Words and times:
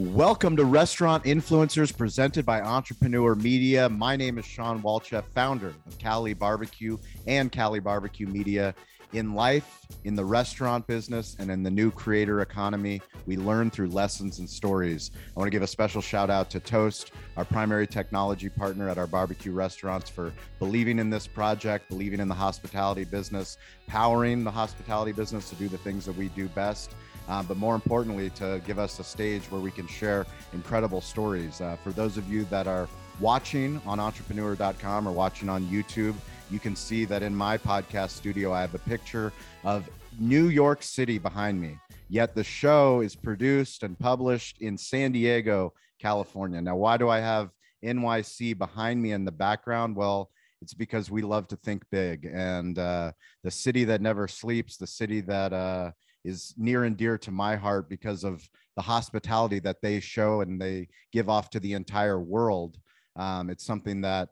Welcome 0.00 0.56
to 0.56 0.64
Restaurant 0.64 1.24
Influencers 1.24 1.94
presented 1.94 2.46
by 2.46 2.62
Entrepreneur 2.62 3.34
Media. 3.34 3.86
My 3.86 4.16
name 4.16 4.38
is 4.38 4.46
Shawn 4.46 4.80
Walchef, 4.80 5.24
founder 5.34 5.74
of 5.86 5.98
Cali 5.98 6.32
Barbecue 6.32 6.96
and 7.26 7.52
Cali 7.52 7.80
Barbecue 7.80 8.26
Media. 8.26 8.74
In 9.12 9.34
life, 9.34 9.84
in 10.04 10.14
the 10.14 10.24
restaurant 10.24 10.86
business, 10.86 11.36
and 11.38 11.50
in 11.50 11.62
the 11.62 11.70
new 11.70 11.90
creator 11.90 12.40
economy, 12.40 13.02
we 13.26 13.36
learn 13.36 13.70
through 13.70 13.88
lessons 13.88 14.38
and 14.38 14.48
stories. 14.48 15.10
I 15.36 15.38
want 15.38 15.48
to 15.48 15.50
give 15.50 15.62
a 15.62 15.66
special 15.66 16.00
shout 16.00 16.30
out 16.30 16.48
to 16.50 16.60
Toast, 16.60 17.10
our 17.36 17.44
primary 17.44 17.86
technology 17.86 18.48
partner 18.48 18.88
at 18.88 18.96
our 18.96 19.06
barbecue 19.06 19.52
restaurants, 19.52 20.08
for 20.08 20.32
believing 20.58 20.98
in 20.98 21.10
this 21.10 21.26
project, 21.26 21.90
believing 21.90 22.20
in 22.20 22.28
the 22.28 22.34
hospitality 22.34 23.04
business, 23.04 23.58
powering 23.86 24.44
the 24.44 24.50
hospitality 24.50 25.12
business 25.12 25.50
to 25.50 25.56
do 25.56 25.68
the 25.68 25.76
things 25.76 26.06
that 26.06 26.16
we 26.16 26.28
do 26.28 26.48
best 26.48 26.94
uh, 27.30 27.42
but 27.44 27.56
more 27.56 27.76
importantly, 27.76 28.28
to 28.30 28.60
give 28.66 28.78
us 28.78 28.98
a 28.98 29.04
stage 29.04 29.44
where 29.50 29.60
we 29.60 29.70
can 29.70 29.86
share 29.86 30.26
incredible 30.52 31.00
stories. 31.00 31.60
Uh, 31.60 31.76
for 31.76 31.90
those 31.92 32.16
of 32.16 32.30
you 32.30 32.44
that 32.46 32.66
are 32.66 32.88
watching 33.20 33.80
on 33.86 34.00
entrepreneur.com 34.00 35.06
or 35.06 35.12
watching 35.12 35.48
on 35.48 35.62
YouTube, 35.66 36.14
you 36.50 36.58
can 36.58 36.74
see 36.74 37.04
that 37.04 37.22
in 37.22 37.32
my 37.32 37.56
podcast 37.56 38.10
studio, 38.10 38.52
I 38.52 38.60
have 38.62 38.74
a 38.74 38.80
picture 38.80 39.32
of 39.62 39.88
New 40.18 40.48
York 40.48 40.82
City 40.82 41.18
behind 41.18 41.60
me. 41.60 41.78
Yet 42.08 42.34
the 42.34 42.42
show 42.42 43.00
is 43.00 43.14
produced 43.14 43.84
and 43.84 43.96
published 43.96 44.58
in 44.60 44.76
San 44.76 45.12
Diego, 45.12 45.72
California. 46.00 46.60
Now, 46.60 46.74
why 46.74 46.96
do 46.96 47.08
I 47.08 47.20
have 47.20 47.50
NYC 47.84 48.58
behind 48.58 49.00
me 49.00 49.12
in 49.12 49.24
the 49.24 49.30
background? 49.30 49.94
Well, 49.94 50.30
it's 50.60 50.74
because 50.74 51.10
we 51.10 51.22
love 51.22 51.46
to 51.48 51.56
think 51.56 51.84
big 51.92 52.24
and 52.26 52.76
uh, 52.78 53.12
the 53.44 53.50
city 53.52 53.84
that 53.84 54.00
never 54.00 54.26
sleeps, 54.26 54.76
the 54.76 54.86
city 54.86 55.20
that 55.22 55.52
uh, 55.52 55.92
is 56.24 56.54
near 56.56 56.84
and 56.84 56.96
dear 56.96 57.18
to 57.18 57.30
my 57.30 57.56
heart 57.56 57.88
because 57.88 58.24
of 58.24 58.48
the 58.76 58.82
hospitality 58.82 59.58
that 59.60 59.82
they 59.82 60.00
show 60.00 60.40
and 60.40 60.60
they 60.60 60.88
give 61.12 61.28
off 61.28 61.50
to 61.50 61.60
the 61.60 61.72
entire 61.74 62.20
world. 62.20 62.78
Um, 63.16 63.50
it's 63.50 63.64
something 63.64 64.00
that 64.02 64.28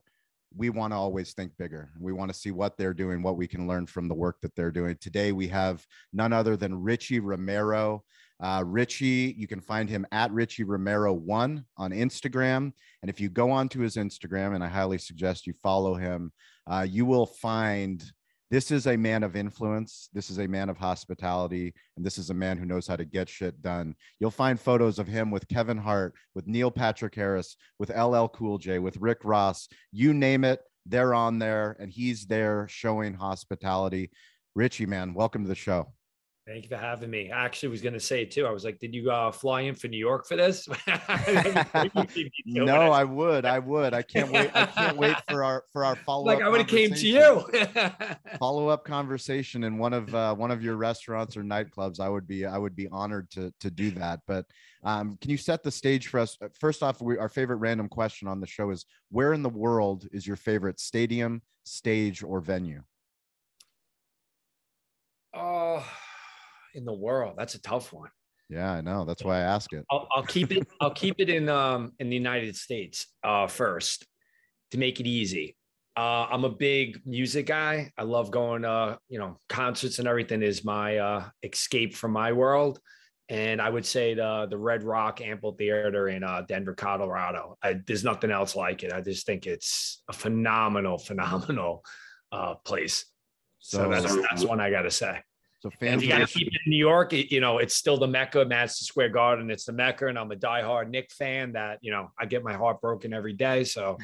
we 0.56 0.70
want 0.70 0.92
to 0.92 0.96
always 0.96 1.32
think 1.32 1.52
bigger. 1.58 1.90
We 2.00 2.12
want 2.12 2.32
to 2.32 2.38
see 2.38 2.50
what 2.50 2.76
they're 2.76 2.94
doing, 2.94 3.22
what 3.22 3.36
we 3.36 3.46
can 3.46 3.66
learn 3.66 3.86
from 3.86 4.08
the 4.08 4.14
work 4.14 4.40
that 4.40 4.54
they're 4.54 4.70
doing. 4.70 4.96
Today, 5.00 5.32
we 5.32 5.48
have 5.48 5.86
none 6.12 6.32
other 6.32 6.56
than 6.56 6.82
Richie 6.82 7.20
Romero. 7.20 8.04
Uh, 8.40 8.62
Richie, 8.64 9.34
you 9.36 9.46
can 9.46 9.60
find 9.60 9.90
him 9.90 10.06
at 10.12 10.32
Richie 10.32 10.64
Romero 10.64 11.12
one 11.12 11.64
on 11.76 11.90
Instagram. 11.90 12.72
And 13.02 13.10
if 13.10 13.20
you 13.20 13.28
go 13.28 13.50
onto 13.50 13.80
his 13.80 13.96
Instagram, 13.96 14.54
and 14.54 14.62
I 14.62 14.68
highly 14.68 14.98
suggest 14.98 15.46
you 15.46 15.52
follow 15.62 15.94
him, 15.94 16.32
uh, 16.66 16.86
you 16.88 17.04
will 17.04 17.26
find 17.26 18.02
this 18.50 18.70
is 18.70 18.86
a 18.86 18.96
man 18.96 19.22
of 19.22 19.36
influence. 19.36 20.08
This 20.12 20.30
is 20.30 20.38
a 20.38 20.48
man 20.48 20.70
of 20.70 20.78
hospitality. 20.78 21.74
And 21.96 22.04
this 22.06 22.16
is 22.16 22.30
a 22.30 22.34
man 22.34 22.56
who 22.56 22.64
knows 22.64 22.86
how 22.86 22.96
to 22.96 23.04
get 23.04 23.28
shit 23.28 23.60
done. 23.60 23.94
You'll 24.20 24.30
find 24.30 24.58
photos 24.58 24.98
of 24.98 25.06
him 25.06 25.30
with 25.30 25.48
Kevin 25.48 25.76
Hart, 25.76 26.14
with 26.34 26.46
Neil 26.46 26.70
Patrick 26.70 27.14
Harris, 27.14 27.56
with 27.78 27.90
LL 27.90 28.26
Cool 28.28 28.58
J, 28.58 28.78
with 28.78 28.96
Rick 28.96 29.18
Ross. 29.24 29.68
You 29.92 30.14
name 30.14 30.44
it, 30.44 30.60
they're 30.86 31.12
on 31.12 31.38
there 31.38 31.76
and 31.78 31.90
he's 31.90 32.26
there 32.26 32.66
showing 32.68 33.12
hospitality. 33.12 34.10
Richie, 34.54 34.86
man, 34.86 35.12
welcome 35.12 35.42
to 35.42 35.48
the 35.48 35.54
show. 35.54 35.92
Thank 36.48 36.64
you 36.64 36.70
for 36.70 36.78
having 36.78 37.10
me. 37.10 37.30
I 37.30 37.44
actually 37.44 37.68
was 37.68 37.82
going 37.82 37.92
to 37.92 38.00
say 38.00 38.24
too. 38.24 38.46
I 38.46 38.50
was 38.50 38.64
like, 38.64 38.78
did 38.78 38.94
you 38.94 39.10
uh, 39.10 39.30
fly 39.30 39.62
in 39.62 39.74
for 39.74 39.88
New 39.88 39.98
York 39.98 40.26
for 40.26 40.34
this? 40.34 40.66
no, 42.46 42.90
I 42.90 43.04
would. 43.04 43.44
I 43.44 43.58
would. 43.58 43.92
I 43.92 44.00
can't 44.00 44.32
wait. 44.32 44.50
I 44.54 44.64
can't 44.64 44.96
wait 44.96 45.14
for 45.28 45.44
our 45.44 45.64
for 45.74 45.84
our 45.84 45.94
follow. 45.94 46.22
Up. 46.22 46.38
Like 46.38 46.42
I 46.42 46.48
would 46.48 46.60
have 46.60 46.66
came 46.66 46.94
to 46.94 47.06
you. 47.06 47.44
follow 48.38 48.68
up 48.68 48.86
conversation 48.86 49.62
in 49.62 49.76
one 49.76 49.92
of 49.92 50.14
uh, 50.14 50.34
one 50.34 50.50
of 50.50 50.62
your 50.62 50.76
restaurants 50.76 51.36
or 51.36 51.42
nightclubs. 51.42 52.00
I 52.00 52.08
would 52.08 52.26
be 52.26 52.46
I 52.46 52.56
would 52.56 52.74
be 52.74 52.88
honored 52.88 53.30
to 53.32 53.52
to 53.60 53.70
do 53.70 53.90
that. 53.90 54.20
But 54.26 54.46
um, 54.84 55.18
can 55.20 55.30
you 55.30 55.36
set 55.36 55.62
the 55.62 55.70
stage 55.70 56.06
for 56.06 56.18
us? 56.18 56.38
First 56.58 56.82
off, 56.82 57.02
we, 57.02 57.18
our 57.18 57.28
favorite 57.28 57.56
random 57.56 57.90
question 57.90 58.26
on 58.26 58.40
the 58.40 58.46
show 58.46 58.70
is: 58.70 58.86
Where 59.10 59.34
in 59.34 59.42
the 59.42 59.50
world 59.50 60.08
is 60.12 60.26
your 60.26 60.36
favorite 60.36 60.80
stadium, 60.80 61.42
stage, 61.64 62.22
or 62.22 62.40
venue? 62.40 62.84
Oh 65.34 65.84
in 66.74 66.84
the 66.84 66.92
world? 66.92 67.34
That's 67.36 67.54
a 67.54 67.60
tough 67.60 67.92
one. 67.92 68.10
Yeah, 68.48 68.72
I 68.72 68.80
know. 68.80 69.04
That's 69.04 69.22
why 69.22 69.38
I 69.38 69.40
ask 69.40 69.72
it. 69.72 69.84
I'll, 69.90 70.08
I'll 70.14 70.22
keep 70.22 70.52
it. 70.52 70.66
I'll 70.80 70.90
keep 70.90 71.16
it 71.18 71.28
in 71.28 71.48
um 71.48 71.92
in 71.98 72.08
the 72.08 72.16
United 72.16 72.56
States 72.56 73.06
uh 73.22 73.46
first 73.46 74.06
to 74.70 74.78
make 74.78 75.00
it 75.00 75.06
easy. 75.06 75.56
Uh, 75.96 76.26
I'm 76.30 76.44
a 76.44 76.50
big 76.50 77.00
music 77.04 77.46
guy. 77.46 77.92
I 77.98 78.04
love 78.04 78.30
going 78.30 78.64
uh 78.64 78.96
you 79.08 79.18
know 79.18 79.38
concerts 79.48 79.98
and 79.98 80.08
everything 80.08 80.42
is 80.42 80.64
my 80.64 80.96
uh 80.96 81.28
escape 81.42 81.94
from 81.94 82.12
my 82.12 82.32
world. 82.32 82.80
And 83.28 83.60
I 83.60 83.68
would 83.68 83.84
say 83.84 84.14
the 84.14 84.46
the 84.48 84.56
Red 84.56 84.82
Rock 84.82 85.20
Amphitheater 85.20 86.08
in 86.08 86.24
uh, 86.24 86.42
Denver, 86.48 86.74
Colorado. 86.74 87.58
I, 87.62 87.74
there's 87.86 88.02
nothing 88.02 88.30
else 88.30 88.56
like 88.56 88.82
it. 88.82 88.90
I 88.90 89.02
just 89.02 89.26
think 89.26 89.46
it's 89.46 90.02
a 90.08 90.14
phenomenal, 90.14 90.96
phenomenal 90.96 91.84
uh, 92.32 92.54
place. 92.54 93.04
So, 93.58 93.78
so 93.78 93.90
that's 93.90 94.16
that's 94.30 94.44
one 94.44 94.60
I 94.60 94.70
got 94.70 94.82
to 94.82 94.90
say. 94.90 95.20
So 95.60 95.70
fans, 95.70 96.04
you 96.04 96.08
got 96.08 96.18
to 96.18 96.26
keep 96.26 96.46
it 96.46 96.52
in 96.64 96.70
New 96.70 96.76
York. 96.76 97.12
You 97.12 97.40
know, 97.40 97.58
it's 97.58 97.74
still 97.74 97.96
the 97.96 98.06
Mecca, 98.06 98.44
Madison 98.44 98.84
Square 98.84 99.08
Garden. 99.08 99.50
It's 99.50 99.64
the 99.64 99.72
Mecca, 99.72 100.06
and 100.06 100.16
I'm 100.16 100.30
a 100.30 100.36
diehard 100.36 100.88
Knick 100.88 101.10
fan. 101.10 101.52
That 101.52 101.78
you 101.80 101.90
know, 101.90 102.12
I 102.16 102.26
get 102.26 102.44
my 102.44 102.52
heart 102.52 102.80
broken 102.80 103.12
every 103.12 103.32
day. 103.32 103.64
So, 103.64 103.98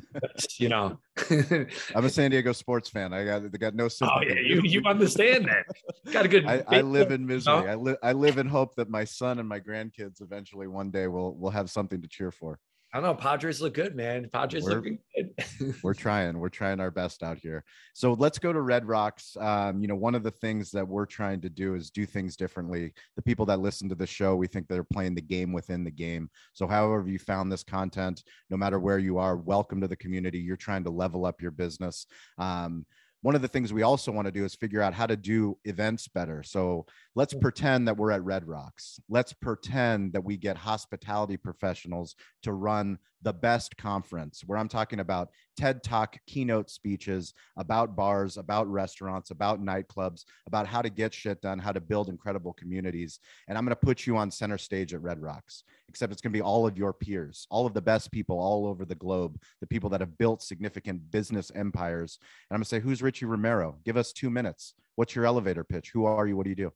you 0.58 0.68
know, 0.68 0.98
I'm 1.30 2.04
a 2.04 2.10
San 2.10 2.30
Diego 2.32 2.52
sports 2.52 2.90
fan. 2.90 3.14
I 3.14 3.24
got, 3.24 3.42
I 3.42 3.48
got 3.48 3.74
no 3.74 3.86
oh, 3.86 3.88
sympathy. 3.88 4.26
Oh 4.26 4.34
yeah, 4.34 4.40
you 4.40 4.60
you 4.62 4.82
understand 4.84 5.46
that. 5.46 5.64
Got 6.12 6.26
a 6.26 6.28
good. 6.28 6.46
I, 6.46 6.64
I 6.68 6.80
live 6.82 7.12
in 7.12 7.24
misery. 7.24 7.54
You 7.54 7.62
know? 7.62 7.66
I 7.66 7.74
live 7.76 7.96
I 8.02 8.12
live 8.12 8.36
in 8.36 8.46
hope 8.46 8.74
that 8.74 8.90
my 8.90 9.04
son 9.04 9.38
and 9.38 9.48
my 9.48 9.58
grandkids 9.58 10.20
eventually 10.20 10.66
one 10.66 10.90
day 10.90 11.06
will 11.06 11.34
will 11.34 11.50
have 11.50 11.70
something 11.70 12.02
to 12.02 12.08
cheer 12.08 12.30
for. 12.30 12.58
I 12.92 12.98
don't 12.98 13.04
know. 13.04 13.14
Padres 13.14 13.60
look 13.60 13.74
good, 13.74 13.94
man. 13.94 14.28
Padres 14.32 14.64
we're, 14.64 14.74
looking 14.74 14.98
good. 15.16 15.74
we're 15.82 15.94
trying. 15.94 16.36
We're 16.36 16.48
trying 16.48 16.80
our 16.80 16.90
best 16.90 17.22
out 17.22 17.38
here. 17.38 17.64
So 17.94 18.14
let's 18.14 18.38
go 18.38 18.52
to 18.52 18.60
Red 18.60 18.84
Rocks. 18.88 19.36
Um, 19.38 19.80
you 19.80 19.86
know, 19.86 19.94
one 19.94 20.16
of 20.16 20.24
the 20.24 20.32
things 20.32 20.72
that 20.72 20.86
we're 20.86 21.06
trying 21.06 21.40
to 21.42 21.48
do 21.48 21.76
is 21.76 21.90
do 21.90 22.04
things 22.04 22.36
differently. 22.36 22.92
The 23.14 23.22
people 23.22 23.46
that 23.46 23.60
listen 23.60 23.88
to 23.90 23.94
the 23.94 24.08
show, 24.08 24.34
we 24.34 24.48
think 24.48 24.66
they're 24.66 24.82
playing 24.82 25.14
the 25.14 25.20
game 25.20 25.52
within 25.52 25.84
the 25.84 25.90
game. 25.92 26.30
So, 26.52 26.66
however 26.66 27.08
you 27.08 27.20
found 27.20 27.52
this 27.52 27.62
content, 27.62 28.24
no 28.50 28.56
matter 28.56 28.80
where 28.80 28.98
you 28.98 29.18
are, 29.18 29.36
welcome 29.36 29.80
to 29.82 29.88
the 29.88 29.96
community. 29.96 30.38
You're 30.38 30.56
trying 30.56 30.82
to 30.84 30.90
level 30.90 31.26
up 31.26 31.40
your 31.40 31.52
business. 31.52 32.06
Um, 32.38 32.86
one 33.22 33.34
of 33.34 33.42
the 33.42 33.48
things 33.48 33.72
we 33.72 33.82
also 33.82 34.10
want 34.10 34.26
to 34.26 34.32
do 34.32 34.44
is 34.44 34.54
figure 34.54 34.80
out 34.80 34.94
how 34.94 35.06
to 35.06 35.16
do 35.16 35.56
events 35.64 36.08
better. 36.08 36.42
So 36.42 36.86
let's 37.14 37.34
mm. 37.34 37.40
pretend 37.40 37.86
that 37.86 37.96
we're 37.96 38.12
at 38.12 38.24
Red 38.24 38.46
Rocks. 38.46 38.98
Let's 39.08 39.32
pretend 39.32 40.12
that 40.14 40.24
we 40.24 40.36
get 40.36 40.56
hospitality 40.56 41.36
professionals 41.36 42.16
to 42.42 42.52
run 42.52 42.98
the 43.22 43.32
best 43.32 43.76
conference 43.76 44.42
where 44.46 44.58
I'm 44.58 44.68
talking 44.68 45.00
about 45.00 45.28
TED 45.60 45.82
Talk 45.82 46.16
keynote 46.26 46.70
speeches 46.70 47.34
about 47.58 47.94
bars, 47.94 48.38
about 48.38 48.66
restaurants, 48.66 49.30
about 49.30 49.62
nightclubs, 49.62 50.24
about 50.46 50.66
how 50.66 50.80
to 50.80 50.88
get 50.88 51.12
shit 51.12 51.42
done, 51.42 51.58
how 51.58 51.70
to 51.70 51.82
build 51.82 52.08
incredible 52.08 52.54
communities. 52.54 53.20
And 53.46 53.58
I'm 53.58 53.66
going 53.66 53.76
to 53.76 53.86
put 53.86 54.06
you 54.06 54.16
on 54.16 54.30
center 54.30 54.56
stage 54.56 54.94
at 54.94 55.02
Red 55.02 55.20
Rocks, 55.20 55.64
except 55.90 56.12
it's 56.12 56.22
going 56.22 56.32
to 56.32 56.38
be 56.38 56.40
all 56.40 56.66
of 56.66 56.78
your 56.78 56.94
peers, 56.94 57.46
all 57.50 57.66
of 57.66 57.74
the 57.74 57.82
best 57.82 58.10
people 58.10 58.38
all 58.38 58.66
over 58.66 58.86
the 58.86 58.94
globe, 58.94 59.38
the 59.60 59.66
people 59.66 59.90
that 59.90 60.00
have 60.00 60.16
built 60.16 60.42
significant 60.42 61.10
business 61.10 61.52
empires. 61.54 62.18
And 62.48 62.54
I'm 62.54 62.60
going 62.60 62.64
to 62.64 62.68
say, 62.70 62.80
Who's 62.80 63.02
Richie 63.02 63.26
Romero? 63.26 63.76
Give 63.84 63.98
us 63.98 64.14
two 64.14 64.30
minutes. 64.30 64.72
What's 64.96 65.14
your 65.14 65.26
elevator 65.26 65.62
pitch? 65.62 65.90
Who 65.90 66.06
are 66.06 66.26
you? 66.26 66.38
What 66.38 66.44
do 66.44 66.50
you 66.50 66.56
do? 66.56 66.72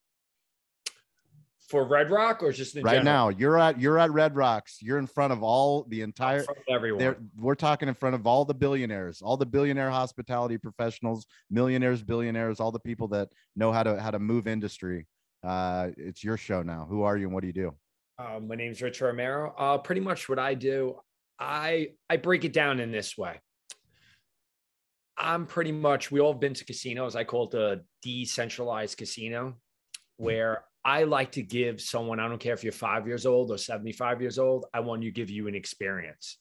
For 1.69 1.87
Red 1.87 2.11
Rock 2.11 2.43
or 2.43 2.53
just 2.53 2.75
right 2.77 2.85
general? 2.85 3.05
now? 3.05 3.29
You're 3.31 3.59
at 3.59 3.81
you're 3.81 3.99
at 3.99 4.11
Red 4.11 4.37
Rocks. 4.37 4.79
You're 4.81 4.99
in 4.99 5.07
front 5.07 5.33
of 5.33 5.43
all 5.43 5.85
the 5.89 6.03
entire 6.03 6.45
everyone. 6.69 7.31
We're 7.37 7.55
talking 7.55 7.89
in 7.89 7.95
front 7.95 8.15
of 8.15 8.27
all 8.27 8.45
the 8.45 8.55
billionaires, 8.55 9.23
all 9.23 9.37
the 9.37 9.47
billionaire 9.47 9.91
hospitality 9.91 10.59
professionals, 10.59 11.27
millionaires, 11.51 12.03
billionaires, 12.03 12.61
all 12.61 12.73
the 12.73 12.81
people 12.81 13.09
that 13.09 13.29
know 13.57 13.73
how 13.73 13.83
to 13.83 14.01
how 14.01 14.11
to 14.11 14.19
move 14.19 14.47
industry. 14.47 15.07
Uh, 15.43 15.91
it's 15.97 16.23
your 16.25 16.37
show 16.37 16.63
now. 16.63 16.87
Who 16.89 17.03
are 17.03 17.17
you 17.17 17.27
and 17.27 17.35
what 17.35 17.43
do 17.43 17.47
you 17.47 17.53
do? 17.53 17.75
Uh, 18.19 18.41
my 18.41 18.55
name's 18.55 18.81
Rich 18.81 19.01
Romero. 19.01 19.55
Uh, 19.59 19.79
pretty 19.79 20.01
much 20.01 20.29
what 20.29 20.39
I 20.39 20.55
do, 20.55 21.01
I 21.39 21.93
I 22.09 22.17
break 22.17 22.45
it 22.45 22.53
down 22.53 22.81
in 22.81 22.93
this 22.93 23.19
way. 23.19 23.41
I'm 25.17 25.47
pretty 25.47 25.73
much 25.73 26.11
we 26.11 26.21
all 26.21 26.33
have 26.33 26.41
been 26.41 26.55
to 26.55 26.65
casinos. 26.65 27.17
I 27.17 27.25
call 27.25 27.49
it 27.49 27.55
a 27.55 27.81
decentralized 28.03 28.99
casino, 28.99 29.55
where 30.17 30.65
I 30.85 31.05
like 31.05 31.33
to 31.33 31.43
give 31.43 31.81
someone, 31.81 32.21
I 32.21 32.29
don't 32.29 32.39
care 32.39 32.55
if 32.55 32.63
you're 32.63 32.73
five 32.73 33.07
years 33.07 33.25
old 33.25 33.51
or 33.51 33.59
75 33.59 34.21
years 34.21 34.39
old, 34.39 34.67
I 34.75 34.81
want 34.81 35.03
to 35.03 35.11
give 35.11 35.31
you 35.31 35.49
an 35.49 35.55
experience. 35.55 36.39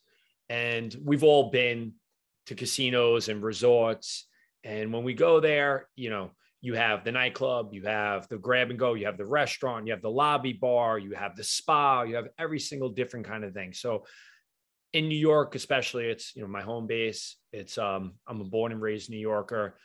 And 0.50 0.96
we've 1.04 1.24
all 1.24 1.50
been 1.50 1.94
to 2.48 2.56
casinos 2.56 3.30
and 3.30 3.42
resorts. 3.42 4.28
And 4.64 4.92
when 4.92 5.04
we 5.04 5.14
go 5.14 5.40
there, 5.40 5.88
you 5.96 6.10
know, 6.10 6.32
you 6.62 6.76
have 6.76 7.04
the 7.04 7.12
nightclub, 7.12 7.74
you 7.74 7.84
have 7.84 8.28
the 8.30 8.38
grab 8.38 8.70
and 8.70 8.80
go, 8.80 8.94
you 8.94 9.06
have 9.06 9.18
the 9.18 9.26
restaurant, 9.26 9.86
you 9.86 9.94
have 9.94 10.02
the 10.02 10.10
lobby 10.10 10.54
bar, 10.54 10.98
you 10.98 11.12
have 11.14 11.36
the 11.36 11.44
spa, 11.44 12.04
you 12.04 12.16
have 12.16 12.28
every 12.38 12.60
single 12.60 12.90
different 12.90 13.26
kind 13.26 13.44
of 13.44 13.54
thing. 13.54 13.74
So 13.74 14.06
in 14.94 15.10
New 15.10 15.18
York, 15.18 15.56
especially, 15.56 16.06
it's 16.06 16.36
you 16.36 16.42
know 16.42 16.48
my 16.48 16.62
home 16.62 16.88
base. 16.88 17.36
It's 17.52 17.78
um 17.78 18.14
I'm 18.28 18.40
a 18.40 18.46
born 18.46 18.72
and 18.72 18.82
raised 18.82 19.10
New 19.10 19.18
Yorker, 19.18 19.78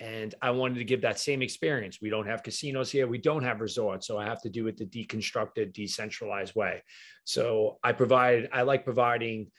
And 0.00 0.34
I 0.42 0.50
wanted 0.50 0.78
to 0.78 0.84
give 0.84 1.02
that 1.02 1.20
same 1.20 1.40
experience. 1.40 1.98
We 2.02 2.10
don't 2.10 2.26
have 2.26 2.42
casinos 2.42 2.90
here. 2.90 3.06
We 3.06 3.18
don't 3.18 3.44
have 3.44 3.60
resorts. 3.60 4.06
So 4.06 4.18
I 4.18 4.24
have 4.24 4.42
to 4.42 4.50
do 4.50 4.66
it 4.66 4.76
the 4.76 4.86
deconstructed, 4.86 5.72
decentralized 5.72 6.54
way. 6.54 6.82
So 7.24 7.78
I 7.82 7.92
provide, 7.92 8.48
I 8.52 8.62
like 8.62 8.84
providing 8.84 9.50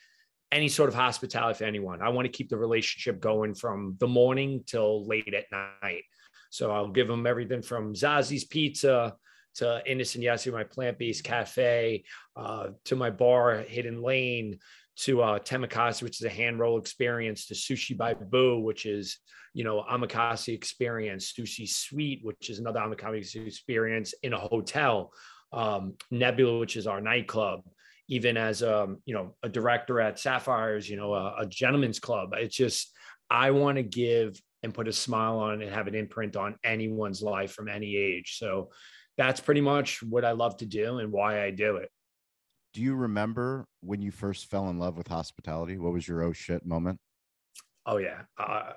any 0.52 0.68
sort 0.68 0.90
of 0.90 0.96
hospitality 0.96 1.60
for 1.60 1.64
anyone. 1.64 2.02
I 2.02 2.10
want 2.10 2.26
to 2.26 2.32
keep 2.32 2.50
the 2.50 2.58
relationship 2.58 3.20
going 3.20 3.56
from 3.56 3.96
the 4.00 4.08
morning 4.08 4.64
till 4.66 5.06
late 5.08 5.34
at 5.34 5.52
night. 5.52 6.04
So 6.50 6.72
I'll 6.72 6.92
give 6.92 7.08
them 7.08 7.26
everything 7.26 7.62
from 7.62 7.94
Zazzy's 7.94 8.46
Pizza 8.46 9.16
to 9.56 9.82
Innocent 9.86 10.24
Yasi, 10.24 10.52
my 10.52 10.64
plant-based 10.64 11.24
cafe, 11.24 12.04
uh, 12.36 12.70
to 12.86 12.96
my 12.96 13.10
bar, 13.10 13.60
Hidden 13.60 14.02
Lane, 14.02 14.60
to 14.98 15.22
uh, 15.22 15.40
which 15.40 16.22
is 16.22 16.24
a 16.24 16.30
hand 16.30 16.60
roll 16.60 16.78
experience, 16.78 17.48
to 17.48 17.54
Sushi 17.54 17.98
by 17.98 18.14
Bou, 18.14 18.60
which 18.60 18.86
is, 18.86 19.18
you 19.54 19.64
know, 19.64 19.84
omakase 19.92 20.54
experience, 20.54 21.34
Sushi 21.34 21.68
Suite, 21.68 22.22
which 22.24 22.50
is 22.50 22.60
another 22.60 22.80
omakase 22.80 23.36
experience 23.36 24.14
in 24.24 24.34
a 24.34 24.40
hotel, 24.40 25.12
um, 25.52 25.94
Nebula, 26.12 26.60
which 26.60 26.78
is 26.78 26.88
our 26.88 27.02
nightclub, 27.02 27.62
even 28.08 28.38
as, 28.38 28.64
um, 28.64 28.98
you 29.06 29.14
know, 29.14 29.36
a 29.44 29.50
director 29.50 30.00
at 30.00 30.20
Sapphires, 30.20 30.90
you 30.90 30.98
know, 30.98 31.14
a, 31.14 31.36
a 31.42 31.46
gentleman's 31.46 32.00
club. 32.00 32.34
It's 32.38 32.56
just, 32.56 32.92
I 33.30 33.52
want 33.52 33.78
to 33.78 33.84
give 33.84 34.40
and 34.64 34.74
put 34.74 34.88
a 34.88 34.94
smile 34.94 35.38
on 35.40 35.62
and 35.62 35.72
have 35.72 35.88
an 35.88 35.96
imprint 35.96 36.36
on 36.36 36.56
anyone's 36.64 37.22
life 37.22 37.52
from 37.52 37.68
any 37.68 37.96
age. 37.96 38.38
So 38.38 38.70
that's 39.18 39.40
pretty 39.40 39.62
much 39.62 40.02
what 40.04 40.26
I 40.26 40.32
love 40.32 40.58
to 40.58 40.66
do 40.66 40.98
and 41.00 41.12
why 41.12 41.44
I 41.44 41.52
do 41.52 41.78
it. 41.78 41.90
Do 42.76 42.82
you 42.82 42.94
remember 42.96 43.66
when 43.80 44.02
you 44.02 44.12
first 44.12 44.50
fell 44.50 44.68
in 44.68 44.78
love 44.78 44.98
with 44.98 45.08
hospitality? 45.08 45.78
What 45.78 45.94
was 45.94 46.06
your 46.06 46.22
oh 46.24 46.34
shit 46.34 46.66
moment? 46.66 47.00
Oh 47.86 47.96
yeah. 47.96 48.24
Uh, 48.38 48.74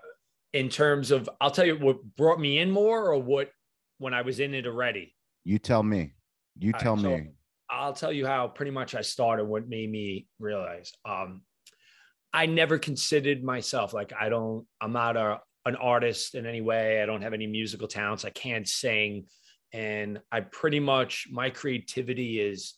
in 0.53 0.69
terms 0.69 1.11
of, 1.11 1.29
I'll 1.41 1.51
tell 1.51 1.67
you 1.67 1.77
what 1.77 2.05
brought 2.17 2.39
me 2.39 2.59
in 2.59 2.71
more, 2.71 3.11
or 3.11 3.19
what 3.19 3.51
when 3.99 4.15
I 4.15 4.23
was 4.23 4.39
in 4.39 4.55
it 4.55 4.69
already. 4.69 5.17
You 5.43 5.59
tell 5.59 5.83
me. 5.83 6.15
You 6.61 6.73
tell 6.75 6.95
right, 6.95 7.03
so 7.03 7.09
me. 7.09 7.31
I'll 7.69 7.93
tell 7.93 8.13
you 8.13 8.25
how 8.25 8.47
pretty 8.47 8.71
much 8.71 8.95
I 8.95 9.01
started. 9.01 9.47
What 9.47 9.69
made 9.69 9.91
me 9.91 10.29
realize. 10.39 10.93
Um, 11.05 11.43
I 12.33 12.47
never 12.47 12.79
considered 12.79 13.43
myself 13.43 13.93
like 13.93 14.13
I 14.13 14.29
don't. 14.29 14.65
I'm 14.81 14.93
not 14.93 15.17
a 15.17 15.41
an 15.67 15.75
artist 15.75 16.37
in 16.37 16.47
any 16.47 16.61
way. 16.61 17.03
I 17.03 17.07
don't 17.07 17.23
have 17.23 17.35
any 17.35 17.49
musical 17.49 17.89
talents. 17.89 18.25
I 18.25 18.31
can't 18.31 18.69
sing, 18.69 19.25
and 19.73 20.21
I 20.31 20.43
pretty 20.43 20.79
much 20.79 21.27
my 21.33 21.51
creativity 21.51 22.41
is 22.41 22.75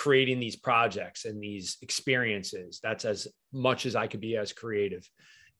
creating 0.00 0.40
these 0.40 0.56
projects 0.56 1.26
and 1.26 1.42
these 1.42 1.76
experiences. 1.82 2.80
That's 2.82 3.04
as 3.04 3.28
much 3.52 3.84
as 3.84 3.94
I 3.94 4.06
could 4.06 4.22
be 4.22 4.34
as 4.34 4.50
creative. 4.50 5.06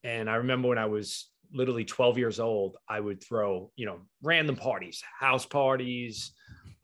And 0.03 0.31
I 0.31 0.37
remember 0.37 0.69
when 0.69 0.79
I 0.79 0.87
was 0.87 1.29
literally 1.53 1.85
12 1.85 2.17
years 2.17 2.41
old, 2.41 2.79
I 2.89 3.01
would 3.01 3.23
throw, 3.23 3.71
you 3.77 3.85
know, 3.85 3.99
random 4.23 4.57
parties, 4.57 5.03
house 5.19 5.45
parties, 5.45 6.33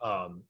um, 0.02 0.42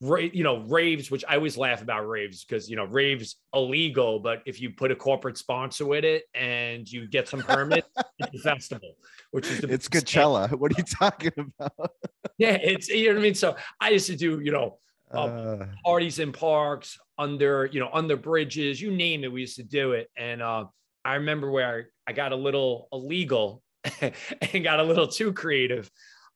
ra- 0.00 0.20
you 0.20 0.42
know, 0.42 0.60
raves, 0.60 1.10
which 1.10 1.22
I 1.28 1.34
always 1.34 1.58
laugh 1.58 1.82
about 1.82 2.08
raves 2.08 2.46
because, 2.46 2.70
you 2.70 2.76
know, 2.76 2.86
raves 2.86 3.36
illegal, 3.52 4.18
but 4.18 4.40
if 4.46 4.58
you 4.58 4.70
put 4.70 4.90
a 4.90 4.96
corporate 4.96 5.36
sponsor 5.36 5.84
with 5.84 6.06
it 6.06 6.24
and 6.34 6.90
you 6.90 7.06
get 7.08 7.28
some 7.28 7.40
permit, 7.40 7.84
it's 8.20 8.36
a 8.36 8.38
festival, 8.38 8.94
which 9.32 9.50
is 9.50 9.60
the 9.60 9.70
it's 9.70 9.86
Coachella. 9.86 10.50
What 10.58 10.72
are 10.72 10.76
you 10.78 10.84
talking 10.84 11.32
about? 11.36 11.92
yeah, 12.38 12.56
it's 12.58 12.88
you 12.88 13.08
know 13.08 13.16
what 13.16 13.20
I 13.20 13.22
mean. 13.22 13.34
So 13.34 13.54
I 13.82 13.90
used 13.90 14.06
to 14.06 14.16
do, 14.16 14.40
you 14.40 14.50
know, 14.50 14.78
uh, 15.12 15.66
parties 15.84 16.18
in 16.18 16.32
parks, 16.32 16.98
under 17.18 17.66
you 17.66 17.80
know, 17.80 17.90
under 17.92 18.16
bridges, 18.16 18.80
you 18.80 18.90
name 18.90 19.24
it. 19.24 19.32
We 19.32 19.40
used 19.40 19.56
to 19.56 19.62
do 19.62 19.92
it, 19.92 20.08
and 20.16 20.42
uh, 20.42 20.66
I 21.04 21.14
remember 21.14 21.50
where 21.50 21.90
I 22.06 22.12
got 22.12 22.32
a 22.32 22.36
little 22.36 22.88
illegal 22.92 23.62
and 24.00 24.64
got 24.64 24.80
a 24.80 24.84
little 24.84 25.08
too 25.08 25.32
creative. 25.32 25.90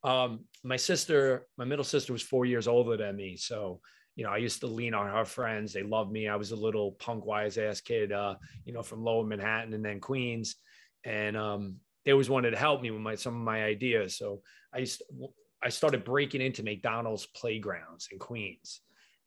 Um, 0.04 0.44
my 0.64 0.76
sister, 0.76 1.46
my 1.56 1.64
middle 1.64 1.84
sister, 1.84 2.12
was 2.12 2.22
four 2.22 2.44
years 2.44 2.69
older 2.69 2.96
than 2.96 3.16
me, 3.16 3.36
so 3.36 3.80
you 4.14 4.24
know, 4.24 4.30
I 4.30 4.38
used 4.38 4.60
to 4.60 4.66
lean 4.66 4.94
on 4.94 5.10
her 5.10 5.25
friends. 5.25 5.72
They 5.72 5.82
loved 5.82 6.12
me. 6.12 6.28
I 6.28 6.36
was 6.36 6.52
a 6.52 6.56
little 6.56 6.92
punk 6.92 7.25
wise 7.25 7.56
ass 7.56 7.80
kid, 7.80 8.12
uh, 8.12 8.34
you 8.64 8.72
know, 8.72 8.82
from 8.82 9.02
lower 9.02 9.25
Manhattan 9.25 9.72
and 9.72 9.84
then 9.84 10.00
Queens. 10.00 10.56
And 11.04 11.36
um, 11.36 11.76
they 12.04 12.12
always 12.12 12.28
wanted 12.28 12.50
to 12.50 12.58
help 12.58 12.82
me 12.82 12.90
with 12.90 13.00
my 13.00 13.14
some 13.14 13.34
of 13.34 13.42
my 13.42 13.64
ideas. 13.64 14.18
So 14.18 14.42
I 14.72 14.78
used 14.78 14.98
to, 14.98 15.04
I 15.62 15.69
started 15.69 16.05
breaking 16.05 16.41
into 16.41 16.62
McDonald's 16.62 17.26
playgrounds 17.26 18.09
in 18.11 18.19
Queens. 18.19 18.81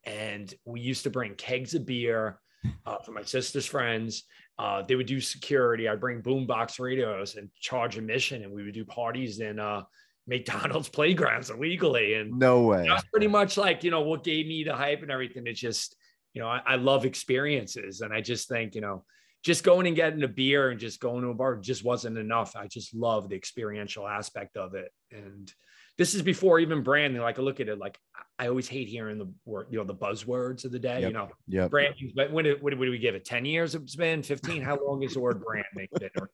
And 0.06 0.54
we 0.66 0.82
used 0.82 1.04
to 1.04 1.10
bring 1.10 1.36
kegs 1.36 1.74
of 1.74 1.86
beer 1.86 2.40
uh, 2.86 2.98
for 3.00 3.12
my 3.12 3.24
sister's 3.24 3.66
friends. 3.66 4.24
Uh, 4.58 4.84
they 4.84 4.96
would 4.96 5.08
do 5.08 5.20
security. 5.20 5.88
I'd 5.88 6.00
bring 6.00 6.22
boombox 6.22 6.80
radios 6.80 7.36
and 7.36 7.50
charge 7.60 7.98
admission, 7.98 8.44
and 8.44 8.54
we 8.54 8.64
would 8.64 8.74
do 8.74 8.86
parties 8.86 9.40
in 9.40 9.60
uh, 9.60 9.84
McDonald's 10.28 10.90
playgrounds 10.98 11.50
illegally. 11.50 12.14
And 12.16 12.38
no 12.38 12.62
way. 12.62 12.86
That's 12.88 13.06
pretty 13.06 13.28
much 13.28 13.58
like, 13.58 13.84
you 13.84 13.92
know, 13.92 14.02
what 14.02 14.24
gave 14.24 14.48
me 14.48 14.64
the 14.64 14.76
hype 14.76 15.02
and 15.02 15.12
everything. 15.12 15.48
It's 15.48 15.60
just, 15.60 15.96
you 16.34 16.42
know, 16.42 16.48
I, 16.48 16.62
I 16.66 16.76
love 16.76 17.06
experiences. 17.06 18.02
And 18.02 18.14
I 18.14 18.22
just 18.22 18.48
think, 18.48 18.76
you 18.76 18.82
know, 18.82 19.04
just 19.44 19.64
going 19.64 19.86
and 19.88 19.96
getting 19.96 20.24
a 20.24 20.28
beer 20.28 20.72
and 20.72 20.80
just 20.80 21.00
going 21.00 21.22
to 21.22 21.30
a 21.30 21.34
bar 21.34 21.58
just 21.58 21.84
wasn't 21.84 22.18
enough. 22.18 22.56
I 22.56 22.68
just 22.68 22.96
love 22.96 23.30
the 23.30 23.36
experiential 23.36 24.08
aspect 24.08 24.58
of 24.58 24.74
it. 24.74 24.92
And 25.12 25.54
this 25.97 26.13
is 26.13 26.21
before 26.21 26.59
even 26.59 26.83
branding. 26.83 27.21
Like 27.21 27.39
I 27.39 27.42
look 27.42 27.59
at 27.59 27.69
it, 27.69 27.77
like 27.77 28.00
I 28.38 28.47
always 28.47 28.68
hate 28.68 28.88
hearing 28.88 29.18
the 29.18 29.31
word, 29.45 29.68
you 29.69 29.77
know, 29.77 29.83
the 29.83 29.95
buzzwords 29.95 30.65
of 30.65 30.71
the 30.71 30.80
day. 30.80 31.01
Yep. 31.01 31.07
You 31.09 31.13
know, 31.13 31.30
yeah, 31.47 31.68
branding. 31.68 32.12
But 32.15 32.31
when 32.31 32.45
did, 32.45 32.62
when 32.62 32.71
did 32.71 32.80
we 32.80 32.97
give 32.97 33.15
it? 33.15 33.25
Ten 33.25 33.45
years 33.45 33.75
it's 33.75 33.95
been? 33.95 34.24
Fifteen? 34.24 34.62
How 34.62 34.77
long 34.86 35.03
is 35.03 35.13
the 35.13 35.19
word 35.19 35.44
branding 35.44 35.88
been? 36.00 36.09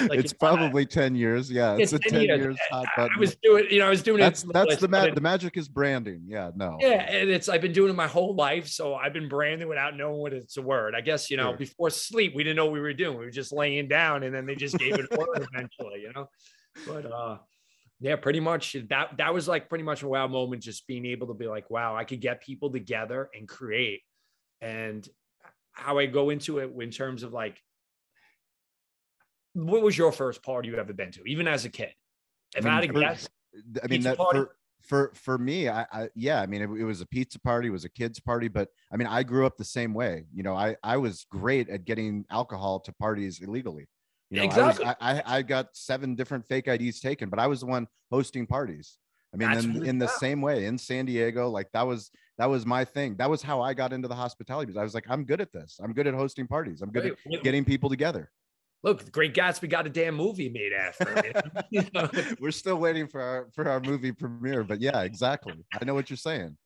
Like 0.00 0.18
it's, 0.18 0.32
it's 0.32 0.32
probably 0.32 0.82
not, 0.82 0.90
10 0.90 1.14
years. 1.14 1.50
Yeah. 1.50 1.76
It's, 1.76 1.92
it's 1.92 2.06
a 2.06 2.10
10 2.10 2.22
years, 2.22 2.40
years 2.40 2.56
hot 2.70 2.86
button. 2.96 3.12
I 3.16 3.20
was 3.20 3.36
doing, 3.36 3.66
you 3.70 3.78
know, 3.78 3.86
I 3.86 3.90
was 3.90 4.02
doing 4.02 4.18
that's, 4.18 4.42
it. 4.42 4.52
That's 4.52 4.76
the 4.76 4.88
magic. 4.88 5.14
The 5.14 5.20
magic 5.20 5.56
is 5.56 5.68
branding. 5.68 6.22
Yeah. 6.26 6.50
No. 6.56 6.78
Yeah. 6.80 7.02
And 7.02 7.30
it's, 7.30 7.48
I've 7.48 7.60
been 7.60 7.72
doing 7.72 7.90
it 7.90 7.94
my 7.94 8.08
whole 8.08 8.34
life. 8.34 8.66
So 8.66 8.94
I've 8.96 9.12
been 9.12 9.28
branding 9.28 9.68
without 9.68 9.96
knowing 9.96 10.18
what 10.20 10.32
it's 10.32 10.56
a 10.56 10.62
word. 10.62 10.94
I 10.96 11.00
guess, 11.00 11.30
you 11.30 11.36
know, 11.36 11.50
sure. 11.50 11.58
before 11.58 11.90
sleep, 11.90 12.34
we 12.34 12.42
didn't 12.42 12.56
know 12.56 12.64
what 12.64 12.74
we 12.74 12.80
were 12.80 12.92
doing. 12.92 13.16
We 13.16 13.24
were 13.24 13.30
just 13.30 13.52
laying 13.52 13.86
down 13.86 14.24
and 14.24 14.34
then 14.34 14.46
they 14.46 14.56
just 14.56 14.76
gave 14.78 14.94
it 14.94 15.06
a 15.10 15.16
word 15.16 15.46
eventually, 15.54 16.00
you 16.00 16.12
know? 16.12 16.28
But, 16.86 17.06
uh, 17.06 17.38
yeah, 18.00 18.16
pretty 18.16 18.40
much 18.40 18.74
eh, 18.74 18.82
that 18.88 19.16
that 19.18 19.32
was 19.32 19.48
like 19.48 19.68
pretty 19.68 19.84
much 19.84 20.02
a 20.02 20.08
wow 20.08 20.26
moment, 20.26 20.62
just 20.62 20.86
being 20.86 21.06
able 21.06 21.28
to 21.28 21.34
be 21.34 21.46
like, 21.46 21.70
wow, 21.70 21.96
I 21.96 22.04
could 22.04 22.20
get 22.20 22.42
people 22.42 22.70
together 22.70 23.30
and 23.34 23.48
create. 23.48 24.02
And 24.60 25.06
how 25.72 25.98
I 25.98 26.06
go 26.06 26.30
into 26.30 26.58
it 26.58 26.70
in 26.80 26.90
terms 26.90 27.22
of 27.22 27.32
like, 27.32 27.60
what 29.52 29.82
was 29.82 29.96
your 29.96 30.12
first 30.12 30.42
party 30.42 30.68
you 30.68 30.76
ever 30.76 30.92
been 30.92 31.12
to, 31.12 31.24
even 31.24 31.46
as 31.46 31.64
a 31.64 31.68
kid? 31.68 31.92
If 32.56 32.64
I, 32.64 32.68
mean, 32.68 32.72
I 32.72 32.80
had 32.80 32.94
to 32.94 33.00
guess, 33.00 33.28
I 33.82 33.86
mean, 33.86 34.02
that 34.02 34.16
for, 34.16 34.56
for 34.82 35.12
for 35.14 35.38
me, 35.38 35.68
I, 35.68 35.86
I 35.92 36.08
yeah, 36.14 36.40
I 36.40 36.46
mean, 36.46 36.62
it, 36.62 36.70
it, 36.80 36.84
was 36.84 37.00
a 37.00 37.06
pizza 37.06 37.40
party, 37.40 37.68
it 37.68 37.72
was 37.72 37.84
a 37.84 37.90
kids 37.90 38.20
party, 38.20 38.48
but 38.48 38.68
I 38.92 38.96
mean, 38.96 39.08
I 39.08 39.22
grew 39.22 39.46
up 39.46 39.56
the 39.56 39.64
same 39.64 39.94
way. 39.94 40.24
You 40.32 40.42
know, 40.42 40.54
I 40.54 40.76
I 40.82 40.96
was 40.96 41.26
great 41.30 41.68
at 41.68 41.84
getting 41.84 42.24
alcohol 42.30 42.80
to 42.80 42.92
parties 42.92 43.40
illegally. 43.40 43.86
You 44.30 44.38
know, 44.38 44.44
exactly. 44.44 44.84
I, 44.84 44.88
was, 44.88 45.22
I, 45.26 45.36
I 45.38 45.42
got 45.42 45.68
seven 45.72 46.14
different 46.14 46.46
fake 46.46 46.66
IDs 46.66 47.00
taken, 47.00 47.28
but 47.28 47.38
I 47.38 47.46
was 47.46 47.60
the 47.60 47.66
one 47.66 47.86
hosting 48.10 48.46
parties. 48.46 48.98
I 49.32 49.36
mean, 49.36 49.52
in, 49.52 49.84
in 49.84 49.98
the 49.98 50.06
same 50.06 50.40
way 50.40 50.66
in 50.66 50.78
San 50.78 51.06
Diego, 51.06 51.50
like 51.50 51.68
that 51.72 51.86
was 51.86 52.10
that 52.38 52.46
was 52.46 52.64
my 52.64 52.84
thing. 52.84 53.16
That 53.16 53.28
was 53.28 53.42
how 53.42 53.60
I 53.60 53.74
got 53.74 53.92
into 53.92 54.06
the 54.06 54.14
hospitality 54.14 54.66
because 54.66 54.78
I 54.78 54.84
was 54.84 54.94
like, 54.94 55.06
I'm 55.08 55.24
good 55.24 55.40
at 55.40 55.52
this. 55.52 55.80
I'm 55.82 55.92
good 55.92 56.06
at 56.06 56.14
hosting 56.14 56.46
parties. 56.46 56.82
I'm 56.82 56.90
good 56.90 57.06
at 57.06 57.42
getting 57.42 57.64
people 57.64 57.90
together. 57.90 58.30
Look, 58.84 59.10
Great 59.10 59.34
Gatsby 59.34 59.70
got 59.70 59.86
a 59.86 59.90
damn 59.90 60.14
movie 60.14 60.50
made 60.50 60.72
after 60.72 61.22
you 61.70 61.84
know? 61.94 62.08
We're 62.38 62.50
still 62.50 62.76
waiting 62.76 63.08
for 63.08 63.20
our 63.20 63.48
for 63.54 63.68
our 63.68 63.80
movie 63.80 64.12
premiere, 64.12 64.62
but 64.62 64.80
yeah, 64.80 65.02
exactly. 65.02 65.64
I 65.80 65.84
know 65.84 65.94
what 65.94 66.10
you're 66.10 66.16
saying. 66.16 66.56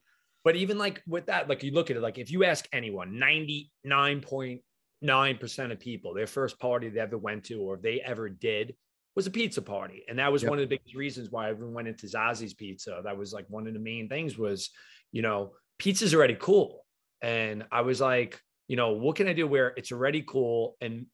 But 0.43 0.55
even 0.55 0.77
like 0.77 1.01
with 1.07 1.25
that, 1.25 1.49
like 1.49 1.63
you 1.63 1.71
look 1.71 1.89
at 1.89 1.97
it, 1.97 2.01
like 2.01 2.17
if 2.17 2.31
you 2.31 2.43
ask 2.43 2.67
anyone, 2.71 3.19
99 3.19 4.21
point 4.21 4.61
9% 5.03 5.71
of 5.71 5.79
people, 5.79 6.13
their 6.13 6.27
first 6.27 6.59
party 6.59 6.89
they 6.89 6.99
ever 6.99 7.17
went 7.17 7.45
to 7.45 7.61
or 7.61 7.77
they 7.77 8.01
ever 8.01 8.29
did 8.29 8.75
was 9.15 9.27
a 9.27 9.31
pizza 9.31 9.61
party. 9.61 10.03
And 10.07 10.19
that 10.19 10.31
was 10.31 10.43
yep. 10.43 10.49
one 10.49 10.59
of 10.59 10.69
the 10.69 10.75
biggest 10.75 10.95
reasons 10.95 11.29
why 11.31 11.49
everyone 11.49 11.73
went 11.73 11.87
into 11.87 12.07
Zazzy's 12.07 12.53
Pizza. 12.53 13.01
That 13.03 13.17
was 13.17 13.33
like 13.33 13.45
one 13.49 13.67
of 13.67 13.73
the 13.73 13.79
main 13.79 14.09
things 14.09 14.37
was, 14.37 14.69
you 15.11 15.21
know, 15.21 15.53
pizza's 15.77 16.13
already 16.13 16.37
cool. 16.39 16.85
And 17.21 17.65
I 17.71 17.81
was 17.81 17.99
like, 17.99 18.39
you 18.67 18.75
know, 18.75 18.91
what 18.91 19.15
can 19.15 19.27
I 19.27 19.33
do 19.33 19.47
where 19.47 19.73
it's 19.77 19.91
already 19.91 20.23
cool 20.25 20.75
and 20.79 21.05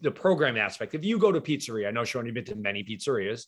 the 0.00 0.10
program 0.10 0.56
aspect. 0.56 0.94
If 0.94 1.04
you 1.04 1.18
go 1.18 1.32
to 1.32 1.40
pizzeria, 1.40 1.88
I 1.88 1.90
know 1.90 2.04
Shawn, 2.04 2.26
you've 2.26 2.34
been 2.34 2.44
to 2.46 2.56
many 2.56 2.84
pizzerias. 2.84 3.46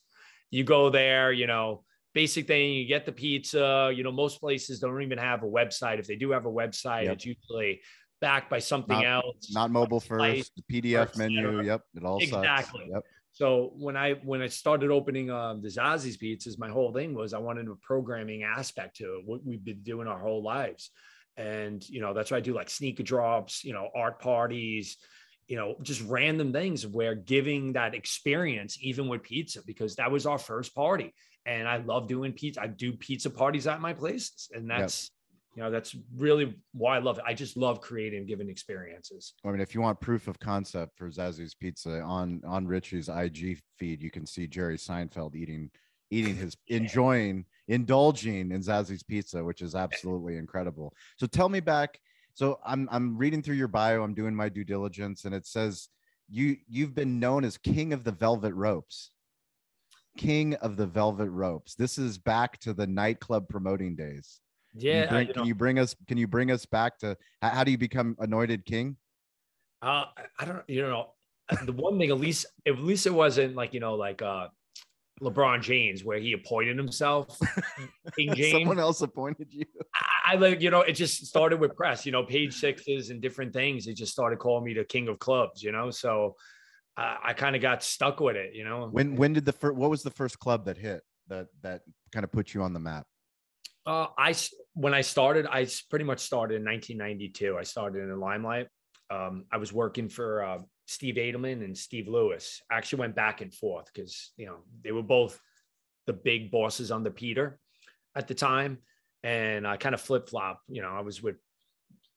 You 0.50 0.64
go 0.64 0.90
there, 0.90 1.32
you 1.32 1.46
know, 1.46 1.84
basic 2.14 2.46
thing, 2.46 2.74
you 2.74 2.86
get 2.86 3.06
the 3.06 3.12
pizza. 3.12 3.90
You 3.94 4.02
know, 4.02 4.12
most 4.12 4.40
places 4.40 4.80
don't 4.80 5.02
even 5.02 5.18
have 5.18 5.42
a 5.42 5.46
website. 5.46 5.98
If 5.98 6.06
they 6.06 6.16
do 6.16 6.30
have 6.30 6.46
a 6.46 6.50
website, 6.50 7.04
yep. 7.04 7.14
it's 7.14 7.26
usually 7.26 7.80
backed 8.22 8.48
by 8.48 8.60
something 8.60 8.96
not, 8.96 9.04
else. 9.04 9.52
Not 9.52 9.70
mobile 9.70 10.00
first, 10.00 10.52
the 10.56 10.62
PDF 10.80 11.18
menu. 11.18 11.62
Yep, 11.62 11.82
it 11.96 12.04
all 12.04 12.18
exactly. 12.18 12.88
Yep. 12.90 13.02
So 13.32 13.72
when 13.76 13.96
I 13.96 14.12
when 14.24 14.40
I 14.40 14.46
started 14.46 14.90
opening 14.90 15.30
um, 15.30 15.60
the 15.60 15.68
Zazzy's 15.68 16.16
pizzas, 16.16 16.58
my 16.58 16.70
whole 16.70 16.92
thing 16.92 17.14
was 17.14 17.34
I 17.34 17.38
wanted 17.38 17.68
a 17.68 17.74
programming 17.74 18.44
aspect 18.44 18.96
to 18.96 19.16
it, 19.16 19.26
what 19.26 19.44
we've 19.44 19.64
been 19.64 19.82
doing 19.82 20.06
our 20.06 20.18
whole 20.18 20.42
lives, 20.42 20.90
and 21.36 21.86
you 21.88 22.00
know 22.00 22.14
that's 22.14 22.30
why 22.30 22.38
I 22.38 22.40
do 22.40 22.54
like 22.54 22.70
sneaker 22.70 23.02
drops, 23.02 23.64
you 23.64 23.72
know, 23.72 23.88
art 23.94 24.20
parties, 24.20 24.96
you 25.48 25.56
know, 25.56 25.76
just 25.82 26.02
random 26.02 26.52
things 26.52 26.86
where 26.86 27.14
giving 27.14 27.72
that 27.72 27.94
experience, 27.94 28.78
even 28.80 29.08
with 29.08 29.22
pizza, 29.22 29.60
because 29.66 29.96
that 29.96 30.10
was 30.10 30.26
our 30.26 30.38
first 30.38 30.74
party. 30.74 31.12
And 31.44 31.66
I 31.66 31.78
love 31.78 32.06
doing 32.06 32.32
pizza. 32.32 32.62
I 32.62 32.68
do 32.68 32.92
pizza 32.92 33.28
parties 33.28 33.66
at 33.66 33.80
my 33.80 33.92
places. 33.92 34.48
And 34.54 34.70
that's. 34.70 35.10
You 35.54 35.62
know, 35.62 35.70
that's 35.70 35.94
really 36.16 36.56
why 36.72 36.96
I 36.96 37.00
love 37.00 37.18
it. 37.18 37.24
I 37.26 37.34
just 37.34 37.56
love 37.56 37.80
creating, 37.80 38.26
giving 38.26 38.48
experiences. 38.48 39.34
I 39.44 39.50
mean, 39.50 39.60
if 39.60 39.74
you 39.74 39.82
want 39.82 40.00
proof 40.00 40.26
of 40.26 40.38
concept 40.38 40.96
for 40.96 41.08
Zazzy's 41.08 41.54
Pizza 41.54 42.00
on 42.00 42.40
on 42.46 42.66
Richie's 42.66 43.08
IG 43.08 43.60
feed, 43.78 44.02
you 44.02 44.10
can 44.10 44.26
see 44.26 44.46
Jerry 44.46 44.78
Seinfeld 44.78 45.34
eating 45.34 45.70
eating 46.10 46.36
his 46.36 46.56
enjoying 46.68 47.44
indulging 47.68 48.52
in 48.52 48.60
Zazzy's 48.60 49.02
Pizza, 49.02 49.44
which 49.44 49.60
is 49.60 49.74
absolutely 49.74 50.36
incredible. 50.36 50.94
So 51.18 51.26
tell 51.26 51.48
me 51.48 51.60
back 51.60 51.98
so 52.34 52.58
I'm 52.64 52.88
I'm 52.90 53.16
reading 53.18 53.42
through 53.42 53.56
your 53.56 53.68
bio. 53.68 54.02
I'm 54.02 54.14
doing 54.14 54.34
my 54.34 54.48
due 54.48 54.64
diligence, 54.64 55.24
and 55.24 55.34
it 55.34 55.46
says 55.46 55.88
you 56.28 56.56
you've 56.68 56.94
been 56.94 57.20
known 57.20 57.44
as 57.44 57.58
King 57.58 57.92
of 57.92 58.04
the 58.04 58.12
Velvet 58.12 58.54
Ropes. 58.54 59.10
King 60.16 60.54
of 60.56 60.76
the 60.76 60.86
Velvet 60.86 61.30
Ropes. 61.30 61.74
This 61.74 61.96
is 61.96 62.18
back 62.18 62.58
to 62.60 62.74
the 62.74 62.86
nightclub 62.86 63.48
promoting 63.48 63.96
days. 63.96 64.40
Yeah. 64.74 65.06
Can 65.06 65.18
you 65.18 65.26
bring, 65.26 65.26
you 65.28 65.34
can 65.34 65.46
you 65.46 65.54
bring 65.54 65.78
us? 65.78 65.96
Can 66.08 66.18
you 66.18 66.26
bring 66.26 66.50
us 66.50 66.66
back 66.66 66.98
to 66.98 67.16
how, 67.40 67.64
do 67.64 67.70
you 67.70 67.78
become 67.78 68.16
anointed 68.18 68.64
king? 68.64 68.96
Uh, 69.80 70.04
I 70.38 70.44
don't. 70.44 70.62
You 70.68 70.82
know, 70.82 71.12
the 71.64 71.72
one 71.72 71.98
thing 71.98 72.10
at 72.10 72.18
least 72.18 72.46
at 72.66 72.78
least 72.78 73.06
it 73.06 73.14
wasn't 73.14 73.54
like 73.54 73.74
you 73.74 73.80
know 73.80 73.94
like 73.94 74.22
uh 74.22 74.48
LeBron 75.20 75.62
James, 75.62 76.04
where 76.04 76.18
he 76.18 76.32
appointed 76.32 76.76
himself 76.76 77.38
King 78.16 78.34
James. 78.34 78.52
Someone 78.52 78.78
else 78.78 79.02
appointed 79.02 79.48
you. 79.50 79.64
I, 79.94 80.32
I 80.32 80.34
like, 80.36 80.60
you 80.60 80.70
know, 80.70 80.80
it 80.80 80.92
just 80.92 81.26
started 81.26 81.60
with 81.60 81.76
press, 81.76 82.04
you 82.04 82.12
know, 82.12 82.24
page 82.24 82.54
sixes 82.54 83.10
and 83.10 83.20
different 83.20 83.52
things. 83.52 83.86
It 83.86 83.94
just 83.94 84.12
started 84.12 84.38
calling 84.38 84.64
me 84.64 84.74
the 84.74 84.84
king 84.84 85.08
of 85.08 85.18
clubs, 85.18 85.62
you 85.62 85.70
know. 85.70 85.90
So 85.90 86.36
uh, 86.96 87.16
I 87.22 87.32
kind 87.34 87.54
of 87.54 87.62
got 87.62 87.82
stuck 87.82 88.20
with 88.20 88.36
it, 88.36 88.54
you 88.54 88.64
know. 88.64 88.88
When 88.90 89.16
when 89.16 89.32
did 89.32 89.44
the 89.44 89.52
first? 89.52 89.76
What 89.76 89.90
was 89.90 90.02
the 90.02 90.10
first 90.10 90.38
club 90.38 90.64
that 90.66 90.76
hit 90.76 91.02
that 91.28 91.46
that 91.62 91.82
kind 92.12 92.24
of 92.24 92.32
put 92.32 92.54
you 92.54 92.62
on 92.62 92.72
the 92.72 92.80
map? 92.80 93.06
Uh, 93.84 94.06
I 94.16 94.34
when 94.74 94.94
I 94.94 95.00
started, 95.00 95.46
I 95.46 95.66
pretty 95.90 96.04
much 96.04 96.20
started 96.20 96.56
in 96.56 96.64
1992. 96.64 97.56
I 97.58 97.62
started 97.62 98.02
in 98.02 98.10
the 98.10 98.16
Limelight. 98.16 98.68
Um, 99.10 99.44
I 99.52 99.56
was 99.56 99.72
working 99.72 100.08
for 100.08 100.44
uh, 100.44 100.58
Steve 100.86 101.16
Adelman 101.16 101.64
and 101.64 101.76
Steve 101.76 102.08
Lewis. 102.08 102.62
I 102.70 102.76
actually 102.76 103.00
went 103.00 103.16
back 103.16 103.40
and 103.40 103.52
forth 103.52 103.86
because 103.92 104.32
you 104.36 104.46
know 104.46 104.58
they 104.82 104.92
were 104.92 105.02
both 105.02 105.38
the 106.06 106.12
big 106.12 106.50
bosses 106.50 106.90
under 106.90 107.10
Peter 107.10 107.58
at 108.14 108.28
the 108.28 108.34
time, 108.34 108.78
and 109.22 109.66
I 109.66 109.76
kind 109.76 109.94
of 109.94 110.00
flip 110.00 110.28
flop. 110.28 110.60
You 110.68 110.82
know, 110.82 110.90
I 110.90 111.00
was 111.00 111.22
with 111.22 111.36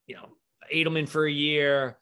you 0.05 0.15
know 0.15 0.29
Adelman 0.73 1.09
for 1.09 1.25
a 1.25 1.31
year, 1.31 1.97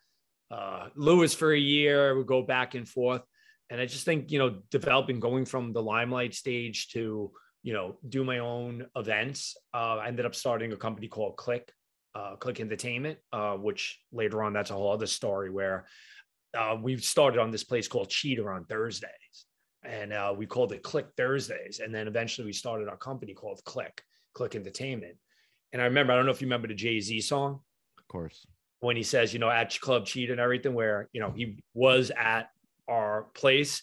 uh, 0.51 0.89
Lewis 0.95 1.33
for 1.33 1.53
a 1.53 1.59
year. 1.59 2.17
We 2.17 2.25
go 2.25 2.43
back 2.43 2.75
and 2.75 2.87
forth, 2.87 3.21
and 3.69 3.79
I 3.79 3.85
just 3.85 4.03
think 4.03 4.29
you 4.29 4.39
know 4.39 4.59
developing 4.71 5.21
going 5.21 5.45
from 5.45 5.71
the 5.71 5.81
limelight 5.81 6.33
stage 6.33 6.89
to 6.89 7.31
you 7.63 7.73
know 7.73 7.97
do 8.07 8.23
my 8.23 8.39
own 8.39 8.85
events. 8.95 9.57
Uh, 9.73 9.97
I 9.97 10.07
ended 10.07 10.25
up 10.25 10.35
starting 10.35 10.71
a 10.73 10.77
company 10.77 11.07
called 11.07 11.37
Click. 11.37 11.71
Uh, 12.15 12.35
Click 12.35 12.59
Entertainment, 12.59 13.17
uh, 13.31 13.55
which 13.55 13.99
later 14.11 14.43
on 14.43 14.53
that's 14.53 14.69
a 14.69 14.73
whole 14.75 14.91
other 14.91 15.07
story 15.07 15.49
where 15.49 15.87
uh, 16.55 16.77
we 16.79 16.95
started 16.97 17.39
on 17.39 17.49
this 17.49 17.63
place 17.63 17.87
called 17.87 18.07
Cheetah 18.07 18.45
on 18.45 18.65
Thursdays, 18.65 19.47
and 19.83 20.13
uh, 20.13 20.31
we 20.37 20.45
called 20.45 20.73
it 20.73 20.83
Click 20.83 21.07
Thursdays. 21.17 21.79
And 21.83 21.93
then 21.93 22.07
eventually 22.07 22.45
we 22.45 22.53
started 22.53 22.87
our 22.87 22.97
company 22.97 23.33
called 23.33 23.63
Click 23.65 24.03
Click 24.33 24.55
Entertainment. 24.55 25.15
And 25.71 25.81
I 25.81 25.85
remember, 25.85 26.13
I 26.13 26.17
don't 26.17 26.25
know 26.25 26.31
if 26.31 26.41
you 26.41 26.47
remember 26.47 26.67
the 26.67 26.75
Jay 26.75 26.99
Z 26.99 27.21
song. 27.21 27.61
Of 27.97 28.07
course. 28.07 28.45
When 28.79 28.95
he 28.95 29.03
says, 29.03 29.33
you 29.33 29.39
know, 29.39 29.49
at 29.49 29.79
Club 29.79 30.05
Cheat 30.05 30.29
and 30.29 30.39
everything, 30.39 30.73
where 30.73 31.09
you 31.13 31.21
know 31.21 31.31
he 31.31 31.63
was 31.73 32.11
at 32.11 32.49
our 32.87 33.23
place, 33.33 33.81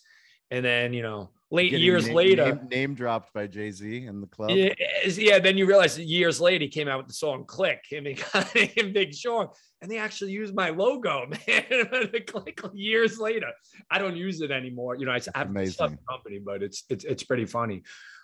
and 0.51 0.65
then 0.65 0.93
you 0.93 1.03
know 1.03 1.31
late 1.51 1.73
years 1.73 2.07
name, 2.07 2.15
later. 2.15 2.45
name, 2.47 2.69
name, 2.71 2.95
dropped 2.95 3.33
by 3.33 3.47
jay-z 3.47 4.07
in 4.07 4.21
the 4.21 4.27
club. 4.27 4.51
Yeah, 4.51 4.75
yeah 5.07 5.39
then 5.39 5.59
you 5.59 5.67
realize 5.67 5.99
years 5.99 6.41
later 6.41 6.65
he 6.65 6.69
came 6.69 6.89
out 6.89 6.99
with 6.99 7.09
the 7.09 7.15
song 7.15 7.45
Clique 7.45 7.85
him 7.91 8.07
and 8.07 8.95
big 8.95 9.15
sean 9.15 9.49
and 9.83 9.91
they 9.91 9.99
actually 9.99 10.33
used 10.33 10.55
my 10.55 10.71
logo 10.71 11.27
man 11.47 12.11
click 12.27 12.61
years 12.73 13.19
later. 13.19 13.51
I 13.91 13.99
don't 13.99 14.17
use 14.17 14.41
it 14.41 14.51
anymore. 14.51 14.97
You 14.97 15.07
know 15.07 15.13
i 15.13 15.21
have 15.35 15.55
a 15.55 15.99
company 16.09 16.39
but 16.45 16.63
it's 16.63 16.85
it's 16.89 17.05
it's 17.05 17.23
pretty 17.23 17.47
funny. 17.47 17.83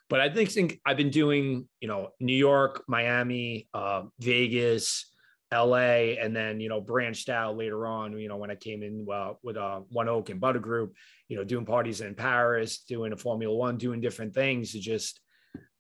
But 0.09 0.21
i 0.21 0.29
think, 0.29 0.51
think 0.51 0.81
i've 0.87 0.97
been 0.97 1.11
doing 1.11 1.67
you 1.81 1.89
know 1.89 2.11
new 2.21 2.37
york 2.37 2.85
miami 2.87 3.69
uh, 3.75 4.03
vegas 4.21 5.07
LA 5.55 6.17
and 6.21 6.35
then 6.35 6.59
you 6.59 6.69
know 6.69 6.81
branched 6.81 7.29
out 7.29 7.57
later 7.57 7.87
on 7.87 8.19
you 8.19 8.29
know 8.29 8.37
when 8.37 8.51
I 8.51 8.57
came 8.57 8.83
in 8.83 9.07
uh, 9.13 9.35
with 9.43 9.57
uh, 9.57 9.81
One 9.91 10.09
Oak 10.09 10.29
and 10.31 10.41
Butter 10.41 10.59
Group 10.59 10.95
you 11.29 11.37
know 11.37 11.45
doing 11.45 11.65
parties 11.65 12.01
in 12.01 12.15
Paris 12.15 12.79
doing 12.79 13.13
a 13.13 13.17
Formula 13.17 13.55
One 13.55 13.77
doing 13.77 14.01
different 14.01 14.35
things. 14.35 14.75
It 14.75 14.81
just 14.81 15.21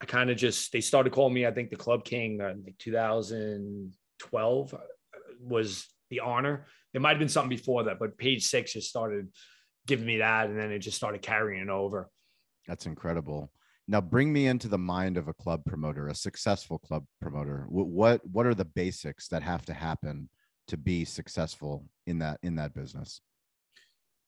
I 0.01 0.05
kind 0.05 0.31
of 0.31 0.37
just 0.37 0.73
they 0.73 0.81
started 0.81 1.13
calling 1.13 1.35
me 1.35 1.47
I 1.47 1.51
think 1.51 1.71
the 1.71 1.77
Club 1.77 2.05
King 2.05 2.41
uh, 2.41 2.55
like 2.65 2.79
2012 2.79 4.75
uh, 4.75 4.77
was 5.41 5.87
the 6.11 6.21
honor. 6.21 6.67
There 6.93 7.03
might 7.03 7.11
have 7.11 7.19
been 7.19 7.29
something 7.29 7.57
before 7.57 7.85
that 7.85 7.99
but 7.99 8.17
page 8.19 8.47
six 8.47 8.73
just 8.73 8.89
started 8.89 9.29
giving 9.87 10.07
me 10.07 10.19
that 10.19 10.49
and 10.49 10.59
then 10.59 10.71
it 10.71 10.79
just 10.79 10.97
started 10.97 11.23
carrying 11.23 11.71
over. 11.71 12.09
That's 12.69 12.87
incredible 12.87 13.51
now, 13.88 14.00
bring 14.00 14.33
me 14.33 14.47
into 14.47 14.69
the 14.69 14.78
mind 14.78 15.16
of 15.16 15.28
a 15.28 15.35
club 15.35 15.64
promoter, 15.64 16.09
a 16.09 16.14
successful 16.14 16.78
club 16.78 17.05
promoter. 17.21 17.66
What 17.69 18.21
what 18.26 18.47
are 18.47 18.55
the 18.55 18.64
basics 18.64 19.28
that 19.28 19.43
have 19.43 19.64
to 19.66 19.75
happen 19.75 20.28
to 20.69 20.76
be 20.76 21.05
successful 21.05 21.87
in 22.07 22.19
that 22.19 22.40
in 22.43 22.57
that 22.57 22.75
business? 22.75 23.21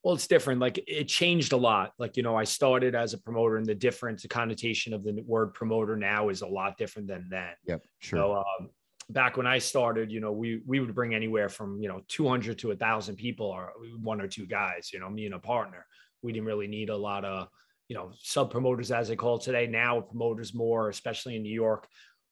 Well, 0.05 0.15
it's 0.15 0.29
different. 0.29 0.61
Like 0.61 0.83
it 0.87 1.09
changed 1.09 1.53
a 1.53 1.57
lot. 1.57 1.93
Like 1.99 2.17
you 2.17 2.23
know, 2.23 2.37
I 2.37 2.45
started 2.45 2.95
as 2.95 3.15
a 3.15 3.19
promoter, 3.19 3.57
and 3.57 3.67
the 3.67 3.75
difference, 3.75 4.23
the 4.23 4.29
connotation 4.29 4.95
of 4.95 5.03
the 5.03 5.23
word 5.27 5.55
promoter 5.55 5.97
now 5.97 6.29
is 6.29 6.43
a 6.43 6.47
lot 6.47 6.79
different 6.79 7.09
than 7.09 7.27
then. 7.29 7.51
Yep, 7.67 7.83
sure. 7.99 8.19
So, 8.19 8.37
um, 8.37 8.71
back 9.11 9.37
when 9.37 9.49
I 9.49 9.59
started, 9.59 10.13
you 10.13 10.21
know, 10.21 10.31
we 10.31 10.61
we 10.67 10.79
would 10.79 10.95
bring 10.95 11.17
anywhere 11.17 11.49
from 11.49 11.83
you 11.83 11.89
know 11.89 12.03
200 12.07 12.61
to 12.61 12.71
a 12.71 12.77
thousand 12.77 13.17
people, 13.17 13.47
or 13.47 13.73
one 14.01 14.21
or 14.21 14.29
two 14.29 14.47
guys. 14.47 14.91
You 14.93 15.01
know, 15.01 15.11
me 15.11 15.27
and 15.27 15.35
a 15.35 15.41
partner. 15.41 15.85
We 16.23 16.33
didn't 16.33 16.47
really 16.47 16.69
need 16.69 16.91
a 16.91 16.97
lot 16.97 17.25
of 17.25 17.49
you 17.89 17.97
know, 17.97 18.13
sub 18.21 18.51
promoters 18.51 18.93
as 18.93 19.09
they 19.09 19.17
call 19.17 19.39
today. 19.39 19.67
Now 19.67 20.01
promoters 20.01 20.55
more, 20.55 20.89
especially 20.89 21.37
in 21.37 21.43
New 21.43 21.55
York, 21.55 21.89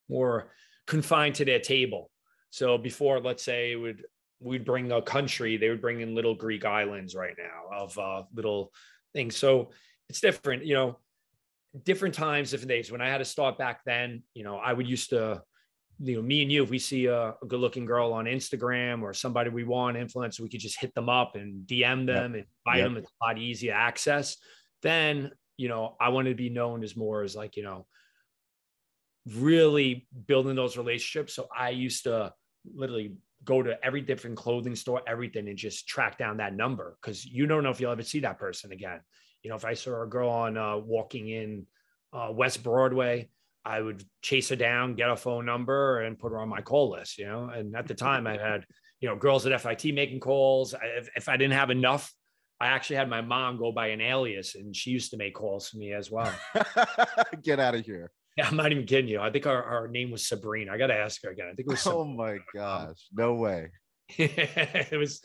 more 0.09 0.53
confined 0.87 1.35
to 1.37 1.45
their 1.45 1.61
table. 1.61 2.11
So 2.51 2.79
before, 2.79 3.21
let's 3.21 3.43
say 3.43 3.73
it 3.73 3.77
would 3.77 4.05
we'd 4.41 4.65
bring 4.65 4.93
a 4.93 5.03
country, 5.03 5.57
they 5.57 5.69
would 5.69 5.81
bring 5.81 6.01
in 6.01 6.15
little 6.15 6.35
Greek 6.35 6.65
islands 6.65 7.15
right 7.15 7.35
now 7.39 7.77
of 7.77 7.99
uh, 7.99 8.23
little 8.35 8.73
things. 9.15 9.37
So 9.37 9.71
it's 10.09 10.21
different, 10.21 10.65
you 10.65 10.75
know, 10.75 10.99
different 11.85 12.15
times, 12.15 12.51
different 12.51 12.69
days. 12.69 12.93
When 12.93 13.01
I 13.01 13.09
had 13.09 13.19
to 13.19 13.25
start 13.25 13.59
back 13.59 13.81
then, 13.85 14.23
you 14.35 14.45
know, 14.45 14.57
I 14.57 14.73
would 14.73 14.87
used 14.87 15.11
to, 15.11 15.43
you 16.01 16.17
know, 16.17 16.23
me 16.23 16.43
and 16.43 16.53
you, 16.53 16.63
if 16.63 16.71
we 16.71 16.79
see 16.79 17.07
a, 17.07 17.35
a 17.43 17.47
good 17.47 17.61
looking 17.61 17.87
girl 17.87 18.13
on 18.13 18.27
Instagram 18.27 19.03
or 19.03 19.15
somebody 19.15 19.51
we 19.51 19.65
want 19.65 19.97
influence, 19.97 20.39
we 20.39 20.49
could 20.49 20.61
just 20.61 20.81
hit 20.81 20.95
them 20.95 21.09
up 21.09 21.35
and 21.35 21.67
DM 21.67 22.07
them 22.07 22.09
yep. 22.09 22.25
and 22.25 22.35
invite 22.35 22.79
yep. 22.79 22.85
them. 22.85 22.97
It's 22.99 23.11
a 23.23 23.25
lot 23.25 23.39
easier 23.39 23.73
access. 23.73 24.37
Then 24.83 25.31
you 25.57 25.69
know, 25.69 25.97
I 26.01 26.11
wanted 26.11 26.31
to 26.31 26.37
be 26.37 26.51
known 26.51 26.83
as 26.83 26.97
more 26.97 27.23
as 27.23 27.35
like, 27.35 27.57
you 27.57 27.63
know, 27.63 27.87
really 29.35 30.07
building 30.27 30.55
those 30.55 30.77
relationships. 30.77 31.35
So 31.35 31.49
I 31.57 31.71
used 31.71 32.05
to 32.05 32.33
literally 32.75 33.17
go 33.45 33.63
to 33.63 33.79
every 33.85 34.01
different 34.01 34.37
clothing 34.37 34.77
store, 34.77 35.03
everything, 35.07 35.49
and 35.49 35.57
just 35.57 35.89
track 35.89 36.19
down 36.19 36.39
that 36.39 36.55
number 36.55 36.97
because 37.01 37.25
you 37.25 37.47
don't 37.47 37.63
know 37.63 37.71
if 37.71 37.81
you'll 37.81 37.93
ever 37.93 38.03
see 38.03 38.21
that 38.21 38.39
person 38.39 38.73
again. 38.73 39.01
You 39.43 39.51
know, 39.51 39.57
if 39.57 39.65
I 39.65 39.75
saw 39.75 40.03
a 40.03 40.07
girl 40.07 40.29
on 40.29 40.57
uh, 40.57 40.77
walking 40.79 41.29
in 41.29 41.67
uh, 42.13 42.29
West 42.33 42.63
Broadway, 42.63 43.29
I 43.65 43.81
would 43.81 44.05
chase 44.23 44.49
her 44.51 44.57
down, 44.57 44.95
get 44.95 45.11
a 45.11 45.17
phone 45.17 45.45
number, 45.45 46.01
and 46.01 46.19
put 46.19 46.33
her 46.33 46.41
on 46.41 46.49
my 46.49 46.61
call 46.61 46.91
list. 46.91 47.19
You 47.19 47.27
know, 47.27 47.49
and 47.49 47.75
at 47.77 47.87
the 47.87 47.95
time 47.95 48.27
I 48.27 48.37
had, 48.37 48.65
you 49.01 49.09
know, 49.09 49.17
girls 49.17 49.47
at 49.47 49.61
FIT 49.61 49.95
making 49.95 50.21
calls. 50.21 50.75
If, 50.75 51.09
if 51.17 51.29
I 51.29 51.37
didn't 51.37 51.55
have 51.55 51.71
enough 51.71 52.13
I 52.61 52.69
actually 52.69 52.97
had 52.97 53.11
my 53.11 53.21
mom 53.21 53.59
go 53.59 53.71
by 53.71 53.89
an 53.89 54.01
alias 54.01 54.55
and 54.55 54.75
she 54.75 54.91
used 54.91 55.11
to 55.11 55.17
make 55.17 55.35
calls 55.35 55.69
for 55.69 55.77
me 55.77 55.93
as 55.93 56.11
well. 56.11 56.33
Get 57.43 57.61
out 57.61 57.75
of 57.75 57.85
here. 57.85 58.11
Yeah, 58.37 58.49
I'm 58.49 58.57
not 58.57 58.73
even 58.73 58.87
kidding 58.87 59.09
you. 59.09 59.21
I 59.21 59.31
think 59.31 59.47
our, 59.47 59.63
our 59.63 59.89
name 59.89 60.11
was 60.11 60.27
Sabrina. 60.27 60.73
I 60.73 60.79
got 60.79 60.89
to 60.89 60.95
ask 60.95 61.23
her 61.25 61.31
again. 61.31 61.47
I 61.47 61.55
think 61.55 61.69
it 61.69 61.71
was. 61.71 61.81
Sabrina. 61.81 62.03
Oh 62.03 62.05
my 62.05 62.39
gosh. 62.55 63.09
No 63.13 63.35
way. 63.35 63.71
it 64.09 64.99
was, 64.99 65.21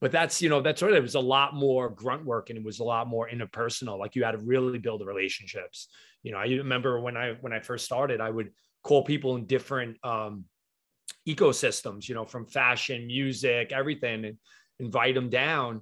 but 0.00 0.12
that's, 0.12 0.42
you 0.42 0.48
know, 0.48 0.60
that's 0.60 0.82
what 0.82 0.92
it 0.92 1.02
was 1.02 1.14
a 1.14 1.20
lot 1.20 1.54
more 1.54 1.88
grunt 1.88 2.24
work 2.24 2.50
and 2.50 2.58
it 2.58 2.64
was 2.64 2.80
a 2.80 2.84
lot 2.84 3.06
more 3.06 3.28
interpersonal. 3.28 3.98
Like 3.98 4.14
you 4.14 4.24
had 4.24 4.32
to 4.32 4.38
really 4.38 4.78
build 4.78 5.00
the 5.00 5.06
relationships. 5.06 5.88
You 6.22 6.32
know, 6.32 6.38
I 6.38 6.46
remember 6.46 7.00
when 7.00 7.16
I, 7.16 7.34
when 7.40 7.52
I 7.52 7.60
first 7.60 7.84
started, 7.84 8.20
I 8.20 8.30
would 8.30 8.50
call 8.82 9.04
people 9.04 9.36
in 9.36 9.46
different 9.46 9.96
um, 10.04 10.44
ecosystems, 11.26 12.08
you 12.08 12.14
know, 12.14 12.26
from 12.26 12.46
fashion, 12.46 13.06
music, 13.06 13.72
everything 13.72 14.24
and 14.24 14.38
invite 14.78 15.14
them 15.14 15.30
down 15.30 15.80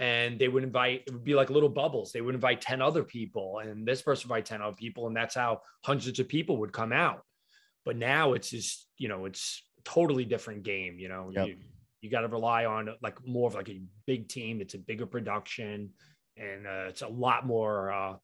and 0.00 0.38
they 0.38 0.48
would 0.48 0.62
invite 0.62 1.02
it 1.06 1.12
would 1.12 1.24
be 1.24 1.34
like 1.34 1.50
little 1.50 1.68
bubbles 1.68 2.12
they 2.12 2.20
would 2.20 2.34
invite 2.34 2.60
10 2.60 2.80
other 2.80 3.02
people 3.02 3.58
and 3.58 3.86
this 3.86 4.00
person 4.00 4.26
invite 4.26 4.46
10 4.46 4.62
other 4.62 4.76
people 4.76 5.06
and 5.06 5.16
that's 5.16 5.34
how 5.34 5.60
hundreds 5.84 6.20
of 6.20 6.28
people 6.28 6.58
would 6.58 6.72
come 6.72 6.92
out 6.92 7.22
but 7.84 7.96
now 7.96 8.34
it's 8.34 8.50
just 8.50 8.86
you 8.96 9.08
know 9.08 9.24
it's 9.24 9.62
totally 9.84 10.24
different 10.24 10.62
game 10.62 10.98
you 10.98 11.08
know 11.08 11.30
yep. 11.32 11.48
you, 11.48 11.56
You 12.00 12.10
got 12.10 12.20
to 12.20 12.28
rely 12.28 12.64
on 12.66 12.90
like 13.02 13.26
more 13.26 13.48
of 13.48 13.54
like 13.54 13.68
a 13.70 13.80
big 14.06 14.28
team. 14.28 14.60
It's 14.60 14.74
a 14.74 14.78
bigger 14.78 15.06
production, 15.06 15.90
and 16.36 16.66
uh, 16.66 16.86
it's 16.88 17.02
a 17.02 17.08
lot 17.08 17.46
more. 17.46 17.90
Uh, 17.90 18.14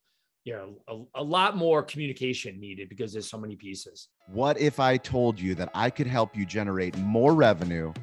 you 0.45 0.53
know, 0.53 1.09
a, 1.17 1.21
a 1.21 1.23
lot 1.23 1.57
more 1.57 1.83
communication 1.83 2.61
needed 2.61 2.91
because 2.91 3.13
there's 3.13 3.29
so 3.29 3.39
many 3.39 3.57
pieces. 3.57 4.09
What 4.29 4.61
if 4.61 4.79
I 4.79 4.99
told 4.99 5.41
you 5.41 5.55
that 5.55 5.71
I 5.75 5.89
could 5.89 6.07
help 6.07 6.37
you 6.37 6.45
generate 6.45 6.97
more 6.99 7.35
revenue 7.35 7.95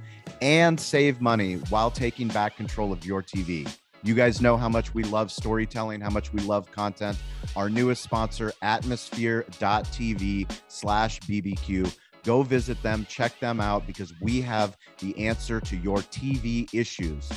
and 0.42 0.80
save 0.80 1.22
money 1.22 1.56
while 1.70 1.92
taking 1.92 2.28
back 2.30 2.58
control 2.58 2.92
of 2.92 3.06
your 3.06 3.22
TV? 3.22 3.72
You 4.04 4.16
guys 4.16 4.42
know 4.42 4.58
how 4.58 4.68
much 4.68 4.96
we 4.96 5.04
love 5.04 5.32
storytelling, 5.32 6.02
how 6.02 6.10
much 6.10 6.34
we 6.34 6.42
love 6.42 6.72
content. 6.72 7.16
Our 7.56 7.70
newest 7.70 8.02
sponsor, 8.02 8.52
atmosphere.tv 8.64 10.52
slash 10.68 11.20
BBQ. 11.20 11.96
Go 12.24 12.42
visit 12.42 12.82
them, 12.82 13.06
check 13.08 13.40
them 13.40 13.60
out 13.60 13.86
because 13.86 14.14
we 14.20 14.42
have 14.42 14.76
the 15.00 15.28
answer 15.28 15.62
to 15.62 15.76
your 15.78 15.98
TV 15.98 16.68
issues. 16.74 17.30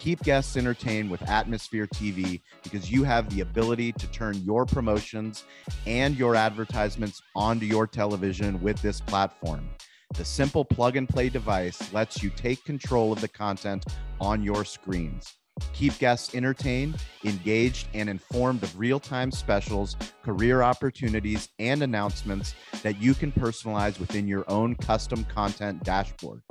Keep 0.00 0.22
guests 0.22 0.56
entertained 0.56 1.10
with 1.10 1.20
Atmosphere 1.28 1.86
TV 1.86 2.40
because 2.62 2.90
you 2.90 3.04
have 3.04 3.28
the 3.28 3.42
ability 3.42 3.92
to 3.92 4.06
turn 4.06 4.34
your 4.42 4.64
promotions 4.64 5.44
and 5.86 6.16
your 6.16 6.34
advertisements 6.34 7.20
onto 7.36 7.66
your 7.66 7.86
television 7.86 8.62
with 8.62 8.80
this 8.80 9.02
platform. 9.02 9.68
The 10.14 10.24
simple 10.24 10.64
plug 10.64 10.96
and 10.96 11.06
play 11.06 11.28
device 11.28 11.92
lets 11.92 12.22
you 12.22 12.30
take 12.30 12.64
control 12.64 13.12
of 13.12 13.20
the 13.20 13.28
content 13.28 13.84
on 14.22 14.42
your 14.42 14.64
screens. 14.64 15.34
Keep 15.72 15.98
guests 15.98 16.34
entertained, 16.34 16.96
engaged, 17.24 17.88
and 17.94 18.08
informed 18.08 18.62
of 18.62 18.78
real 18.78 19.00
time 19.00 19.30
specials, 19.30 19.96
career 20.22 20.62
opportunities, 20.62 21.48
and 21.58 21.82
announcements 21.82 22.54
that 22.82 23.00
you 23.00 23.14
can 23.14 23.32
personalize 23.32 23.98
within 23.98 24.26
your 24.26 24.44
own 24.48 24.74
custom 24.76 25.24
content 25.24 25.82
dashboard. 25.84 26.42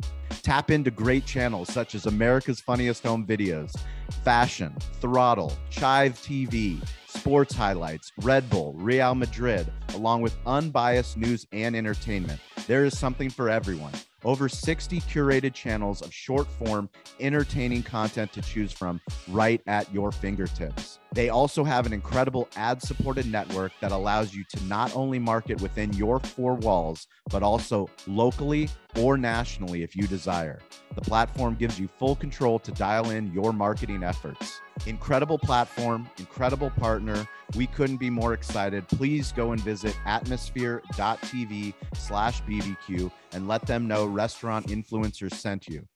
Tap 0.42 0.72
into 0.72 0.90
great 0.90 1.26
channels 1.26 1.72
such 1.72 1.96
as 1.96 2.06
America's 2.06 2.60
Funniest 2.60 3.04
Home 3.04 3.26
Videos, 3.26 3.76
Fashion, 4.24 4.76
Throttle, 5.02 5.54
Chive 5.70 6.14
TV, 6.14 6.82
Sports 7.08 7.54
Highlights, 7.54 8.12
Red 8.22 8.50
Bull, 8.50 8.74
Real 8.74 9.16
Madrid, 9.16 9.72
along 9.94 10.22
with 10.22 10.38
unbiased 10.46 11.18
news 11.18 11.46
and 11.52 11.76
entertainment. 11.76 12.40
There 12.68 12.86
is 12.86 12.98
something 12.98 13.30
for 13.30 13.50
everyone. 13.50 13.94
Over 14.26 14.50
60 14.50 15.00
curated 15.02 15.54
channels 15.54 16.02
of 16.02 16.14
short 16.14 16.48
form, 16.48 16.90
entertaining 17.20 17.84
content 17.84 18.34
to 18.34 18.42
choose 18.42 18.72
from 18.72 19.00
right 19.30 19.62
at 19.66 19.92
your 19.94 20.12
fingertips. 20.12 20.99
They 21.14 21.30
also 21.30 21.64
have 21.64 21.88
an 21.88 21.94
incredible 21.94 22.48
ad 22.56 22.84
supported 22.84 23.26
network 23.26 23.72
that 23.82 23.92
allows 23.92 24.34
you 24.34 24.44
to 24.56 24.64
not 24.66 24.96
only 24.96 25.18
market 25.18 25.60
within 25.60 25.92
your 25.94 26.20
four 26.20 26.54
walls, 26.54 27.08
but 27.32 27.42
also 27.42 27.90
locally 28.06 28.70
or 28.96 29.18
nationally 29.18 29.82
if 29.82 29.96
you 29.96 30.06
desire. 30.06 30.60
The 30.94 31.02
platform 31.02 31.56
gives 31.56 31.80
you 31.80 31.88
full 31.98 32.16
control 32.16 32.60
to 32.60 32.72
dial 32.72 33.10
in 33.10 33.34
your 33.34 33.54
marketing 33.54 34.04
efforts. 34.04 34.62
Incredible 34.86 35.40
platform, 35.40 36.08
incredible 36.20 36.70
partner. 36.70 37.28
We 37.56 37.66
couldn't 37.68 37.98
be 37.98 38.12
more 38.12 38.34
excited. 38.34 38.88
Please 38.88 39.32
go 39.32 39.52
and 39.52 39.62
visit 39.62 39.98
atmosphere.tv 40.06 41.74
slash 41.96 42.44
BBQ 42.44 43.12
and 43.34 43.48
let 43.48 43.66
them 43.66 43.88
know 43.88 44.06
restaurant 44.06 44.68
influencers 44.68 45.34
sent 45.34 45.68
you. 45.68 45.88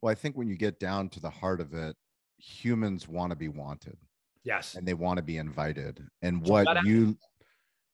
Well, 0.00 0.10
I 0.10 0.14
think 0.14 0.36
when 0.36 0.48
you 0.48 0.56
get 0.56 0.80
down 0.80 1.08
to 1.10 1.20
the 1.20 1.30
heart 1.30 1.60
of 1.60 1.72
it, 1.74 1.96
humans 2.44 3.08
want 3.08 3.30
to 3.30 3.36
be 3.36 3.48
wanted. 3.48 3.96
Yes. 4.44 4.74
And 4.74 4.86
they 4.86 4.94
want 4.94 5.16
to 5.16 5.22
be 5.22 5.38
invited. 5.38 6.06
And 6.22 6.46
what 6.46 6.84
you 6.84 7.16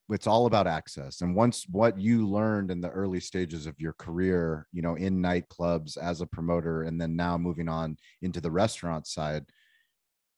it's 0.09 0.27
all 0.27 0.45
about 0.45 0.67
access 0.67 1.21
and 1.21 1.33
once 1.33 1.65
what 1.69 1.97
you 1.97 2.27
learned 2.27 2.69
in 2.69 2.81
the 2.81 2.89
early 2.89 3.19
stages 3.19 3.65
of 3.65 3.79
your 3.79 3.93
career 3.93 4.67
you 4.73 4.81
know 4.81 4.95
in 4.95 5.21
nightclubs 5.21 5.97
as 5.97 6.19
a 6.19 6.25
promoter 6.25 6.83
and 6.83 6.99
then 6.99 7.15
now 7.15 7.37
moving 7.37 7.69
on 7.69 7.95
into 8.21 8.41
the 8.41 8.51
restaurant 8.51 9.07
side 9.07 9.45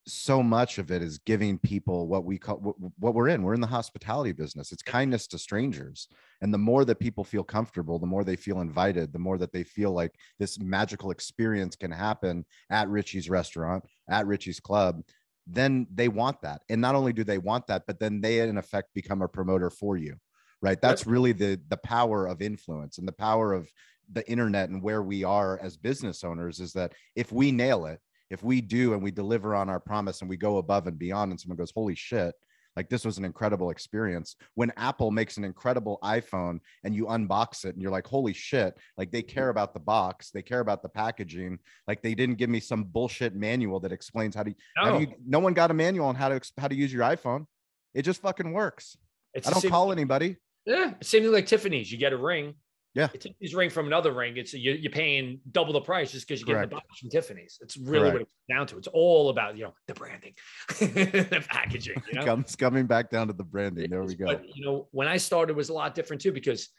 so 0.06 0.44
much 0.44 0.80
of 0.80 0.92
it 0.92 1.02
is 1.02 1.18
giving 1.20 1.58
people 1.58 2.08
what 2.08 2.26
we 2.26 2.38
call 2.38 2.58
what 3.00 3.14
we're 3.14 3.30
in 3.30 3.42
we're 3.42 3.54
in 3.54 3.62
the 3.62 3.68
hospitality 3.68 4.34
business 4.34 4.74
it's 4.74 4.84
kindness 4.84 5.28
to 5.28 5.38
strangers 5.38 6.10
and 6.42 6.54
the 6.54 6.58
more 6.58 6.84
that 6.84 7.00
people 7.00 7.24
feel 7.24 7.44
comfortable 7.44 8.00
the 8.00 8.06
more 8.06 8.26
they 8.26 8.36
feel 8.36 8.60
invited 8.60 9.14
the 9.14 9.20
more 9.20 9.38
that 9.38 9.54
they 9.54 9.64
feel 9.64 9.92
like 9.92 10.14
this 10.40 10.60
magical 10.60 11.12
experience 11.12 11.78
can 11.78 11.92
happen 11.92 12.44
at 12.70 12.90
richie's 12.90 13.30
restaurant 13.30 13.82
at 14.10 14.28
richie's 14.28 14.60
club 14.60 15.02
then 15.48 15.88
they 15.94 16.08
want 16.08 16.42
that. 16.42 16.62
And 16.70 16.80
not 16.80 16.96
only 16.96 17.14
do 17.14 17.24
they 17.24 17.38
want 17.38 17.68
that, 17.68 17.84
but 17.86 18.00
then 18.00 18.22
they 18.22 18.40
in 18.40 18.58
effect 18.58 18.94
become 18.94 19.22
a 19.22 19.28
promoter 19.28 19.70
for 19.70 19.98
you. 19.98 20.16
Right. 20.62 20.80
That's 20.80 21.06
really 21.06 21.34
the 21.34 21.60
the 21.68 21.78
power 21.78 22.26
of 22.26 22.42
influence 22.42 22.98
and 22.98 23.06
the 23.06 23.14
power 23.14 23.52
of 23.52 23.68
the 24.12 24.28
internet 24.30 24.70
and 24.70 24.82
where 24.82 25.04
we 25.04 25.24
are 25.26 25.60
as 25.62 25.76
business 25.76 26.24
owners 26.24 26.62
is 26.62 26.72
that 26.74 26.94
if 27.16 27.34
we 27.34 27.52
nail 27.52 27.86
it, 27.86 28.00
if 28.30 28.44
we 28.44 28.62
do 28.62 28.94
and 28.94 29.04
we 29.04 29.12
deliver 29.12 29.56
on 29.56 29.70
our 29.70 29.80
promise 29.80 30.22
and 30.22 30.30
we 30.30 30.38
go 30.38 30.58
above 30.58 30.88
and 30.88 30.98
beyond 30.98 31.32
and 31.32 31.40
someone 31.40 31.58
goes, 31.58 31.72
holy 31.72 31.96
shit, 31.96 32.36
like 32.76 32.90
this 32.90 33.06
was 33.06 33.18
an 33.18 33.26
incredible 33.26 33.70
experience. 33.70 34.36
When 34.56 34.72
Apple 34.78 35.12
makes 35.12 35.38
an 35.38 35.44
incredible 35.44 36.00
iPhone 36.04 36.60
and 36.84 36.96
you 36.96 37.06
unbox 37.06 37.66
it 37.66 37.76
and 37.76 37.82
you're 37.82 37.92
like, 37.92 38.08
holy 38.08 38.34
shit, 38.34 38.76
like 38.98 39.12
they 39.12 39.22
care 39.22 39.50
about 39.50 39.74
the 39.74 39.80
box, 39.80 40.32
they 40.32 40.42
care 40.42 40.60
about 40.60 40.82
the 40.82 40.90
packaging. 40.90 41.60
Like 41.88 42.02
they 42.02 42.16
didn't 42.16 42.38
give 42.38 42.50
me 42.50 42.60
some 42.60 42.86
bullshit 42.86 43.36
manual 43.36 43.80
that 43.82 43.92
explains 43.92 44.36
how 44.36 44.44
to. 44.44 44.56
No, 44.78 44.84
how 44.84 44.98
you, 44.98 45.08
no 45.26 45.40
one 45.40 45.54
got 45.54 45.72
a 45.72 45.74
manual 45.74 46.08
on 46.08 46.16
how 46.16 46.30
to 46.30 46.42
how 46.58 46.68
to 46.68 46.76
use 46.76 46.92
your 46.92 47.04
iPhone. 47.04 47.46
It 47.94 48.02
just 48.04 48.22
fucking 48.22 48.52
works. 48.54 48.98
It's 49.34 49.48
I 49.48 49.52
don't 49.52 49.70
call 49.70 49.92
anybody. 49.92 50.38
Yeah, 50.66 50.94
same 51.02 51.24
thing 51.24 51.32
like 51.32 51.46
Tiffany's. 51.46 51.92
You 51.92 51.98
get 51.98 52.14
a 52.14 52.18
ring, 52.18 52.56
yeah. 52.94 53.10
It's 53.14 53.26
Tiffany's 53.26 53.56
ring 53.56 53.70
from 53.70 53.88
another 53.88 54.12
ring. 54.12 54.38
It's 54.38 54.54
you're, 54.54 54.76
you're 54.76 54.92
paying 54.92 55.40
double 55.52 55.74
the 55.74 55.82
price 55.82 56.12
just 56.12 56.28
because 56.28 56.42
you 56.42 56.46
get 56.46 56.62
the 56.62 56.68
box 56.68 57.00
from 57.00 57.10
Tiffany's. 57.10 57.58
It's 57.62 57.76
really 57.76 58.12
Correct. 58.12 58.14
what 58.14 58.22
it's 58.22 58.32
down 58.50 58.68
to. 58.68 58.78
It's 58.78 58.88
all 58.88 59.30
about, 59.30 59.58
you 59.58 59.64
know, 59.64 59.74
the 59.88 59.96
branding, 59.96 60.34
the 60.80 61.44
packaging, 61.50 62.02
you 62.08 62.20
know, 62.20 62.26
comes 62.26 62.56
coming 62.56 62.86
back 62.86 63.10
down 63.10 63.28
to 63.28 63.34
the 63.34 63.44
branding. 63.44 63.90
There 63.90 64.04
we 64.04 64.16
go. 64.16 64.26
But, 64.26 64.44
you 64.56 64.64
know, 64.64 64.88
when 64.92 65.08
I 65.08 65.18
started 65.18 65.56
was 65.56 65.70
a 65.70 65.74
lot 65.74 65.96
different 65.96 66.22
too, 66.22 66.32
because 66.32 66.70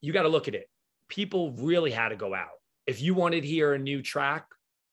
you 0.00 0.12
got 0.12 0.22
to 0.22 0.28
look 0.28 0.48
at 0.48 0.54
it. 0.54 0.68
People 1.08 1.52
really 1.52 1.90
had 1.90 2.08
to 2.08 2.16
go 2.16 2.34
out. 2.34 2.48
If 2.86 3.02
you 3.02 3.14
wanted 3.14 3.42
to 3.42 3.46
hear 3.46 3.74
a 3.74 3.78
new 3.78 4.00
track, 4.00 4.46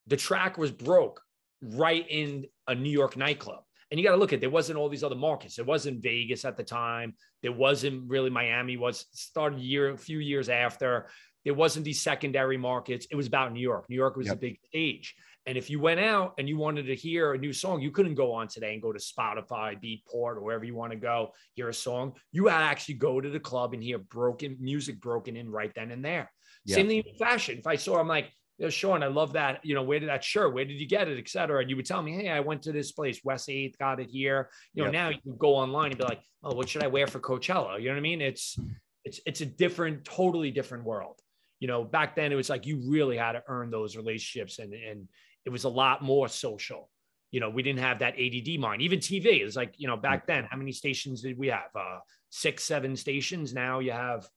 the 0.08 0.18
track 0.18 0.58
was 0.58 0.72
broke 0.72 1.22
right 1.62 2.06
in 2.10 2.46
a 2.68 2.76
New 2.76 2.90
York 2.90 3.16
nightclub. 3.16 3.64
And 3.94 4.00
you 4.00 4.08
got 4.08 4.14
to 4.14 4.18
look 4.18 4.34
at 4.34 4.42
there 4.42 4.50
wasn't 4.50 4.80
all 4.80 4.90
these 4.90 5.04
other 5.04 5.14
markets. 5.14 5.60
It 5.60 5.68
wasn't 5.68 6.02
Vegas 6.02 6.46
at 6.46 6.58
the 6.58 6.64
time. 6.64 7.14
There 7.44 7.52
wasn't 7.52 8.10
really 8.10 8.32
Miami. 8.32 8.76
Was 8.76 9.06
started 9.12 9.60
a 9.60 9.62
year, 9.62 9.92
a 9.92 9.98
few 10.00 10.18
years 10.18 10.50
after. 10.50 11.10
There 11.46 11.54
wasn't 11.54 11.86
these 11.86 12.02
secondary 12.02 12.58
markets. 12.58 13.06
It 13.12 13.16
was 13.16 13.28
about 13.28 13.54
New 13.54 13.60
York. 13.60 13.86
New 13.90 13.96
York 13.96 14.16
was 14.16 14.26
yep. 14.26 14.38
a 14.38 14.40
big 14.40 14.58
stage. 14.66 15.14
And 15.46 15.60
if 15.60 15.70
you 15.70 15.80
went 15.80 16.00
out 16.00 16.34
and 16.40 16.50
you 16.50 16.58
wanted 16.58 16.88
to 16.88 16.96
hear 16.96 17.34
a 17.34 17.38
new 17.38 17.54
song, 17.54 17.82
you 17.82 17.92
couldn't 17.92 18.16
go 18.16 18.32
on 18.34 18.48
today 18.48 18.74
and 18.74 18.82
go 18.82 18.92
to 18.92 18.98
Spotify, 18.98 19.80
Beatport, 19.80 20.38
or 20.38 20.42
wherever 20.42 20.66
you 20.66 20.74
want 20.74 20.92
to 20.94 20.98
go 20.98 21.32
hear 21.54 21.70
a 21.70 21.74
song. 21.74 22.14
You 22.32 22.48
had 22.48 22.62
to 22.62 22.64
actually 22.64 22.96
go 22.96 23.22
to 23.22 23.30
the 23.30 23.40
club 23.40 23.76
and 23.76 23.84
hear 23.84 24.00
broken 24.00 24.58
music 24.60 25.02
broken 25.02 25.36
in 25.36 25.52
right 25.52 25.72
then 25.76 25.92
and 25.92 26.04
there. 26.04 26.32
Same 26.66 26.88
thing 26.88 27.04
in 27.06 27.16
fashion. 27.20 27.60
If 27.60 27.68
I 27.68 27.76
saw, 27.76 28.00
I'm 28.00 28.08
like, 28.08 28.32
you 28.58 28.66
know, 28.66 28.70
Shawn, 28.70 29.04
I 29.04 29.08
love 29.08 29.34
that. 29.34 29.66
You 29.66 29.76
know, 29.76 29.84
where 29.84 30.00
did 30.00 30.10
that 30.10 30.24
shirt? 30.24 30.54
Where 30.54 30.66
did 30.66 30.80
you 30.80 30.88
get 30.88 31.08
it, 31.08 31.18
et 31.18 31.28
cetera? 31.28 31.62
And 31.62 31.70
you 31.70 31.76
would 31.76 31.86
tell 31.86 32.04
me, 32.04 32.14
hey, 32.14 32.30
I 32.30 32.40
went 32.40 32.62
to 32.64 32.72
this 32.72 32.92
place, 32.92 33.20
West 33.24 33.50
8th, 33.50 33.78
got 33.78 34.00
it 34.00 34.10
here. 34.10 34.50
You 34.74 34.84
know, 34.84 34.88
yep. 34.88 34.94
now 34.94 35.10
you 35.10 35.22
can 35.22 35.38
go 35.38 35.56
online 35.56 35.92
and 35.92 35.98
be 35.98 36.04
like, 36.04 36.22
oh, 36.44 36.54
what 36.54 36.70
should 36.70 36.84
I 36.84 36.88
wear 36.88 37.08
for 37.08 37.20
Coachella? 37.20 37.80
You 37.80 37.88
know 37.88 37.94
what 37.94 38.00
I 38.00 38.02
mean? 38.02 38.22
It's 38.22 38.58
it's 39.06 39.20
it's 39.26 39.42
a 39.42 39.46
different, 39.46 40.06
totally 40.06 40.52
different 40.52 40.86
world. 40.86 41.20
You 41.60 41.68
know, 41.68 41.84
back 41.84 42.16
then 42.16 42.32
it 42.32 42.36
was 42.36 42.50
like 42.50 42.66
you 42.66 42.82
really 42.86 43.18
had 43.18 43.34
to 43.34 43.44
earn 43.48 43.72
those 43.72 43.96
relationships 43.98 44.60
and 44.60 44.74
and 44.74 45.08
it 45.46 45.50
was 45.50 45.64
a 45.64 45.70
lot 45.70 46.02
more 46.02 46.28
social. 46.28 46.90
You 47.32 47.40
know, 47.40 47.50
we 47.50 47.64
didn't 47.64 47.80
have 47.80 48.00
that 48.00 48.14
ADD 48.20 48.60
mind. 48.60 48.84
Even 48.84 49.00
TV 49.00 49.44
is 49.44 49.56
like, 49.56 49.74
you 49.78 49.88
know, 49.88 49.98
back 49.98 50.28
then, 50.28 50.48
how 50.50 50.56
many 50.56 50.72
stations 50.72 51.22
did 51.24 51.38
we 51.38 51.48
have? 51.48 51.70
Uh, 51.76 51.98
six, 52.30 52.64
seven 52.64 52.96
stations. 52.96 53.54
Now 53.54 53.80
you 53.80 53.92
have 53.92 54.28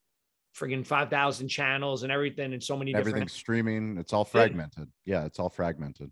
friggin' 0.57 0.87
5,000 0.87 1.49
channels 1.49 2.03
and 2.03 2.11
everything 2.11 2.53
and 2.53 2.63
so 2.63 2.77
many 2.77 2.95
everything's 2.95 3.33
streaming. 3.33 3.99
It's 3.99 4.13
all 4.13 4.25
fragmented. 4.25 4.89
Yeah. 5.05 5.21
yeah, 5.21 5.27
it's 5.27 5.39
all 5.39 5.51
fragmented 5.51 6.11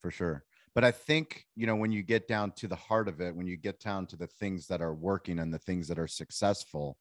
for 0.00 0.10
sure. 0.10 0.44
But 0.74 0.84
I 0.84 0.92
think, 0.92 1.46
you 1.56 1.66
know, 1.66 1.76
when 1.76 1.90
you 1.90 2.02
get 2.02 2.28
down 2.28 2.52
to 2.52 2.68
the 2.68 2.76
heart 2.76 3.08
of 3.08 3.20
it, 3.20 3.34
when 3.34 3.46
you 3.46 3.56
get 3.56 3.80
down 3.80 4.06
to 4.06 4.16
the 4.16 4.28
things 4.28 4.66
that 4.68 4.80
are 4.80 4.94
working 4.94 5.40
and 5.40 5.52
the 5.52 5.58
things 5.58 5.88
that 5.88 5.98
are 5.98 6.06
successful, 6.06 6.96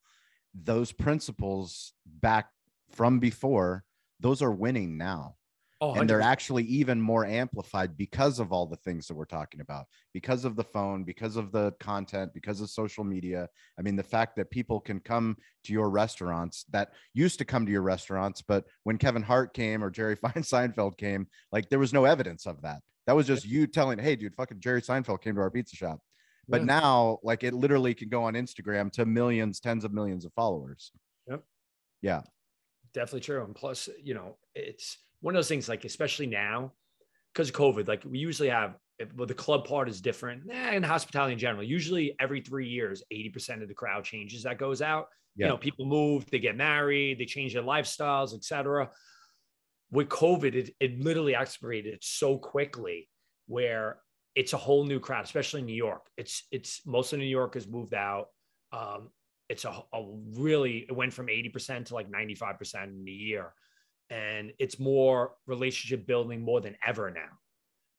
those 0.53 0.91
principles 0.91 1.93
back 2.05 2.49
from 2.91 3.19
before, 3.19 3.83
those 4.19 4.41
are 4.41 4.51
winning 4.51 4.97
now. 4.97 5.35
Oh, 5.81 5.93
and 5.93 6.09
they're 6.09 6.19
actually 6.19 6.63
even 6.65 6.99
more 6.99 7.25
amplified 7.25 7.95
because 7.95 8.39
of 8.39 8.51
all 8.51 8.65
the 8.65 8.75
things 8.75 9.07
that 9.07 9.13
we're 9.13 9.23
talking 9.23 9.61
about 9.61 9.85
because 10.13 10.43
of 10.43 10.57
the 10.57 10.63
phone 10.63 11.05
because 11.05 11.37
of 11.37 11.53
the 11.53 11.71
content 11.79 12.33
because 12.33 12.59
of 12.59 12.69
social 12.69 13.05
media. 13.05 13.47
I 13.77 13.81
mean 13.81 13.95
the 13.95 14.03
fact 14.03 14.35
that 14.35 14.51
people 14.51 14.81
can 14.81 14.99
come 14.99 15.37
to 15.63 15.71
your 15.71 15.89
restaurants 15.89 16.65
that 16.71 16.91
used 17.13 17.37
to 17.39 17.45
come 17.45 17.65
to 17.65 17.71
your 17.71 17.81
restaurants 17.81 18.41
but 18.41 18.65
when 18.83 18.97
kevin 18.97 19.23
hart 19.23 19.53
came 19.53 19.81
or 19.81 19.89
jerry 19.89 20.15
Fine 20.21 20.43
seinfeld 20.43 20.97
came 20.97 21.27
like 21.53 21.69
there 21.69 21.79
was 21.79 21.93
no 21.93 22.03
evidence 22.03 22.45
of 22.45 22.61
that. 22.63 22.81
That 23.07 23.15
was 23.15 23.25
just 23.25 23.45
you 23.45 23.65
telling 23.65 23.99
hey 23.99 24.17
dude 24.17 24.35
fucking 24.35 24.59
jerry 24.59 24.81
seinfeld 24.81 25.21
came 25.21 25.35
to 25.35 25.41
our 25.41 25.51
pizza 25.51 25.77
shop. 25.77 25.99
But 26.49 26.61
yeah. 26.61 26.65
now 26.65 27.19
like 27.23 27.45
it 27.45 27.53
literally 27.53 27.93
can 27.93 28.09
go 28.09 28.23
on 28.23 28.33
instagram 28.33 28.91
to 28.93 29.05
millions 29.05 29.61
tens 29.61 29.85
of 29.85 29.93
millions 29.93 30.25
of 30.25 30.33
followers. 30.33 30.91
Yep. 31.29 31.43
Yeah. 32.01 32.21
Definitely 32.93 33.21
true. 33.21 33.43
And 33.43 33.55
plus, 33.55 33.87
you 34.03 34.13
know, 34.13 34.37
it's 34.55 34.97
one 35.21 35.35
of 35.35 35.37
those 35.37 35.47
things 35.47 35.69
like, 35.69 35.85
especially 35.85 36.27
now 36.27 36.73
because 37.33 37.49
of 37.49 37.55
COVID, 37.55 37.87
like 37.87 38.03
we 38.05 38.19
usually 38.19 38.49
have, 38.49 38.75
well, 39.15 39.27
the 39.27 39.33
club 39.33 39.65
part 39.65 39.87
is 39.87 40.01
different 40.01 40.43
eh, 40.51 40.71
and 40.71 40.85
hospitality 40.85 41.33
in 41.33 41.39
general. 41.39 41.63
Usually 41.63 42.15
every 42.19 42.41
three 42.41 42.67
years, 42.67 43.03
80% 43.13 43.61
of 43.61 43.67
the 43.67 43.73
crowd 43.73 44.03
changes 44.03 44.43
that 44.43 44.57
goes 44.57 44.81
out. 44.81 45.07
Yeah. 45.35 45.45
You 45.45 45.49
know, 45.51 45.57
people 45.57 45.85
move, 45.85 46.29
they 46.29 46.39
get 46.39 46.57
married, 46.57 47.19
they 47.19 47.25
change 47.25 47.53
their 47.53 47.63
lifestyles, 47.63 48.33
etc. 48.33 48.89
With 49.91 50.09
COVID, 50.09 50.55
it, 50.55 50.75
it 50.79 50.99
literally 50.99 51.35
accelerated 51.35 51.99
so 52.01 52.37
quickly 52.37 53.07
where 53.47 53.99
it's 54.35 54.53
a 54.53 54.57
whole 54.57 54.85
new 54.85 54.99
crowd, 54.99 55.23
especially 55.23 55.61
in 55.61 55.65
New 55.65 55.73
York. 55.73 56.07
It's 56.17 56.43
it's 56.51 56.85
most 56.85 57.13
of 57.13 57.19
New 57.19 57.25
York 57.25 57.55
has 57.55 57.67
moved 57.67 57.93
out. 57.93 58.27
Um, 58.71 59.09
it's 59.49 59.65
a, 59.65 59.69
a 59.93 60.05
really 60.35 60.85
it 60.87 60.95
went 60.95 61.13
from 61.13 61.27
80% 61.27 61.85
to 61.85 61.95
like 61.95 62.11
95% 62.11 62.83
in 62.83 63.05
a 63.07 63.11
year 63.11 63.53
and 64.09 64.51
it's 64.59 64.79
more 64.79 65.33
relationship 65.45 66.07
building 66.07 66.41
more 66.41 66.61
than 66.61 66.75
ever 66.85 67.11
now. 67.11 67.29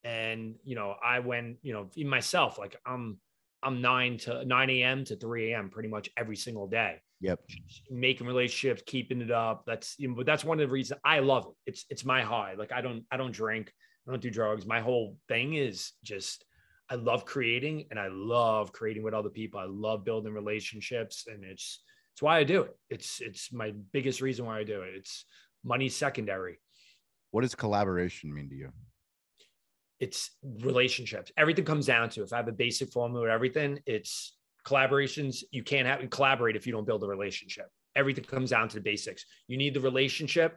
And 0.03 0.55
you 0.65 0.75
know 0.77 0.95
i 1.05 1.19
went 1.19 1.59
you 1.63 1.75
know 1.75 1.91
in 1.95 2.09
myself 2.09 2.59
like 2.59 2.75
i'm 2.87 3.19
i'm 3.63 3.83
9 3.83 4.17
to 4.19 4.45
9 4.47 4.71
a.m 4.71 5.05
to 5.05 5.17
3 5.17 5.53
a.m 5.53 5.69
pretty 5.69 5.89
much 5.89 6.09
every 6.17 6.37
single 6.37 6.67
day. 6.67 7.03
Yep. 7.21 7.41
Making 7.91 8.27
relationships 8.27 8.83
keeping 8.87 9.21
it 9.21 9.31
up. 9.31 9.65
That's 9.67 9.95
you 9.99 10.09
know, 10.09 10.15
but 10.15 10.25
that's 10.25 10.43
one 10.43 10.59
of 10.59 10.67
the 10.67 10.73
reasons 10.73 11.01
i 11.05 11.19
love 11.19 11.47
it. 11.47 11.71
It's 11.71 11.85
it's 11.91 12.05
my 12.05 12.23
high. 12.23 12.55
Like 12.55 12.73
i 12.73 12.81
don't 12.81 13.05
i 13.11 13.19
don't 13.19 13.33
drink 13.33 13.73
i 14.09 14.11
don't 14.11 14.23
do 14.23 14.31
drugs. 14.31 14.65
My 14.67 14.81
whole 14.81 15.19
thing 15.29 15.55
is 15.55 15.93
just 16.03 16.45
I 16.91 16.97
love 16.97 17.25
creating 17.25 17.87
and 17.91 18.01
I 18.01 18.09
love 18.09 18.73
creating 18.73 19.05
with 19.05 19.15
other 19.15 19.29
people. 19.29 19.61
I 19.61 19.67
love 19.69 20.05
building 20.05 20.35
relationships 20.35 21.27
and 21.29 21.45
it's 21.45 21.83
it's 22.13 22.23
why 22.23 22.39
I 22.39 22.45
do 22.45 22.63
it. 22.63 22.77
It's 22.91 23.21
it's 23.21 23.53
my 23.53 23.73
biggest 23.93 24.21
reason 24.21 24.45
why 24.45 24.59
I 24.59 24.65
do 24.65 24.83
it. 24.83 24.95
It's 24.97 25.25
money 25.65 25.89
secondary. 25.89 26.59
What 27.31 27.43
does 27.43 27.55
collaboration 27.55 28.33
mean 28.35 28.49
to 28.49 28.55
you? 28.55 28.71
It's 30.01 30.31
relationships. 30.63 31.31
Everything 31.37 31.65
comes 31.65 31.87
down 31.87 32.09
to 32.11 32.23
if 32.23 32.33
I 32.33 32.39
have 32.39 32.49
a 32.49 32.53
basic 32.53 32.91
formula 32.91 33.27
or 33.27 33.31
everything, 33.31 33.79
it's 33.87 34.37
collaborations. 34.67 35.43
You 35.51 35.63
can't 35.63 35.87
have 35.87 36.09
collaborate 36.11 36.57
if 36.57 36.67
you 36.67 36.73
don't 36.73 36.87
build 36.87 37.05
a 37.05 37.07
relationship. 37.07 37.67
Everything 37.97 38.25
comes 38.25 38.51
down 38.51 38.69
to 38.69 38.77
the 38.77 38.83
basics. 38.83 39.25
You 39.47 39.57
need 39.59 39.75
the 39.75 39.81
relationship. 39.81 40.57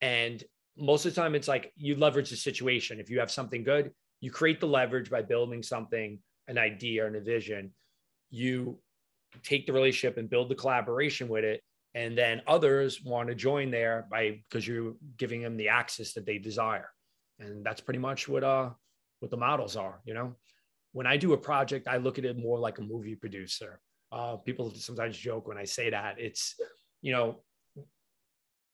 And 0.00 0.42
most 0.76 1.04
of 1.04 1.14
the 1.14 1.20
time, 1.20 1.34
it's 1.34 1.48
like 1.48 1.72
you 1.76 1.96
leverage 1.96 2.30
the 2.30 2.36
situation. 2.36 3.00
If 3.00 3.10
you 3.10 3.18
have 3.18 3.30
something 3.30 3.64
good, 3.64 3.92
you 4.20 4.30
create 4.30 4.60
the 4.60 4.66
leverage 4.66 5.10
by 5.10 5.22
building 5.22 5.62
something, 5.62 6.18
an 6.48 6.58
idea 6.58 7.06
and 7.06 7.16
a 7.16 7.20
vision. 7.20 7.72
You 8.30 8.78
take 9.42 9.66
the 9.66 9.72
relationship 9.72 10.16
and 10.16 10.30
build 10.30 10.48
the 10.48 10.54
collaboration 10.54 11.28
with 11.28 11.44
it. 11.44 11.62
And 11.96 12.16
then 12.16 12.42
others 12.46 13.02
want 13.02 13.28
to 13.30 13.34
join 13.34 13.70
there 13.70 14.06
by 14.10 14.42
because 14.48 14.68
you're 14.68 14.94
giving 15.16 15.40
them 15.40 15.56
the 15.56 15.70
access 15.70 16.12
that 16.12 16.26
they 16.26 16.38
desire. 16.38 16.90
And 17.40 17.64
that's 17.64 17.80
pretty 17.80 17.98
much 17.98 18.28
what 18.28 18.44
uh 18.44 18.70
what 19.20 19.30
the 19.30 19.36
models 19.36 19.76
are, 19.76 20.00
you 20.04 20.14
know. 20.14 20.36
When 20.92 21.06
I 21.06 21.16
do 21.16 21.32
a 21.32 21.38
project, 21.38 21.88
I 21.88 21.96
look 21.96 22.18
at 22.18 22.24
it 22.24 22.38
more 22.38 22.58
like 22.58 22.78
a 22.78 22.82
movie 22.82 23.16
producer. 23.16 23.80
Uh, 24.12 24.36
people 24.36 24.72
sometimes 24.74 25.16
joke 25.16 25.48
when 25.48 25.58
I 25.58 25.64
say 25.64 25.90
that. 25.90 26.16
It's, 26.18 26.54
you 27.02 27.12
know, 27.12 27.42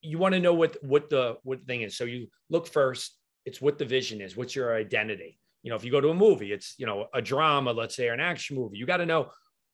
you 0.00 0.18
want 0.18 0.34
to 0.34 0.40
know 0.40 0.54
what 0.54 0.76
what 0.82 1.08
the 1.08 1.38
what 1.44 1.60
the 1.60 1.64
thing 1.64 1.82
is. 1.82 1.96
So 1.96 2.04
you 2.04 2.26
look 2.50 2.66
first, 2.66 3.16
it's 3.44 3.60
what 3.60 3.78
the 3.78 3.84
vision 3.84 4.20
is 4.20 4.36
what's 4.36 4.54
your 4.54 4.76
identity 4.76 5.38
you 5.62 5.70
know 5.70 5.76
if 5.76 5.84
you 5.84 5.90
go 5.90 6.00
to 6.00 6.10
a 6.10 6.14
movie 6.14 6.52
it's 6.52 6.74
you 6.78 6.86
know 6.86 7.06
a 7.14 7.22
drama 7.22 7.72
let's 7.72 7.96
say 7.96 8.08
or 8.08 8.12
an 8.12 8.20
action 8.20 8.56
movie 8.56 8.76
you 8.76 8.86
got 8.86 8.98
to 8.98 9.06
know 9.06 9.30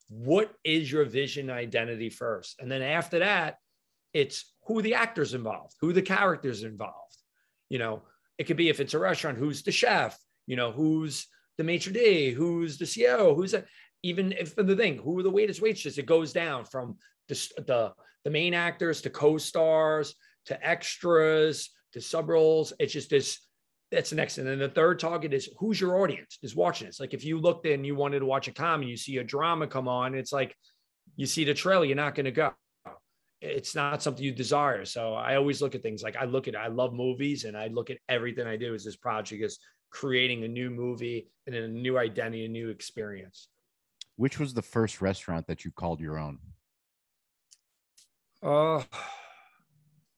what 0.08 0.52
is 0.64 0.90
your 0.90 1.04
vision 1.04 1.50
identity 1.50 2.10
first? 2.10 2.60
And 2.60 2.70
then 2.70 2.82
after 2.82 3.18
that 3.20 3.58
it's 4.14 4.52
who 4.66 4.82
the 4.82 4.94
actors 4.94 5.34
involved 5.34 5.74
who 5.80 5.92
the 5.92 6.02
characters 6.02 6.62
involved. 6.62 7.16
You 7.68 7.78
know 7.78 8.02
it 8.38 8.44
could 8.44 8.56
be 8.56 8.68
if 8.68 8.80
it's 8.80 8.94
a 8.94 8.98
restaurant 8.98 9.38
who's 9.38 9.62
the 9.62 9.72
chef? 9.72 10.18
You 10.46 10.56
know 10.56 10.72
who's 10.72 11.26
the 11.58 11.64
maitre 11.64 11.92
d? 11.92 12.30
Who's 12.30 12.78
the 12.78 12.84
ceo 12.84 13.34
who's 13.34 13.54
a, 13.54 13.64
even 14.02 14.32
if 14.32 14.54
the 14.54 14.76
thing 14.76 14.98
who 14.98 15.18
are 15.18 15.22
the 15.22 15.30
waiters 15.30 15.60
waitress 15.60 15.98
it 15.98 16.06
goes 16.06 16.32
down 16.32 16.64
from 16.64 16.96
the, 17.28 17.34
the 17.66 17.92
the 18.24 18.30
main 18.30 18.54
actors 18.54 19.02
to 19.02 19.10
co-stars 19.10 20.14
to 20.46 20.66
extras 20.66 21.70
to 21.92 22.00
sub 22.00 22.28
roles. 22.28 22.72
It's 22.78 22.92
just 22.92 23.10
this 23.10 23.38
that's 23.90 24.10
the 24.10 24.16
next. 24.16 24.38
And 24.38 24.46
then 24.46 24.58
the 24.58 24.68
third 24.68 24.98
target 24.98 25.32
is 25.32 25.48
who's 25.58 25.80
your 25.80 26.00
audience 26.02 26.38
is 26.42 26.54
watching 26.54 26.86
this. 26.86 27.00
Like 27.00 27.14
if 27.14 27.24
you 27.24 27.38
looked 27.38 27.66
in, 27.66 27.84
you 27.84 27.94
wanted 27.94 28.20
to 28.20 28.26
watch 28.26 28.48
a 28.48 28.52
comedy, 28.52 28.90
you 28.90 28.96
see 28.96 29.16
a 29.18 29.24
drama 29.24 29.66
come 29.66 29.88
on, 29.88 30.14
it's 30.14 30.32
like 30.32 30.54
you 31.16 31.26
see 31.26 31.44
the 31.44 31.54
trailer, 31.54 31.84
you're 31.84 31.96
not 31.96 32.14
going 32.14 32.26
to 32.26 32.30
go. 32.30 32.52
It's 33.40 33.74
not 33.74 34.02
something 34.02 34.22
you 34.22 34.32
desire. 34.32 34.84
So 34.84 35.14
I 35.14 35.36
always 35.36 35.62
look 35.62 35.74
at 35.74 35.82
things 35.82 36.02
like 36.02 36.16
I 36.16 36.24
look 36.24 36.48
at, 36.48 36.56
I 36.56 36.66
love 36.66 36.92
movies 36.92 37.44
and 37.44 37.56
I 37.56 37.68
look 37.68 37.88
at 37.88 37.98
everything 38.08 38.46
I 38.46 38.56
do 38.56 38.74
as 38.74 38.84
this 38.84 38.96
project 38.96 39.42
is 39.42 39.58
creating 39.90 40.44
a 40.44 40.48
new 40.48 40.70
movie 40.70 41.28
and 41.46 41.54
a 41.54 41.68
new 41.68 41.98
identity, 41.98 42.44
a 42.44 42.48
new 42.48 42.68
experience. 42.68 43.48
Which 44.16 44.38
was 44.38 44.54
the 44.54 44.62
first 44.62 45.00
restaurant 45.00 45.46
that 45.46 45.64
you 45.64 45.70
called 45.70 46.00
your 46.00 46.18
own? 46.18 46.40
Oh, 48.42 48.76
uh, 48.76 48.82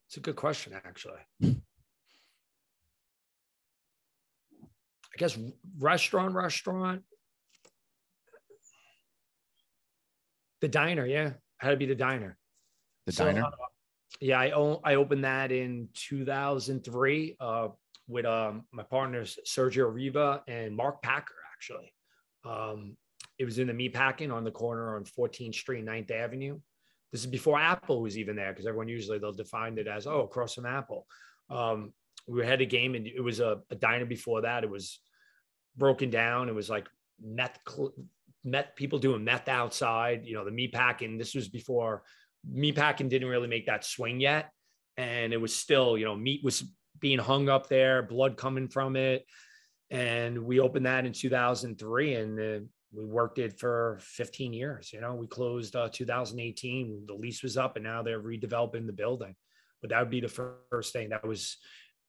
it's 0.09 0.17
a 0.17 0.21
good 0.21 0.37
question, 0.37 0.73
actually. 0.85 1.21
guess 5.21 5.39
restaurant, 5.79 6.35
restaurant. 6.35 7.03
The 10.63 10.69
diner, 10.69 11.07
yeah, 11.07 11.33
had 11.59 11.71
to 11.71 11.77
be 11.77 11.87
the 11.87 11.95
diner. 11.95 12.39
The 13.05 13.13
so, 13.13 13.27
diner. 13.27 13.45
Uh, 13.45 13.51
yeah, 14.21 14.41
I 14.41 14.51
own, 14.51 14.79
I 14.83 14.95
opened 14.95 15.25
that 15.25 15.53
in 15.53 15.89
2003 15.95 17.37
uh, 17.39 17.69
with 18.09 18.25
um, 18.25 18.65
my 18.73 18.83
partners 18.83 19.39
Sergio 19.47 19.93
Riva 19.93 20.43
and 20.49 20.75
Mark 20.75 21.03
Packer. 21.03 21.35
Actually, 21.55 21.93
um, 22.47 22.97
it 23.39 23.45
was 23.45 23.59
in 23.59 23.67
the 23.67 23.75
meat 23.75 23.93
packing 23.93 24.31
on 24.31 24.43
the 24.43 24.51
corner 24.51 24.97
on 24.97 25.05
14th 25.05 25.55
Street, 25.55 25.85
9th 25.85 26.11
Avenue. 26.11 26.59
This 27.13 27.21
is 27.21 27.27
before 27.27 27.61
Apple 27.61 28.01
was 28.01 28.17
even 28.17 28.37
there 28.37 28.53
because 28.53 28.67
everyone 28.67 28.89
usually 28.89 29.19
they'll 29.19 29.33
define 29.33 29.77
it 29.77 29.87
as 29.87 30.07
oh 30.07 30.23
across 30.23 30.55
from 30.55 30.65
Apple. 30.65 31.07
Um, 31.51 31.93
we 32.27 32.47
had 32.47 32.63
a 32.63 32.67
game 32.67 32.95
and 32.95 33.07
it 33.07 33.21
was 33.21 33.41
a, 33.41 33.61
a 33.71 33.75
diner 33.75 34.07
before 34.07 34.43
that. 34.43 34.65
It 34.65 34.71
was 34.71 35.01
broken 35.77 36.11
down. 36.11 36.49
It 36.49 36.55
was 36.55 36.71
like 36.71 36.89
meth, 37.23 37.59
meth 38.45 38.77
people 38.77 38.99
doing 38.99 39.25
meth 39.25 39.49
outside, 39.49 40.25
you 40.25 40.35
know, 40.35 40.45
the 40.45 40.51
meat 40.51 40.73
packing. 40.73 41.19
This 41.19 41.35
was 41.35 41.49
before 41.49 42.03
meat 42.49 42.77
packing 42.77 43.09
didn't 43.09 43.29
really 43.29 43.49
make 43.49 43.67
that 43.67 43.85
swing 43.85 44.21
yet. 44.21 44.51
And 44.97 45.33
it 45.33 45.41
was 45.41 45.55
still, 45.55 45.97
you 45.97 46.05
know, 46.05 46.17
meat 46.17 46.43
was 46.45 46.65
being 46.99 47.19
hung 47.19 47.49
up 47.49 47.69
there, 47.69 48.03
blood 48.03 48.37
coming 48.37 48.69
from 48.69 48.97
it. 48.97 49.27
And 49.91 50.45
we 50.45 50.61
opened 50.61 50.87
that 50.87 51.07
in 51.07 51.13
2003 51.13 52.15
and 52.15 52.39
uh, 52.39 52.65
we 52.93 53.05
worked 53.05 53.39
it 53.39 53.59
for 53.59 53.99
15 54.03 54.53
years. 54.53 54.93
You 54.93 55.01
know, 55.01 55.15
we 55.15 55.27
closed 55.27 55.75
uh, 55.75 55.89
2018. 55.93 57.05
The 57.07 57.15
lease 57.15 57.43
was 57.43 57.57
up 57.57 57.77
and 57.77 57.85
now 57.85 58.03
they're 58.03 58.21
redeveloping 58.21 58.87
the 58.87 58.93
building. 58.93 59.35
But 59.81 59.91
that 59.91 60.01
would 60.01 60.11
be 60.11 60.21
the 60.21 60.29
first 60.71 60.93
thing 60.93 61.09
that 61.09 61.27
was 61.27 61.57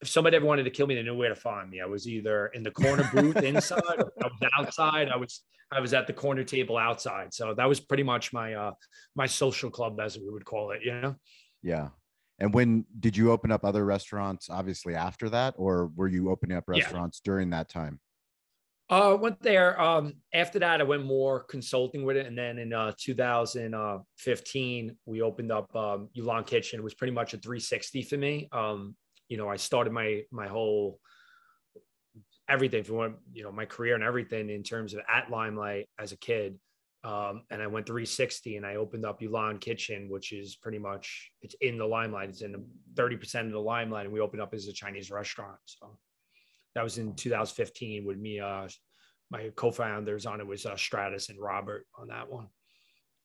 if 0.01 0.09
somebody 0.09 0.35
ever 0.35 0.45
wanted 0.45 0.63
to 0.63 0.71
kill 0.71 0.87
me, 0.87 0.95
they 0.95 1.03
knew 1.03 1.15
where 1.15 1.29
to 1.29 1.35
find 1.35 1.69
me. 1.69 1.79
I 1.79 1.85
was 1.85 2.07
either 2.07 2.47
in 2.47 2.63
the 2.63 2.71
corner 2.71 3.09
booth 3.13 3.37
inside, 3.43 3.81
or 3.97 4.11
I 4.21 4.27
was 4.27 4.49
outside. 4.57 5.09
I 5.09 5.15
was 5.15 5.41
I 5.71 5.79
was 5.79 5.93
at 5.93 6.07
the 6.07 6.13
corner 6.13 6.43
table 6.43 6.77
outside. 6.77 7.33
So 7.33 7.53
that 7.53 7.69
was 7.69 7.79
pretty 7.79 8.03
much 8.03 8.33
my 8.33 8.53
uh 8.53 8.71
my 9.15 9.27
social 9.27 9.69
club, 9.69 9.99
as 9.99 10.17
we 10.17 10.29
would 10.29 10.45
call 10.45 10.71
it. 10.71 10.81
You 10.83 11.01
know. 11.01 11.15
Yeah. 11.61 11.89
And 12.39 12.53
when 12.53 12.85
did 12.99 13.15
you 13.15 13.31
open 13.31 13.51
up 13.51 13.63
other 13.63 13.85
restaurants? 13.85 14.49
Obviously 14.49 14.95
after 14.95 15.29
that, 15.29 15.53
or 15.57 15.91
were 15.95 16.07
you 16.07 16.31
opening 16.31 16.57
up 16.57 16.63
restaurants 16.67 17.21
yeah. 17.21 17.29
during 17.29 17.51
that 17.51 17.69
time? 17.69 17.99
Uh, 18.89 19.15
went 19.17 19.41
there. 19.41 19.79
Um, 19.79 20.15
after 20.33 20.59
that, 20.59 20.81
I 20.81 20.83
went 20.83 21.05
more 21.05 21.43
consulting 21.43 22.03
with 22.03 22.17
it, 22.17 22.25
and 22.25 22.37
then 22.37 22.57
in 22.57 22.73
uh 22.73 22.91
2015, 22.99 24.97
we 25.05 25.21
opened 25.21 25.51
up 25.51 25.73
um, 25.75 26.09
Ulan 26.15 26.43
Kitchen. 26.43 26.79
It 26.79 26.83
was 26.83 26.95
pretty 26.95 27.13
much 27.13 27.33
a 27.33 27.37
360 27.37 28.01
for 28.01 28.17
me. 28.17 28.49
Um, 28.51 28.95
you 29.31 29.37
know, 29.37 29.47
I 29.47 29.55
started 29.55 29.93
my 29.93 30.23
my 30.29 30.47
whole 30.47 30.99
everything 32.49 32.83
from 32.83 33.15
you 33.31 33.43
know 33.43 33.51
my 33.51 33.65
career 33.65 33.95
and 33.95 34.03
everything 34.03 34.49
in 34.49 34.61
terms 34.61 34.93
of 34.93 34.99
at 35.09 35.31
Limelight 35.31 35.87
as 35.97 36.11
a 36.11 36.17
kid. 36.17 36.59
Um, 37.03 37.43
and 37.49 37.63
I 37.63 37.67
went 37.67 37.87
360 37.87 38.57
and 38.57 38.65
I 38.65 38.75
opened 38.75 39.05
up 39.05 39.21
Ulan 39.21 39.57
Kitchen, 39.57 40.09
which 40.09 40.33
is 40.33 40.57
pretty 40.57 40.79
much 40.79 41.31
it's 41.41 41.55
in 41.61 41.77
the 41.77 41.85
limelight. 41.85 42.29
It's 42.29 42.43
in 42.43 42.63
30% 42.93 43.47
of 43.47 43.53
the 43.53 43.59
limelight, 43.59 44.05
and 44.05 44.13
we 44.13 44.19
opened 44.19 44.41
up 44.41 44.53
as 44.53 44.67
a 44.67 44.73
Chinese 44.73 45.09
restaurant. 45.09 45.57
So 45.65 45.97
that 46.75 46.83
was 46.83 46.99
in 46.99 47.15
2015 47.15 48.05
with 48.05 48.19
me. 48.19 48.39
Uh, 48.39 48.67
my 49.31 49.49
co-founders 49.55 50.25
on 50.25 50.41
it 50.41 50.45
was 50.45 50.65
uh, 50.65 50.73
Stratis 50.73 51.29
and 51.29 51.39
Robert 51.39 51.87
on 51.97 52.09
that 52.09 52.29
one. 52.29 52.49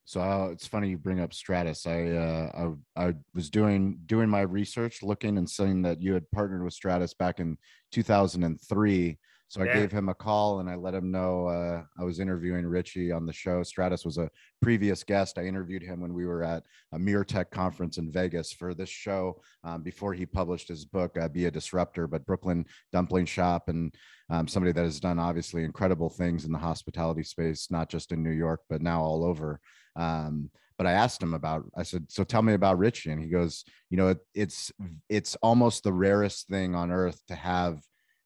So 0.06 0.20
uh, 0.20 0.50
it's 0.52 0.68
funny 0.68 0.88
you 0.88 0.98
bring 0.98 1.18
up 1.18 1.32
Stratis. 1.32 1.84
I, 1.84 2.16
uh, 2.16 2.72
I 2.96 3.08
I 3.08 3.14
was 3.34 3.50
doing 3.50 3.98
doing 4.06 4.28
my 4.30 4.42
research, 4.42 5.02
looking 5.02 5.36
and 5.36 5.50
seeing 5.50 5.82
that 5.82 6.00
you 6.00 6.14
had 6.14 6.30
partnered 6.30 6.62
with 6.62 6.78
Stratis 6.78 7.16
back 7.18 7.40
in 7.40 7.58
2003. 7.90 9.18
So 9.48 9.62
I 9.62 9.66
Yeah. 9.66 9.74
gave 9.74 9.92
him 9.92 10.08
a 10.08 10.14
call 10.14 10.58
and 10.58 10.68
I 10.68 10.74
let 10.74 10.94
him 10.94 11.10
know 11.10 11.46
uh, 11.46 11.84
I 11.96 12.02
was 12.02 12.18
interviewing 12.18 12.66
Richie 12.66 13.12
on 13.12 13.26
the 13.26 13.32
show. 13.32 13.60
Stratis 13.62 14.04
was 14.04 14.18
a 14.18 14.28
previous 14.60 15.04
guest. 15.04 15.38
I 15.38 15.44
interviewed 15.44 15.82
him 15.82 16.00
when 16.00 16.14
we 16.14 16.26
were 16.26 16.42
at 16.42 16.64
a 16.92 16.98
MURTEC 16.98 17.50
conference 17.50 17.98
in 17.98 18.10
Vegas 18.10 18.52
for 18.52 18.74
this 18.74 18.88
show 18.88 19.40
um, 19.62 19.82
before 19.82 20.14
he 20.14 20.26
published 20.26 20.68
his 20.68 20.84
book, 20.84 21.16
uh, 21.16 21.28
Be 21.28 21.44
a 21.44 21.50
Disruptor. 21.50 22.08
But 22.08 22.26
Brooklyn 22.26 22.66
Dumpling 22.92 23.26
Shop 23.26 23.68
and 23.68 23.94
um, 24.30 24.48
somebody 24.48 24.72
that 24.72 24.82
has 24.82 24.98
done 24.98 25.20
obviously 25.20 25.62
incredible 25.62 26.10
things 26.10 26.44
in 26.44 26.50
the 26.50 26.58
hospitality 26.58 27.22
space, 27.22 27.70
not 27.70 27.88
just 27.88 28.10
in 28.10 28.24
New 28.24 28.30
York, 28.30 28.62
but 28.68 28.82
now 28.82 29.00
all 29.00 29.24
over. 29.24 29.60
Um, 29.94 30.50
but 30.76 30.88
I 30.88 30.92
asked 30.92 31.22
him 31.22 31.34
about, 31.34 31.64
I 31.76 31.84
said, 31.84 32.06
so 32.10 32.24
tell 32.24 32.42
me 32.42 32.52
about 32.54 32.78
Richie. 32.78 33.12
And 33.12 33.22
he 33.22 33.28
goes, 33.28 33.64
you 33.90 33.96
know, 33.96 34.08
it, 34.08 34.18
it's, 34.34 34.72
it's 35.08 35.36
almost 35.36 35.84
the 35.84 35.92
rarest 35.92 36.48
thing 36.48 36.74
on 36.74 36.90
earth 36.90 37.20
to 37.28 37.34
have 37.36 37.80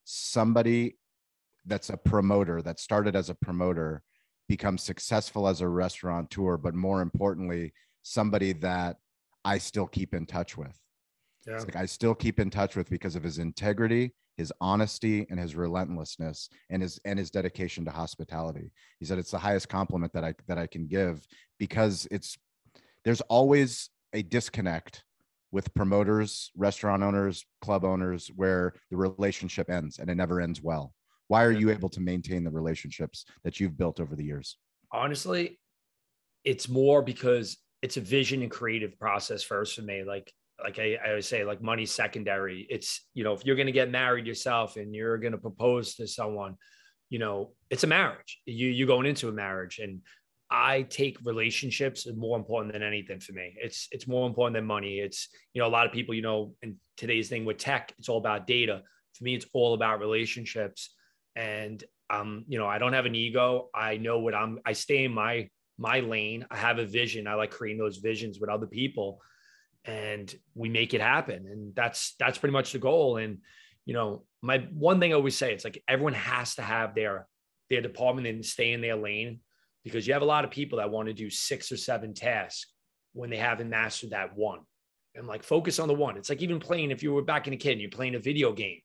somebody 0.05 0.97
that's 1.71 1.89
a 1.89 1.97
promoter 1.97 2.61
that 2.63 2.81
started 2.81 3.17
as 3.17 3.31
a 3.31 3.35
promoter 3.35 4.03
become 4.49 4.77
successful 4.77 5.47
as 5.47 5.61
a 5.61 5.69
restaurateur, 5.69 6.57
but 6.57 6.75
more 6.75 7.01
importantly, 7.01 7.73
somebody 8.03 8.53
that 8.53 8.97
I 9.45 9.59
still 9.59 9.87
keep 9.87 10.13
in 10.13 10.27
touch 10.27 10.59
with. 10.59 10.77
Yeah. 11.47 11.55
It's 11.55 11.65
like 11.65 11.77
I 11.77 11.87
still 11.87 12.15
keep 12.15 12.41
in 12.41 12.51
touch 12.51 12.77
with 12.77 12.91
because 12.91 13.17
of 13.17 13.23
his 13.23 13.39
integrity, 13.39 14.13
his 14.37 14.53
honesty, 14.61 15.27
and 15.31 15.39
his 15.39 15.55
relentlessness, 15.55 16.51
and 16.69 16.83
his 16.83 17.01
and 17.05 17.19
his 17.19 17.31
dedication 17.31 17.85
to 17.85 17.91
hospitality. 17.91 18.73
He 18.99 19.07
said 19.07 19.19
it's 19.19 19.31
the 19.31 19.39
highest 19.39 19.69
compliment 19.69 20.13
that 20.13 20.25
I 20.25 20.35
that 20.49 20.59
I 20.59 20.67
can 20.67 20.87
give 20.87 21.25
because 21.59 22.07
it's 22.11 22.37
there's 23.05 23.23
always 23.23 23.89
a 24.13 24.23
disconnect 24.23 25.05
with 25.53 25.73
promoters, 25.75 26.51
restaurant 26.57 27.03
owners, 27.03 27.45
club 27.63 27.85
owners, 27.85 28.31
where 28.35 28.75
the 28.91 28.97
relationship 28.97 29.71
ends 29.71 29.99
and 29.99 30.11
it 30.11 30.17
never 30.17 30.41
ends 30.41 30.61
well. 30.61 30.93
Why 31.31 31.45
are 31.45 31.53
you 31.53 31.71
able 31.71 31.89
to 31.91 32.01
maintain 32.01 32.43
the 32.43 32.51
relationships 32.51 33.25
that 33.45 33.61
you've 33.61 33.79
built 33.79 34.01
over 34.01 34.17
the 34.17 34.25
years? 34.25 34.59
honestly, 34.93 35.59
it's 36.45 36.69
more 36.69 37.03
because 37.03 37.59
it's 37.83 37.97
a 37.97 38.01
vision 38.01 38.43
and 38.43 38.51
creative 38.51 38.99
process 38.99 39.43
first 39.43 39.77
for 39.77 39.83
me. 39.83 40.05
Like, 40.05 40.33
like 40.63 40.79
I, 40.79 40.99
I 41.05 41.11
always 41.11 41.29
say, 41.29 41.45
like 41.45 41.63
money's 41.63 41.93
secondary. 41.93 42.67
It's, 42.69 43.07
you 43.15 43.25
know, 43.25 43.33
if 43.33 43.45
you're 43.45 43.57
going 43.57 43.67
to 43.67 43.73
get 43.73 43.91
married 43.91 44.27
yourself 44.27 44.77
and 44.77 44.95
you're 44.95 45.19
going 45.19 45.33
to 45.33 45.39
propose 45.39 45.95
to 45.97 46.07
someone, 46.07 46.57
you 47.09 47.19
know, 47.19 47.53
it's 47.71 47.85
a 47.85 47.87
marriage. 47.87 48.41
You, 48.45 48.69
you're 48.69 48.87
going 48.87 49.07
into 49.07 49.29
a 49.29 49.33
marriage 49.33 49.79
and 49.79 50.01
I 50.51 50.83
take 50.83 51.17
relationships 51.25 52.07
as 52.07 52.17
more 52.17 52.37
important 52.37 52.73
than 52.73 52.83
anything 52.83 53.21
for 53.21 53.33
me. 53.33 53.57
It's, 53.57 53.89
it's 53.93 54.07
more 54.07 54.27
important 54.27 54.55
than 54.55 54.67
money. 54.67 54.99
It's, 54.99 55.29
you 55.55 55.63
know, 55.63 55.69
a 55.69 55.71
lot 55.71 55.87
of 55.87 55.93
people, 55.93 56.15
you 56.15 56.23
know, 56.23 56.55
in 56.63 56.77
today's 56.97 57.29
thing 57.29 57.45
with 57.45 57.59
tech, 57.59 57.95
it's 57.99 58.09
all 58.09 58.19
about 58.19 58.47
data. 58.47 58.83
For 59.15 59.25
me, 59.25 59.35
it's 59.35 59.47
all 59.55 59.75
about 59.75 60.01
relationships 60.01 60.91
and 61.37 61.83
um 62.11 62.45
you 62.49 62.59
know 62.59 62.67
i 62.67 62.79
don't 62.79 62.93
have 62.93 63.07
an 63.07 63.15
ego. 63.15 63.69
I 63.75 63.97
know 63.97 64.19
what 64.19 64.35
i'm 64.35 64.59
i 64.65 64.73
stay 64.73 65.05
in 65.05 65.13
my 65.13 65.49
my 65.79 66.01
lane. 66.01 66.45
I 66.51 66.59
have 66.59 66.79
a 66.79 66.85
vision. 66.85 67.27
I 67.27 67.35
like 67.35 67.51
creating 67.51 67.79
those 67.79 67.97
visions 67.97 68.39
with 68.39 68.51
other 68.51 68.67
people 68.67 69.19
and 69.87 70.33
we 70.55 70.69
make 70.69 70.93
it 70.93 71.01
happen. 71.01 71.47
And 71.47 71.75
that's 71.75 72.15
that's 72.19 72.37
pretty 72.37 72.53
much 72.53 72.73
the 72.73 72.79
goal. 72.79 73.17
And 73.17 73.39
you 73.87 73.95
know 73.95 74.25
my 74.43 74.59
one 74.73 75.01
thing 75.01 75.13
i 75.13 75.17
always 75.17 75.37
say 75.37 75.53
it's 75.53 75.65
like 75.65 75.83
everyone 75.89 76.13
has 76.13 76.55
to 76.57 76.63
have 76.63 76.95
their 76.95 77.27
their 77.71 77.81
department 77.81 78.27
and 78.27 78.45
stay 78.45 78.73
in 78.73 78.83
their 78.83 78.95
lane 78.95 79.41
because 79.83 80.07
you 80.07 80.13
have 80.13 80.23
a 80.23 80.27
lot 80.27 80.45
of 80.45 80.51
people 80.51 80.79
that 80.79 80.91
want 80.91 81.09
to 81.09 81.15
do 81.15 81.31
six 81.31 81.73
or 81.73 81.77
seven 81.77 82.13
tasks 82.13 82.71
when 83.15 83.31
they 83.31 83.39
haven't 83.39 83.71
mastered 83.71 84.11
that 84.11 84.37
one. 84.37 84.61
And 85.15 85.27
like 85.27 85.43
focus 85.43 85.79
on 85.79 85.89
the 85.89 85.95
one. 85.95 86.17
It's 86.17 86.29
like 86.29 86.43
even 86.43 86.61
playing 86.61 86.91
if 86.91 87.03
you 87.03 87.13
were 87.13 87.23
back 87.23 87.49
in 87.49 87.55
a 87.55 87.57
kid 87.57 87.73
and 87.73 87.81
you're 87.81 87.91
playing 87.91 88.15
a 88.15 88.21
video 88.21 88.53
game 88.53 88.81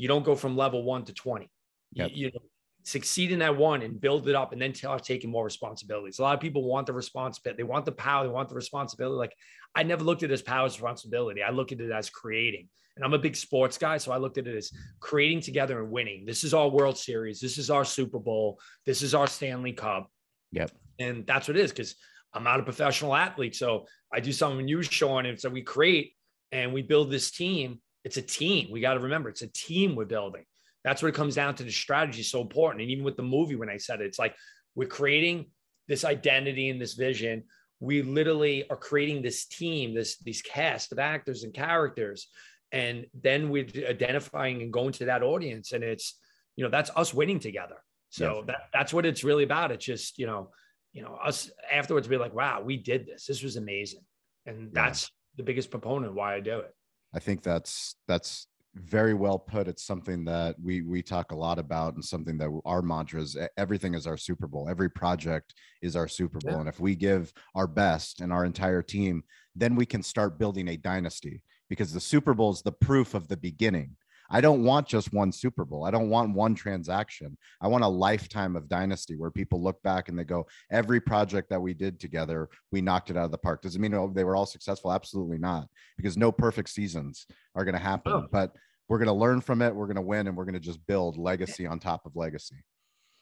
you 0.00 0.08
don't 0.08 0.24
go 0.24 0.34
from 0.34 0.56
level 0.56 0.82
one 0.82 1.04
to 1.04 1.12
20 1.12 1.50
Yep. 1.92 2.10
you, 2.12 2.26
you 2.26 2.32
know, 2.32 2.40
succeed 2.82 3.32
in 3.32 3.38
that 3.40 3.56
one 3.56 3.82
and 3.82 4.00
build 4.00 4.28
it 4.28 4.34
up 4.34 4.52
and 4.52 4.60
then 4.60 4.74
start 4.74 5.04
taking 5.04 5.30
more 5.30 5.44
responsibilities. 5.44 6.18
A 6.18 6.22
lot 6.22 6.34
of 6.34 6.40
people 6.40 6.64
want 6.64 6.86
the 6.86 6.92
responsibility. 6.92 7.62
They 7.62 7.68
want 7.68 7.84
the 7.84 7.92
power. 7.92 8.24
They 8.24 8.32
want 8.32 8.48
the 8.48 8.54
responsibility. 8.54 9.16
Like 9.16 9.34
I 9.74 9.82
never 9.82 10.02
looked 10.02 10.22
at 10.22 10.30
it 10.30 10.34
as 10.34 10.42
power 10.42 10.66
as 10.66 10.76
responsibility. 10.76 11.42
I 11.42 11.50
look 11.50 11.72
at 11.72 11.80
it 11.80 11.90
as 11.90 12.10
creating. 12.10 12.68
And 12.96 13.04
I'm 13.04 13.14
a 13.14 13.18
big 13.18 13.36
sports 13.36 13.78
guy. 13.78 13.98
So 13.98 14.12
I 14.12 14.18
looked 14.18 14.38
at 14.38 14.46
it 14.46 14.56
as 14.56 14.70
creating 14.98 15.40
together 15.40 15.82
and 15.82 15.90
winning. 15.90 16.24
This 16.26 16.44
is 16.44 16.52
our 16.52 16.68
World 16.68 16.98
Series. 16.98 17.40
This 17.40 17.56
is 17.56 17.70
our 17.70 17.84
Super 17.84 18.18
Bowl. 18.18 18.58
This 18.84 19.02
is 19.02 19.14
our 19.14 19.26
Stanley 19.26 19.72
Cup. 19.72 20.10
Yep. 20.52 20.72
And 20.98 21.26
that's 21.26 21.48
what 21.48 21.56
it 21.56 21.60
is 21.60 21.70
because 21.70 21.94
I'm 22.34 22.44
not 22.44 22.60
a 22.60 22.64
professional 22.64 23.14
athlete. 23.14 23.54
So 23.54 23.86
I 24.12 24.20
do 24.20 24.32
something 24.32 24.66
you, 24.68 24.82
Shawn. 24.82 25.26
And 25.26 25.40
so 25.40 25.48
we 25.48 25.62
create 25.62 26.14
and 26.52 26.72
we 26.72 26.82
build 26.82 27.10
this 27.10 27.30
team. 27.30 27.80
It's 28.04 28.16
a 28.16 28.22
team. 28.22 28.68
We 28.70 28.80
got 28.80 28.94
to 28.94 29.00
remember 29.00 29.28
it's 29.28 29.42
a 29.42 29.48
team 29.48 29.94
we're 29.94 30.04
building. 30.04 30.44
That's 30.84 31.02
what 31.02 31.08
it 31.08 31.14
comes 31.14 31.34
down 31.34 31.54
to. 31.56 31.62
The 31.64 31.70
strategy 31.70 32.20
is 32.20 32.30
so 32.30 32.40
important. 32.40 32.82
And 32.82 32.90
even 32.90 33.04
with 33.04 33.16
the 33.16 33.22
movie, 33.22 33.56
when 33.56 33.68
I 33.68 33.76
said 33.76 34.00
it, 34.00 34.06
it's 34.06 34.18
like 34.18 34.34
we're 34.74 34.88
creating 34.88 35.46
this 35.88 36.04
identity 36.04 36.70
and 36.70 36.80
this 36.80 36.94
vision. 36.94 37.44
We 37.80 38.02
literally 38.02 38.68
are 38.68 38.76
creating 38.76 39.22
this 39.22 39.46
team, 39.46 39.94
this 39.94 40.18
these 40.18 40.42
cast 40.42 40.92
of 40.92 40.98
actors 40.98 41.44
and 41.44 41.52
characters, 41.52 42.28
and 42.72 43.06
then 43.14 43.50
we're 43.50 43.66
identifying 43.88 44.62
and 44.62 44.72
going 44.72 44.92
to 44.92 45.06
that 45.06 45.22
audience, 45.22 45.72
and 45.72 45.82
it's 45.82 46.18
you 46.56 46.64
know 46.64 46.70
that's 46.70 46.90
us 46.96 47.12
winning 47.14 47.40
together. 47.40 47.76
So 48.10 48.38
Yeah. 48.38 48.44
that 48.48 48.60
that's 48.72 48.92
what 48.92 49.06
it's 49.06 49.24
really 49.24 49.44
about. 49.44 49.72
It's 49.72 49.84
just 49.84 50.18
you 50.18 50.26
know, 50.26 50.50
you 50.92 51.02
know 51.02 51.14
us 51.14 51.50
afterwards 51.72 52.06
be 52.08 52.16
like, 52.18 52.34
wow, 52.34 52.60
we 52.62 52.76
did 52.76 53.06
this. 53.06 53.26
This 53.26 53.42
was 53.42 53.56
amazing, 53.56 54.04
and 54.46 54.64
Yeah. 54.74 54.82
that's 54.84 55.10
the 55.36 55.42
biggest 55.42 55.70
proponent 55.70 56.14
why 56.14 56.34
I 56.34 56.40
do 56.40 56.58
it. 56.58 56.74
I 57.14 57.18
think 57.18 57.42
that's 57.42 57.96
that's 58.06 58.46
very 58.74 59.14
well 59.14 59.38
put. 59.38 59.68
It's 59.68 59.84
something 59.84 60.24
that 60.26 60.56
we 60.62 60.82
we 60.82 61.02
talk 61.02 61.32
a 61.32 61.36
lot 61.36 61.58
about, 61.58 61.94
and 61.94 62.04
something 62.04 62.38
that 62.38 62.50
our 62.64 62.82
mantras. 62.82 63.36
Everything 63.56 63.94
is 63.94 64.06
our 64.06 64.16
Super 64.16 64.46
Bowl. 64.46 64.68
Every 64.68 64.88
project 64.90 65.54
is 65.82 65.96
our 65.96 66.08
Super 66.08 66.38
Bowl, 66.38 66.52
Yeah. 66.54 66.60
and 66.60 66.68
if 66.68 66.78
we 66.80 66.94
give 66.94 67.32
our 67.54 67.66
best 67.66 68.20
and 68.20 68.32
our 68.32 68.44
entire 68.44 68.82
team, 68.82 69.24
then 69.56 69.74
we 69.74 69.86
can 69.86 70.02
start 70.02 70.38
building 70.38 70.68
a 70.68 70.76
dynasty. 70.76 71.42
Because 71.68 71.92
the 71.92 72.00
Super 72.00 72.34
Bowl 72.34 72.50
is 72.50 72.62
the 72.62 72.72
proof 72.72 73.14
of 73.14 73.28
the 73.28 73.36
beginning. 73.36 73.96
I 74.30 74.40
don't 74.40 74.62
want 74.62 74.86
just 74.86 75.12
one 75.12 75.32
Super 75.32 75.64
Bowl. 75.64 75.84
I 75.84 75.90
don't 75.90 76.08
want 76.08 76.34
one 76.34 76.54
transaction. 76.54 77.36
I 77.60 77.66
want 77.68 77.82
a 77.84 77.88
lifetime 77.88 78.54
of 78.56 78.68
dynasty 78.68 79.16
where 79.16 79.30
people 79.30 79.62
look 79.62 79.82
back 79.82 80.08
and 80.08 80.18
they 80.18 80.24
go, 80.24 80.46
every 80.70 81.00
project 81.00 81.50
that 81.50 81.60
we 81.60 81.74
did 81.74 81.98
together, 81.98 82.48
we 82.70 82.80
knocked 82.80 83.10
it 83.10 83.16
out 83.16 83.24
of 83.24 83.32
the 83.32 83.38
park. 83.38 83.62
Does 83.62 83.74
it 83.74 83.80
mean 83.80 83.92
oh, 83.94 84.10
they 84.14 84.24
were 84.24 84.36
all 84.36 84.46
successful? 84.46 84.92
Absolutely 84.92 85.38
not, 85.38 85.68
because 85.96 86.16
no 86.16 86.30
perfect 86.30 86.68
seasons 86.70 87.26
are 87.54 87.64
going 87.64 87.74
to 87.74 87.80
happen. 87.80 88.12
No. 88.12 88.28
But 88.30 88.54
we're 88.88 88.98
going 88.98 89.08
to 89.08 89.12
learn 89.12 89.40
from 89.40 89.62
it. 89.62 89.74
We're 89.74 89.86
going 89.86 89.96
to 89.96 90.02
win, 90.02 90.26
and 90.28 90.36
we're 90.36 90.44
going 90.44 90.54
to 90.54 90.60
just 90.60 90.84
build 90.86 91.16
legacy 91.18 91.66
on 91.66 91.78
top 91.80 92.06
of 92.06 92.16
legacy. 92.16 92.56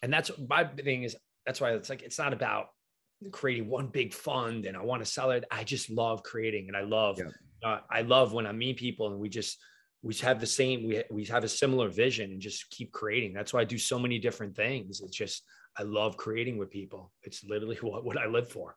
and 0.03 0.13
that's 0.13 0.31
my 0.49 0.65
thing 0.65 1.03
is 1.05 1.17
that's 1.47 1.61
why 1.61 1.73
it's 1.73 1.89
like 1.91 2.03
it's 2.03 2.19
not 2.19 2.33
about 2.33 2.67
creating 3.33 3.69
one 3.69 3.89
big 3.89 4.15
fund 4.15 4.65
and 4.67 4.77
I 4.77 4.83
want 4.83 5.05
to 5.05 5.11
sell 5.11 5.31
it. 5.33 5.45
I 5.51 5.65
just 5.65 5.91
love 5.91 6.23
creating 6.23 6.69
and 6.69 6.77
I 6.77 6.83
love 6.83 7.19
Yeah. 7.19 7.69
uh, 7.69 7.81
I 7.91 8.03
love 8.03 8.33
when 8.33 8.47
I 8.47 8.53
meet 8.53 8.77
people 8.77 9.09
and 9.11 9.19
we 9.19 9.29
just 9.29 9.59
we 10.03 10.15
have 10.17 10.41
the 10.41 10.47
same 10.47 10.87
we 10.87 11.03
we 11.11 11.25
have 11.25 11.45
a 11.45 11.49
similar 11.49 11.89
vision 11.89 12.31
and 12.31 12.41
just 12.41 12.71
keep 12.71 12.93
creating. 12.93 13.33
That's 13.33 13.53
why 13.53 13.61
I 13.61 13.65
do 13.65 13.79
so 13.79 13.99
many 13.99 14.19
different 14.19 14.55
things. 14.55 15.01
It's 15.01 15.17
just 15.17 15.43
I 15.77 15.83
love 15.83 16.17
creating 16.17 16.59
with 16.59 16.71
people. 16.71 17.13
It's 17.23 17.45
literally 17.45 17.77
what, 17.83 18.05
what 18.05 18.19
I 18.19 18.27
live 18.27 18.49
for. 18.49 18.77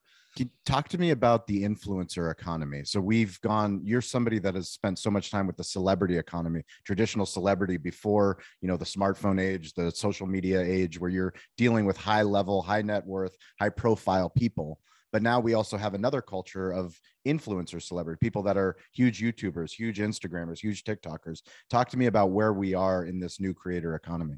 Talk 0.65 0.87
to 0.89 0.97
me 0.97 1.11
about 1.11 1.45
the 1.45 1.63
influencer 1.63 2.31
economy? 2.31 2.83
So 2.85 3.01
we've 3.01 3.39
gone. 3.41 3.81
You're 3.83 4.01
somebody 4.01 4.39
that 4.39 4.55
has 4.55 4.69
spent 4.69 4.97
so 4.97 5.11
much 5.11 5.29
time 5.29 5.45
with 5.45 5.57
the 5.57 5.63
celebrity 5.63 6.17
economy, 6.17 6.61
traditional 6.85 7.25
celebrity 7.25 7.75
before 7.75 8.39
you 8.61 8.69
know 8.69 8.77
the 8.77 8.85
smartphone 8.85 9.41
age, 9.41 9.73
the 9.73 9.91
social 9.91 10.27
media 10.27 10.61
age, 10.61 10.99
where 11.01 11.09
you're 11.09 11.33
dealing 11.57 11.85
with 11.85 11.97
high 11.97 12.21
level, 12.21 12.61
high 12.61 12.81
net 12.81 13.05
worth, 13.05 13.35
high 13.59 13.69
profile 13.69 14.29
people. 14.29 14.79
But 15.11 15.21
now 15.21 15.39
we 15.39 15.53
also 15.53 15.77
have 15.77 15.93
another 15.93 16.21
culture 16.21 16.71
of 16.71 16.99
influencer 17.27 17.81
celebrity, 17.81 18.17
people 18.21 18.43
that 18.43 18.57
are 18.57 18.77
huge 18.93 19.21
YouTubers, 19.21 19.71
huge 19.71 19.99
Instagrammers, 19.99 20.59
huge 20.59 20.83
TikTokers. 20.83 21.41
Talk 21.69 21.89
to 21.89 21.97
me 21.97 22.05
about 22.05 22.31
where 22.31 22.53
we 22.53 22.73
are 22.73 23.05
in 23.05 23.19
this 23.19 23.39
new 23.39 23.53
creator 23.53 23.95
economy. 23.95 24.37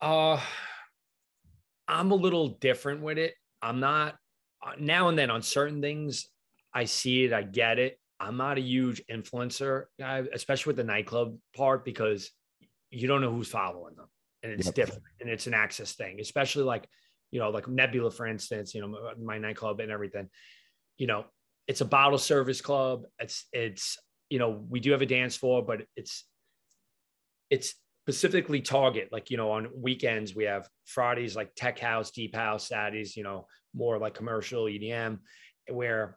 Uh 0.00 0.40
I'm 1.86 2.10
a 2.10 2.14
little 2.16 2.48
different 2.60 3.02
with 3.02 3.18
it. 3.18 3.34
I'm 3.62 3.80
not 3.80 4.16
uh, 4.62 4.72
now 4.78 5.08
and 5.08 5.18
then 5.18 5.30
on 5.30 5.42
certain 5.42 5.80
things. 5.80 6.28
I 6.72 6.84
see 6.84 7.24
it, 7.24 7.32
I 7.32 7.42
get 7.42 7.78
it. 7.78 7.98
I'm 8.20 8.36
not 8.36 8.58
a 8.58 8.60
huge 8.60 9.02
influencer 9.10 9.84
guy, 9.98 10.24
especially 10.32 10.70
with 10.70 10.76
the 10.76 10.84
nightclub 10.84 11.38
part, 11.56 11.84
because 11.84 12.30
you 12.90 13.08
don't 13.08 13.20
know 13.20 13.32
who's 13.32 13.48
following 13.48 13.94
them, 13.96 14.08
and 14.42 14.52
it's 14.52 14.66
Yep. 14.66 14.74
different, 14.74 15.02
and 15.20 15.30
it's 15.30 15.46
an 15.46 15.54
access 15.54 15.94
thing. 15.94 16.20
Especially 16.20 16.64
like, 16.64 16.88
you 17.30 17.40
know, 17.40 17.50
like 17.50 17.68
Nebula, 17.68 18.10
for 18.10 18.26
instance, 18.26 18.74
you 18.74 18.80
know, 18.80 18.88
my, 18.88 19.14
my 19.20 19.38
nightclub 19.38 19.80
and 19.80 19.90
everything. 19.90 20.28
You 20.96 21.06
know, 21.06 21.24
it's 21.66 21.80
a 21.80 21.84
bottle 21.84 22.18
service 22.18 22.60
club. 22.60 23.02
It's 23.18 23.46
it's 23.52 23.98
you 24.28 24.38
know 24.38 24.64
we 24.68 24.80
do 24.80 24.92
have 24.92 25.02
a 25.02 25.06
dance 25.06 25.36
floor, 25.36 25.62
but 25.62 25.82
it's 25.96 26.24
it's 27.50 27.74
specifically 28.08 28.62
target 28.62 29.10
like 29.12 29.28
you 29.28 29.36
know 29.36 29.50
on 29.50 29.68
weekends 29.74 30.34
we 30.34 30.44
have 30.44 30.66
fridays 30.86 31.36
like 31.36 31.50
tech 31.54 31.78
house 31.78 32.10
deep 32.10 32.34
house 32.34 32.68
saturdays 32.68 33.14
you 33.14 33.22
know 33.22 33.46
more 33.74 33.98
like 33.98 34.14
commercial 34.14 34.64
edm 34.64 35.18
where 35.68 36.16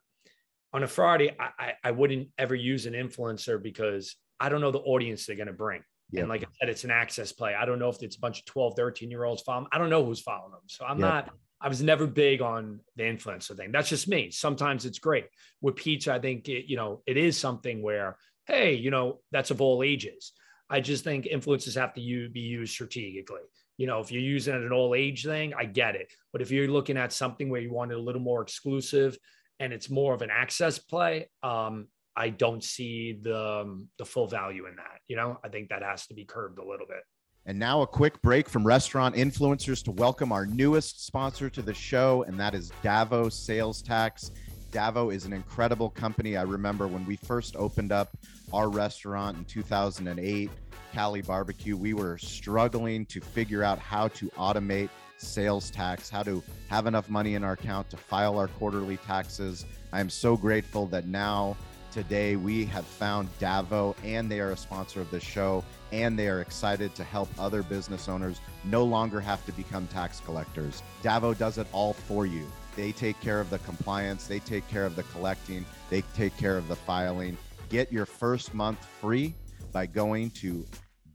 on 0.72 0.84
a 0.84 0.88
friday 0.88 1.36
i 1.38 1.50
i, 1.60 1.74
I 1.84 1.92
wouldn't 1.92 2.30
ever 2.38 2.56
use 2.56 2.86
an 2.86 2.94
influencer 2.94 3.62
because 3.62 4.16
i 4.40 4.48
don't 4.48 4.62
know 4.62 4.72
the 4.72 4.80
audience 4.80 5.26
they're 5.26 5.36
going 5.36 5.48
to 5.48 5.54
bring 5.54 5.82
And 6.22 6.30
like 6.30 6.44
I 6.44 6.48
said, 6.60 6.70
it's 6.70 6.84
an 6.84 6.92
access 6.92 7.32
play. 7.32 7.56
I 7.56 7.66
don't 7.66 7.80
know 7.80 7.90
if 7.90 8.02
it's 8.04 8.18
a 8.18 8.20
bunch 8.20 8.40
of 8.40 8.46
12, 8.46 8.76
13 8.76 9.10
year 9.10 9.24
olds 9.24 9.42
following. 9.42 9.68
I 9.72 9.78
don't 9.78 9.90
know 9.90 10.06
who's 10.06 10.20
following 10.20 10.52
them. 10.52 10.62
So 10.68 10.86
I'm 10.86 11.00
not, 11.00 11.30
I 11.62 11.70
was 11.70 11.82
never 11.82 12.08
big 12.08 12.42
on 12.42 12.80
the 12.96 13.04
influencer 13.04 13.56
thing. 13.56 13.72
That's 13.72 13.90
just 13.90 14.08
me. 14.08 14.32
Sometimes 14.32 14.86
it's 14.86 15.00
great. 15.00 15.26
With 15.62 15.76
Peach, 15.76 16.08
I 16.08 16.20
think, 16.20 16.50
it, 16.50 16.66
you 16.70 16.76
know, 16.76 17.02
it 17.06 17.18
is 17.18 17.38
something 17.38 17.82
where, 17.82 18.18
hey, 18.46 18.74
you 18.74 18.92
know, 18.92 19.20
that's 19.32 19.52
of 19.52 19.62
all 19.62 19.84
ages. 19.84 20.34
I 20.70 20.80
just 20.80 21.04
think 21.04 21.26
influencers 21.26 21.76
have 21.76 21.94
to 21.94 22.30
be 22.30 22.40
used 22.40 22.74
strategically. 22.74 23.42
You 23.78 23.88
know, 23.88 24.00
if 24.00 24.12
you're 24.12 24.22
using 24.22 24.56
it 24.56 24.62
an 24.62 24.72
all 24.72 24.96
age 24.96 25.24
thing, 25.26 25.54
I 25.54 25.66
get 25.66 25.96
it. 25.96 26.12
But 26.32 26.42
if 26.42 26.52
you're 26.52 26.68
looking 26.68 26.98
at 26.98 27.14
something 27.14 27.50
where 27.50 27.62
you 27.62 27.74
want 27.74 27.92
it 27.92 27.98
a 27.98 28.02
little 28.02 28.22
more 28.22 28.42
exclusive 28.42 29.18
and 29.60 29.74
it's 29.74 29.90
more 29.90 30.14
of 30.14 30.22
an 30.22 30.30
access 30.32 30.80
play, 30.80 31.30
um, 31.44 31.88
I 32.16 32.30
don't 32.30 32.64
see 32.64 33.20
the 33.22 33.62
um, 33.62 33.88
the 33.98 34.06
full 34.06 34.28
value 34.28 34.68
in 34.68 34.76
that. 34.76 35.00
You 35.08 35.16
know, 35.16 35.40
I 35.44 35.50
think 35.50 35.70
that 35.70 35.84
has 35.84 36.08
to 36.08 36.14
be 36.14 36.26
curbed 36.26 36.60
a 36.60 36.66
little 36.66 36.88
bit. 36.88 37.04
And 37.46 37.58
now 37.58 37.82
a 37.82 37.88
quick 37.88 38.22
break 38.22 38.48
from 38.48 38.68
restaurant 38.68 39.16
influencers 39.16 39.84
to 39.86 39.92
welcome 39.92 40.32
our 40.32 40.46
newest 40.46 41.06
sponsor 41.08 41.50
to 41.50 41.62
the 41.62 41.74
show, 41.74 42.24
and 42.28 42.40
that 42.40 42.54
is 42.54 42.72
Davo 42.84 43.32
Sales 43.32 43.82
Tax. 43.82 44.32
Davo 44.72 45.14
is 45.14 45.26
an 45.26 45.34
incredible 45.34 45.90
company. 45.90 46.38
I 46.38 46.44
remember 46.44 46.88
when 46.88 47.06
we 47.06 47.16
first 47.16 47.56
opened 47.56 47.92
up 47.92 48.16
our 48.54 48.70
restaurant 48.70 49.38
in 49.38 49.46
2008, 49.46 50.50
Cali 50.94 51.22
Barbecue, 51.22 51.76
we 51.76 51.94
were 51.94 52.18
struggling 52.18 53.06
to 53.08 53.20
figure 53.20 53.64
out 53.64 53.80
how 53.80 54.08
to 54.10 54.28
automate 54.32 54.90
sales 55.18 55.70
tax, 55.70 56.10
how 56.10 56.24
to 56.24 56.44
have 56.70 56.88
enough 56.88 57.10
money 57.10 57.36
in 57.36 57.44
our 57.44 57.54
account 57.54 57.90
to 57.90 57.98
file 57.98 58.38
our 58.38 58.48
quarterly 58.48 58.98
taxes. 58.98 59.66
I 59.94 60.00
am 60.00 60.10
so 60.10 60.38
grateful 60.38 60.88
that 60.88 61.08
now 61.08 61.58
today 61.92 62.36
we 62.36 62.66
have 62.66 62.86
found 62.86 63.28
Davo 63.40 63.96
and 64.04 64.32
they 64.32 64.40
are 64.40 64.52
a 64.52 64.58
sponsor 64.58 65.02
of 65.02 65.10
this 65.12 65.24
show 65.24 65.64
and 65.92 66.18
they 66.18 66.28
are 66.28 66.42
excited 66.42 66.96
to 66.96 67.04
help 67.04 67.30
other 67.38 67.62
business 67.64 68.08
owners 68.08 68.40
no 68.64 68.84
longer 68.84 69.20
have 69.20 69.46
to 69.46 69.52
become 69.52 69.88
tax 69.88 70.22
collectors. 70.22 70.82
Davo 71.04 71.38
does 71.38 71.58
it 71.58 71.68
all 71.72 71.94
for 71.94 72.26
you. 72.26 72.48
They 72.76 72.92
take 72.94 73.20
care 73.20 73.42
of 73.42 73.50
the 73.50 73.58
compliance, 73.60 74.28
they 74.28 74.40
take 74.40 74.68
care 74.70 74.86
of 74.86 74.96
the 74.96 75.04
collecting, 75.04 75.66
they 75.90 76.02
take 76.16 76.38
care 76.38 76.58
of 76.58 76.68
the 76.68 76.76
filing. 76.76 77.38
Get 77.70 77.92
your 77.92 78.06
first 78.06 78.54
month 78.54 78.86
free 78.86 79.34
by 79.72 79.86
going 79.86 80.32
to 80.32 80.66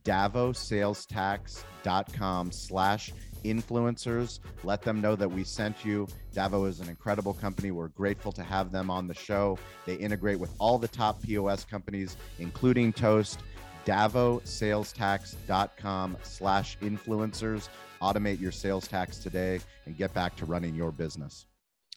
davosalestax.com 0.05 2.53
slash 2.53 3.12
influencers. 3.52 4.40
Let 4.64 4.82
them 4.82 5.00
know 5.00 5.16
that 5.16 5.28
we 5.28 5.44
sent 5.44 5.85
you. 5.85 6.06
Davo 6.35 6.68
is 6.68 6.80
an 6.80 6.88
incredible 6.88 7.35
company. 7.35 7.70
We're 7.70 7.88
grateful 7.88 8.32
to 8.32 8.42
have 8.42 8.72
them 8.72 8.90
on 8.90 9.06
the 9.06 9.14
show. 9.14 9.59
They 9.87 9.94
integrate 9.94 10.38
with 10.38 10.52
all 10.59 10.78
the 10.78 10.88
top 10.88 11.22
POS 11.22 11.64
companies, 11.64 12.16
including 12.38 12.92
Toast. 12.92 13.40
DavoSalesTax.com 13.87 16.16
slash 16.22 16.78
influencers. 16.80 17.68
Automate 18.02 18.40
your 18.40 18.52
sales 18.52 18.88
tax 18.88 19.18
today 19.18 19.61
and 19.87 19.96
get 19.96 20.12
back 20.12 20.35
to 20.37 20.44
running 20.44 20.74
your 20.74 20.90
business. 20.90 21.46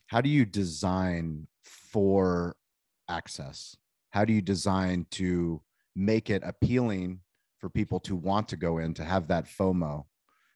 How 0.08 0.22
do 0.22 0.30
you 0.30 0.46
design 0.46 1.48
for 1.64 2.56
access? 3.10 3.76
How 4.12 4.24
do 4.24 4.34
you 4.34 4.42
design 4.42 5.08
to 5.12 5.62
make 5.96 6.30
it 6.30 6.44
appealing 6.46 7.20
for 7.60 7.70
people 7.70 8.00
to 8.02 8.16
want 8.16 8.48
to 8.50 8.56
go 8.56 8.78
in 8.78 8.94
to 8.94 9.04
have 9.04 9.28
that 9.28 9.46
FOMO? 9.46 10.06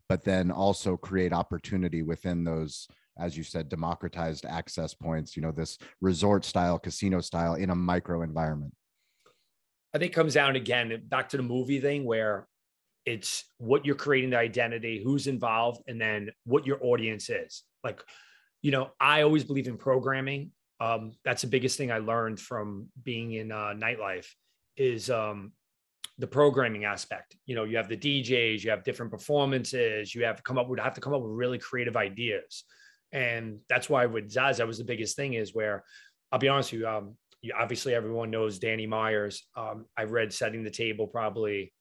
But 0.09 0.23
then 0.23 0.51
also 0.51 0.97
create 0.97 1.33
opportunity 1.33 2.01
within 2.01 2.43
those 2.43 2.87
as 3.17 3.37
you 3.37 3.43
said 3.43 3.69
democratized 3.69 4.45
access 4.45 4.93
points 4.93 5.35
you 5.35 5.41
know 5.41 5.51
this 5.51 5.77
resort 6.01 6.43
style 6.43 6.79
casino 6.79 7.21
style 7.21 7.55
in 7.55 7.69
a 7.69 7.75
micro 7.75 8.21
environment. 8.21 8.73
I 9.93 9.99
think 9.99 10.13
comes 10.13 10.33
down 10.33 10.55
again 10.55 11.03
back 11.07 11.29
to 11.29 11.37
the 11.37 11.43
movie 11.43 11.79
thing 11.79 12.03
where 12.03 12.47
it's 13.05 13.43
what 13.57 13.85
you're 13.85 13.95
creating 13.95 14.31
the 14.31 14.37
identity 14.37 15.01
who's 15.03 15.27
involved 15.27 15.83
and 15.87 16.01
then 16.01 16.29
what 16.45 16.65
your 16.65 16.79
audience 16.81 17.29
is. 17.29 17.63
Like 17.83 18.01
you 18.61 18.71
know 18.71 18.91
i 18.99 19.21
always 19.21 19.43
believe 19.43 19.67
in 19.67 19.77
programming. 19.77 20.51
Um, 20.79 21.13
that's 21.23 21.43
the 21.43 21.47
biggest 21.47 21.77
thing 21.77 21.91
i 21.91 21.99
learned 21.99 22.39
from 22.39 22.87
being 23.03 23.33
in 23.33 23.51
uh, 23.51 23.73
nightlife 23.75 24.27
is 24.75 25.09
um, 25.09 25.51
the 26.19 26.27
programming 26.27 26.85
aspect. 26.85 27.35
You 27.45 27.55
know, 27.55 27.63
you 27.63 27.77
have 27.77 27.89
the 27.89 27.97
DJs, 27.97 28.63
you 28.63 28.69
have 28.69 28.83
different 28.83 29.11
performances, 29.11 30.13
you 30.13 30.25
have 30.25 30.43
come 30.43 30.57
up 30.57 30.69
with 30.69 30.79
have 30.79 30.93
to 30.95 31.01
come 31.01 31.13
up 31.13 31.21
with 31.21 31.31
really 31.31 31.57
creative 31.57 31.97
ideas. 31.97 32.63
And 33.11 33.59
that's 33.69 33.89
why 33.89 34.05
with 34.05 34.31
Zaz, 34.31 34.57
that 34.57 34.67
was 34.67 34.77
the 34.77 34.83
biggest 34.83 35.15
thing 35.15 35.33
is 35.33 35.53
where 35.53 35.83
I'll 36.31 36.39
be 36.39 36.49
honest 36.49 36.71
with 36.71 36.81
you, 36.81 36.87
um, 36.87 37.15
you, 37.41 37.53
obviously 37.57 37.93
everyone 37.93 38.31
knows 38.31 38.59
Danny 38.59 38.87
Myers. 38.87 39.43
Um, 39.55 39.85
I've 39.97 40.11
read 40.11 40.33
Setting 40.33 40.63
the 40.63 40.71
Table 40.71 41.07
probably, 41.07 41.73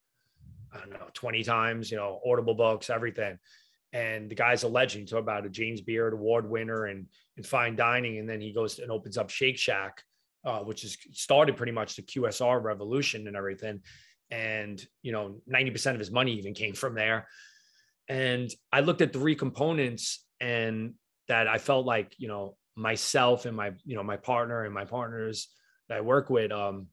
I 0.73 0.79
don't 0.79 0.91
know, 0.91 1.09
20 1.15 1.43
times, 1.45 1.91
you 1.91 1.97
know, 1.97 2.21
Audible 2.27 2.55
books, 2.55 2.91
everything. 2.91 3.39
And 3.95 4.31
the 4.31 4.35
guy's 4.35 4.63
a 4.63 4.69
legend. 4.69 5.09
Talk 5.09 5.21
about 5.21 5.47
a 5.47 5.51
James 5.51 5.83
Beard 5.83 6.15
award 6.15 6.49
winner 6.49 6.87
and 6.87 7.07
and 7.37 7.47
fine 7.47 7.77
dining. 7.77 8.19
And 8.19 8.29
then 8.29 8.41
he 8.41 8.53
goes 8.53 8.79
and 8.79 8.91
opens 8.91 9.19
up 9.19 9.31
Shake 9.31 9.59
Shack, 9.59 10.03
uh, 10.45 10.61
which 10.61 10.83
has 10.83 10.97
started 11.13 11.57
pretty 11.57 11.73
much 11.73 11.97
the 11.97 12.03
QSR 12.03 12.63
revolution 12.63 13.27
and 13.27 13.37
everything 13.37 13.81
and 14.33 14.85
you 15.03 15.13
know 15.13 15.37
90% 15.49 15.93
of 15.93 16.01
his 16.01 16.11
money 16.11 16.33
even 16.33 16.55
came 16.55 16.75
from 16.75 16.95
there. 16.95 17.29
And 18.09 18.53
i 18.73 18.81
looked 18.81 19.01
at 19.01 19.13
three 19.13 19.37
components 19.37 20.25
and 20.41 20.95
that 21.29 21.47
i 21.47 21.59
felt 21.59 21.87
like 21.87 22.13
you 22.19 22.27
know 22.27 22.57
myself 22.75 23.47
and 23.47 23.57
my 23.57 23.73
you 23.85 23.95
know 23.95 24.03
my 24.03 24.17
partner 24.17 24.65
and 24.65 24.75
my 24.75 24.85
partners 24.85 25.49
that 25.89 25.99
i 25.99 26.01
work 26.01 26.29
with 26.29 26.51
um 26.51 26.89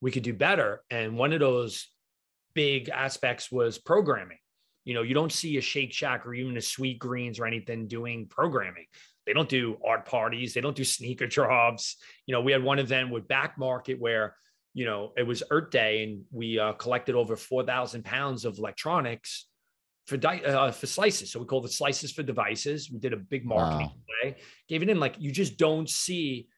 we 0.00 0.10
could 0.10 0.22
do 0.22 0.32
better. 0.32 0.82
And 0.90 1.16
one 1.16 1.32
of 1.32 1.40
those 1.40 1.88
big 2.54 2.88
aspects 2.88 3.50
was 3.50 3.78
programming. 3.78 4.38
You 4.84 4.94
know 4.94 5.02
you 5.02 5.14
don't 5.14 5.32
see 5.32 5.58
a 5.58 5.60
shake 5.60 5.92
shack 5.92 6.26
or 6.26 6.34
even 6.34 6.56
a 6.56 6.62
sweet 6.62 6.98
greens 6.98 7.38
or 7.38 7.46
anything 7.46 7.86
doing 7.86 8.26
programming. 8.26 8.86
They 9.26 9.34
don't 9.34 9.48
do 9.48 9.76
art 9.86 10.06
parties. 10.06 10.54
They 10.54 10.60
don't 10.60 10.76
do 10.76 10.84
sneaker 10.84 11.26
drops. 11.36 11.96
You 12.26 12.34
know 12.34 12.40
we 12.40 12.52
had 12.52 12.62
one 12.62 12.78
event 12.78 13.10
with 13.10 13.28
back 13.28 13.58
market 13.58 14.00
where 14.00 14.34
you 14.72 14.84
know, 14.84 15.12
it 15.16 15.26
was 15.26 15.42
Earth 15.50 15.70
Day, 15.70 16.04
and 16.04 16.22
we 16.30 16.58
uh, 16.58 16.72
collected 16.74 17.14
over 17.14 17.36
four 17.36 17.64
thousand 17.64 18.04
pounds 18.04 18.44
of 18.44 18.58
electronics 18.58 19.46
for 20.06 20.16
di- 20.16 20.42
uh, 20.44 20.70
for 20.72 20.86
slices. 20.86 21.32
So 21.32 21.40
we 21.40 21.46
called 21.46 21.64
it 21.64 21.72
slices 21.72 22.12
for 22.12 22.22
devices. 22.22 22.90
We 22.90 22.98
did 22.98 23.12
a 23.12 23.16
big 23.16 23.44
marketing 23.44 23.88
wow. 23.88 24.14
play, 24.22 24.36
gave 24.68 24.82
it 24.82 24.90
in. 24.90 25.00
Like 25.00 25.16
you 25.18 25.32
just 25.32 25.56
don't 25.56 25.88
see 25.88 26.48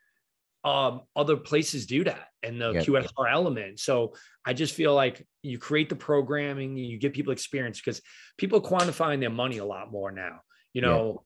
um, 0.64 1.03
other 1.16 1.37
places 1.37 1.87
do 1.87 2.05
that 2.05 2.29
and 2.42 2.61
the 2.61 2.72
yep. 2.72 2.85
QSR 2.85 3.31
element. 3.31 3.81
So 3.81 4.14
I 4.44 4.53
just 4.53 4.75
feel 4.75 4.94
like 4.94 5.27
you 5.42 5.59
create 5.59 5.88
the 5.88 5.96
programming, 5.96 6.77
you 6.77 6.98
give 6.98 7.12
people 7.12 7.33
experience 7.33 7.81
because 7.81 8.01
people 8.38 8.59
are 8.59 8.62
quantifying 8.62 9.20
their 9.20 9.31
money 9.31 9.59
a 9.59 9.64
lot 9.64 9.90
more 9.90 10.12
now. 10.12 10.40
You 10.72 10.83
know, 10.83 11.25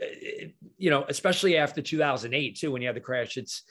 yep. 0.00 0.50
you 0.78 0.90
know, 0.90 1.04
especially 1.08 1.56
after 1.56 1.80
2008 1.80 2.58
too, 2.58 2.72
when 2.72 2.82
you 2.82 2.88
had 2.88 2.96
the 2.96 3.00
crash. 3.00 3.36
It's 3.36 3.62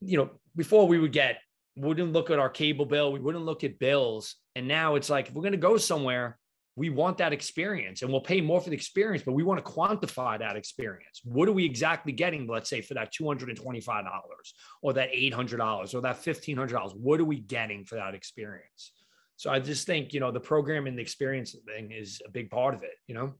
you 0.00 0.16
know 0.16 0.30
before 0.54 0.86
we 0.86 0.98
would 0.98 1.12
get 1.12 1.38
wouldn't 1.78 2.12
look 2.12 2.30
at 2.30 2.38
our 2.38 2.50
cable 2.50 2.86
bill. 2.86 3.12
We 3.12 3.20
wouldn't 3.20 3.44
look 3.44 3.64
at 3.64 3.78
bills. 3.78 4.36
And 4.54 4.68
now 4.68 4.96
it's 4.96 5.08
like, 5.08 5.28
if 5.28 5.34
we're 5.34 5.42
going 5.42 5.52
to 5.52 5.58
go 5.58 5.76
somewhere, 5.76 6.38
we 6.76 6.90
want 6.90 7.18
that 7.18 7.32
experience 7.32 8.02
and 8.02 8.10
we'll 8.10 8.20
pay 8.20 8.40
more 8.40 8.60
for 8.60 8.70
the 8.70 8.76
experience, 8.76 9.24
but 9.24 9.32
we 9.32 9.42
want 9.42 9.64
to 9.64 9.70
quantify 9.70 10.38
that 10.38 10.54
experience. 10.54 11.20
What 11.24 11.48
are 11.48 11.52
we 11.52 11.64
exactly 11.64 12.12
getting, 12.12 12.46
let's 12.46 12.70
say, 12.70 12.82
for 12.82 12.94
that 12.94 13.12
$225 13.12 14.04
or 14.82 14.92
that 14.92 15.12
$800 15.12 15.94
or 15.94 16.00
that 16.02 16.22
$1,500? 16.22 16.96
What 16.96 17.20
are 17.20 17.24
we 17.24 17.40
getting 17.40 17.84
for 17.84 17.96
that 17.96 18.14
experience? 18.14 18.92
So 19.36 19.50
I 19.50 19.58
just 19.58 19.86
think, 19.86 20.12
you 20.12 20.20
know, 20.20 20.30
the 20.30 20.40
program 20.40 20.86
and 20.86 20.96
the 20.96 21.02
experience 21.02 21.56
thing 21.66 21.90
is 21.90 22.22
a 22.24 22.30
big 22.30 22.48
part 22.50 22.74
of 22.74 22.84
it, 22.84 22.94
you 23.08 23.14
know? 23.14 23.34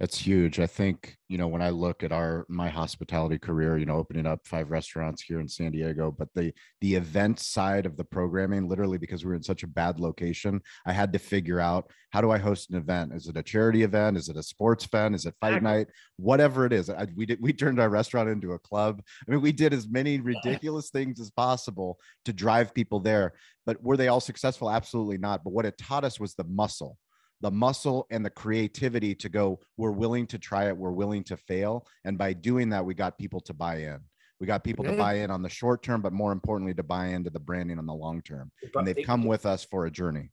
That's 0.00 0.16
huge. 0.16 0.58
I 0.60 0.66
think, 0.66 1.18
you 1.28 1.36
know, 1.36 1.46
when 1.46 1.60
I 1.60 1.68
look 1.68 2.02
at 2.02 2.10
our 2.10 2.46
my 2.48 2.70
hospitality 2.70 3.38
career, 3.38 3.76
you 3.76 3.84
know, 3.84 3.98
opening 3.98 4.24
up 4.24 4.46
five 4.46 4.70
restaurants 4.70 5.20
here 5.20 5.40
in 5.40 5.46
San 5.46 5.72
Diego, 5.72 6.10
but 6.10 6.28
the 6.34 6.54
the 6.80 6.94
event 6.94 7.38
side 7.38 7.84
of 7.84 7.98
the 7.98 8.04
programming, 8.04 8.66
literally 8.66 8.96
because 8.96 9.22
we 9.22 9.28
were 9.28 9.34
in 9.34 9.42
such 9.42 9.62
a 9.62 9.66
bad 9.66 10.00
location, 10.00 10.62
I 10.86 10.92
had 10.92 11.12
to 11.12 11.18
figure 11.18 11.60
out 11.60 11.90
how 12.12 12.22
do 12.22 12.30
I 12.30 12.38
host 12.38 12.70
an 12.70 12.78
event? 12.78 13.12
Is 13.12 13.28
it 13.28 13.36
a 13.36 13.42
charity 13.42 13.82
event? 13.82 14.16
Is 14.16 14.30
it 14.30 14.38
a 14.38 14.42
sports 14.42 14.86
event? 14.86 15.14
Is 15.14 15.26
it 15.26 15.34
fight 15.38 15.62
night? 15.62 15.88
Whatever 16.16 16.64
it 16.64 16.72
is. 16.72 16.88
I, 16.88 17.06
we 17.14 17.26
did 17.26 17.38
we 17.42 17.52
turned 17.52 17.78
our 17.78 17.90
restaurant 17.90 18.30
into 18.30 18.52
a 18.52 18.58
club. 18.58 19.02
I 19.28 19.30
mean, 19.30 19.42
we 19.42 19.52
did 19.52 19.74
as 19.74 19.86
many 19.86 20.18
ridiculous 20.32 20.88
things 20.88 21.20
as 21.20 21.30
possible 21.30 21.98
to 22.24 22.32
drive 22.32 22.72
people 22.72 23.00
there. 23.00 23.34
But 23.66 23.82
were 23.82 23.98
they 23.98 24.08
all 24.08 24.20
successful? 24.20 24.70
Absolutely 24.70 25.18
not. 25.18 25.44
But 25.44 25.52
what 25.52 25.66
it 25.66 25.76
taught 25.76 26.04
us 26.04 26.18
was 26.18 26.34
the 26.34 26.44
muscle 26.44 26.96
the 27.40 27.50
muscle 27.50 28.06
and 28.10 28.24
the 28.24 28.30
creativity 28.30 29.14
to 29.14 29.28
go 29.28 29.60
we're 29.76 29.90
willing 29.90 30.26
to 30.28 30.38
try 30.38 30.68
it. 30.68 30.76
We're 30.76 30.90
willing 30.90 31.24
to 31.24 31.36
fail. 31.36 31.86
And 32.04 32.18
by 32.18 32.32
doing 32.32 32.70
that 32.70 32.84
we 32.84 32.94
got 32.94 33.18
people 33.18 33.40
to 33.42 33.54
buy 33.54 33.76
in. 33.76 34.00
We 34.40 34.46
got 34.46 34.64
people 34.64 34.84
to 34.84 34.90
mm-hmm. 34.90 34.98
buy 34.98 35.14
in 35.14 35.30
on 35.30 35.42
the 35.42 35.48
short 35.48 35.82
term 35.82 36.02
but 36.02 36.12
more 36.12 36.32
importantly 36.32 36.74
to 36.74 36.82
buy 36.82 37.06
into 37.08 37.30
the 37.30 37.40
branding 37.40 37.78
on 37.78 37.86
the 37.86 37.94
long 37.94 38.22
term. 38.22 38.50
And 38.74 38.86
they've 38.86 39.04
come 39.04 39.24
with 39.24 39.46
us 39.46 39.64
for 39.64 39.86
a 39.86 39.90
journey. 39.90 40.30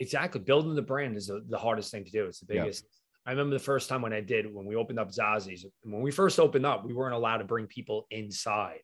Exactly. 0.00 0.40
Building 0.40 0.74
the 0.74 0.82
brand 0.82 1.16
is 1.16 1.28
the, 1.28 1.58
hardest 1.58 1.90
thing 1.90 2.04
to 2.04 2.10
do. 2.10 2.24
It's 2.24 2.40
the 2.40 2.46
biggest. 2.46 2.84
I 3.26 3.30
remember 3.30 3.54
the 3.56 3.62
first 3.62 3.88
time 3.88 4.02
when 4.02 4.12
I 4.12 4.20
did 4.20 4.52
when 4.52 4.66
we 4.66 4.76
opened 4.76 4.98
up 4.98 5.10
Zazzy's. 5.10 5.64
When 5.82 6.02
we 6.02 6.10
first 6.10 6.38
opened 6.38 6.66
up, 6.66 6.84
we 6.84 6.92
weren't 6.92 7.14
allowed 7.14 7.38
to 7.38 7.44
bring 7.44 7.66
people 7.66 8.06
inside 8.10 8.80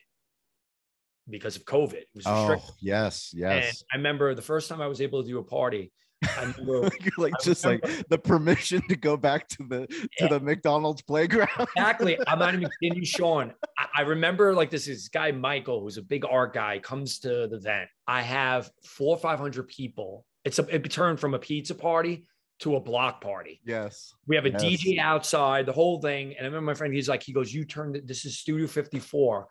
because 1.28 1.56
of 1.56 1.64
COVID. 1.64 1.94
It 1.94 2.08
was 2.14 2.26
oh, 2.26 2.56
yes, 2.80 3.32
yes. 3.34 3.66
And 3.66 3.84
I 3.92 3.96
remember 3.96 4.34
the 4.34 4.42
first 4.42 4.68
time 4.68 4.80
I 4.80 4.86
was 4.86 5.00
able 5.00 5.22
to 5.22 5.28
do 5.28 5.38
a 5.38 5.44
party, 5.44 5.92
remember, 6.40 6.90
like 7.16 7.32
just 7.42 7.64
like 7.64 7.82
the 8.08 8.18
permission 8.18 8.82
to 8.88 8.96
go 8.96 9.16
back 9.16 9.48
to 9.48 9.58
the 9.68 9.86
to 9.86 10.08
yeah. 10.20 10.28
the 10.28 10.40
McDonald's 10.40 11.02
playground. 11.02 11.48
exactly. 11.76 12.18
I'm 12.26 12.38
not 12.38 12.54
even 12.54 12.68
kidding 12.82 12.98
you, 12.98 13.06
Shawn. 13.06 13.54
I, 13.78 13.86
I 13.98 14.00
remember 14.02 14.54
like 14.54 14.70
this 14.70 14.86
is 14.86 15.08
guy 15.08 15.32
Michael, 15.32 15.80
who's 15.80 15.96
a 15.96 16.02
big 16.02 16.24
art 16.24 16.52
guy, 16.52 16.78
comes 16.78 17.18
to 17.20 17.48
the 17.48 17.56
event. 17.56 17.88
I 18.06 18.22
have 18.22 18.70
four 18.84 19.16
or 19.16 19.18
five 19.18 19.38
hundred 19.38 19.68
people. 19.68 20.26
It's 20.44 20.58
a 20.58 20.74
it 20.74 20.90
turned 20.90 21.20
from 21.20 21.34
a 21.34 21.38
pizza 21.38 21.74
party 21.74 22.26
to 22.60 22.76
a 22.76 22.80
block 22.80 23.20
party. 23.20 23.60
Yes. 23.64 24.14
We 24.26 24.36
have 24.36 24.44
a 24.44 24.50
yes. 24.50 24.62
DJ 24.62 24.98
outside, 24.98 25.66
the 25.66 25.72
whole 25.72 26.00
thing. 26.00 26.34
And 26.36 26.40
I 26.40 26.44
remember 26.44 26.66
my 26.66 26.74
friend, 26.74 26.94
he's 26.94 27.08
like, 27.08 27.22
he 27.22 27.32
goes, 27.32 27.52
You 27.52 27.64
turned 27.64 28.00
this 28.04 28.24
is 28.24 28.38
Studio 28.38 28.66
54 28.66 29.46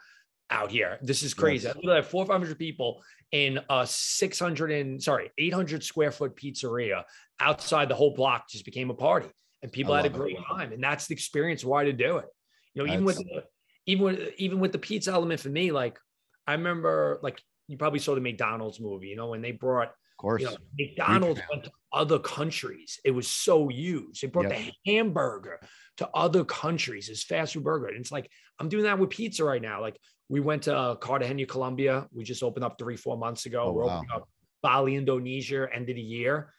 out 0.52 0.72
here. 0.72 1.00
This 1.02 1.24
is 1.24 1.34
crazy. 1.34 1.68
Yes. 1.68 1.78
I 1.90 1.96
have 1.96 2.08
four 2.08 2.24
or 2.24 2.28
500 2.28 2.58
people 2.58 3.02
in 3.32 3.60
a 3.70 3.86
600 3.86 4.72
and 4.72 5.02
sorry, 5.02 5.32
800 5.38 5.84
square 5.84 6.12
foot 6.12 6.36
pizzeria 6.36 7.04
outside 7.40 7.90
the 7.90 7.96
whole 7.96 8.14
block 8.14 8.50
just 8.50 8.66
became 8.66 8.90
a 8.90 8.96
party 8.96 9.30
and 9.62 9.72
people 9.72 9.94
had 9.94 10.06
a 10.06 10.10
great 10.10 10.38
it. 10.38 10.44
time. 10.48 10.72
And 10.72 10.84
that's 10.84 11.08
the 11.08 11.14
experience 11.14 11.64
why 11.64 11.86
to 11.86 11.94
do 11.94 12.18
it. 12.18 12.26
You 12.74 12.84
know, 12.84 12.86
that's... 12.88 12.94
even 12.96 13.06
with, 13.06 13.18
the, 13.18 13.44
even 13.86 14.04
with, 14.04 14.34
even 14.38 14.60
with 14.60 14.72
the 14.72 14.80
pizza 14.80 15.12
element 15.12 15.40
for 15.40 15.50
me, 15.50 15.72
like 15.72 16.00
I 16.48 16.54
remember, 16.54 17.20
like 17.22 17.42
you 17.68 17.78
probably 17.78 18.00
saw 18.00 18.16
the 18.16 18.22
McDonald's 18.22 18.80
movie, 18.80 19.08
you 19.08 19.16
know, 19.16 19.28
when 19.28 19.42
they 19.42 19.52
brought, 19.52 19.90
of 19.90 20.18
course, 20.18 20.42
you 20.42 20.50
know, 20.50 20.58
McDonald's 20.78 21.42
went 21.50 21.66
to 21.66 21.72
other 21.94 22.20
countries. 22.20 23.00
It 23.06 23.12
was 23.12 23.28
so 23.28 23.68
huge. 23.68 24.22
They 24.22 24.28
brought 24.28 24.50
yep. 24.50 24.58
the 24.58 24.92
hamburger 24.92 25.60
to 25.98 26.10
other 26.14 26.44
countries 26.44 27.10
as 27.10 27.24
fast 27.24 27.54
food 27.54 27.64
burger. 27.64 27.88
And 27.88 27.98
it's 27.98 28.12
like, 28.12 28.30
I'm 28.60 28.70
doing 28.70 28.84
that 28.84 29.00
with 29.00 29.12
pizza 29.12 29.44
right 29.44 29.62
now. 29.62 29.82
Like 29.82 29.98
we 30.30 30.40
went 30.40 30.64
to 30.64 30.78
uh, 30.78 30.96
Cartagena, 30.96 31.46
Colombia. 31.46 32.08
We 32.14 32.24
just 32.24 32.44
opened 32.44 32.64
up 32.64 32.78
three, 32.78 32.96
four 32.96 33.18
months 33.18 33.48
ago. 33.48 33.64
Oh, 33.64 33.72
We're 33.72 33.86
wow. 33.86 33.98
opening 33.98 34.12
up 34.16 34.30
Bali, 34.62 34.96
Indonesia, 34.96 35.68
end 35.74 35.90
of 35.90 35.96
the 35.96 36.02
year. 36.02 36.54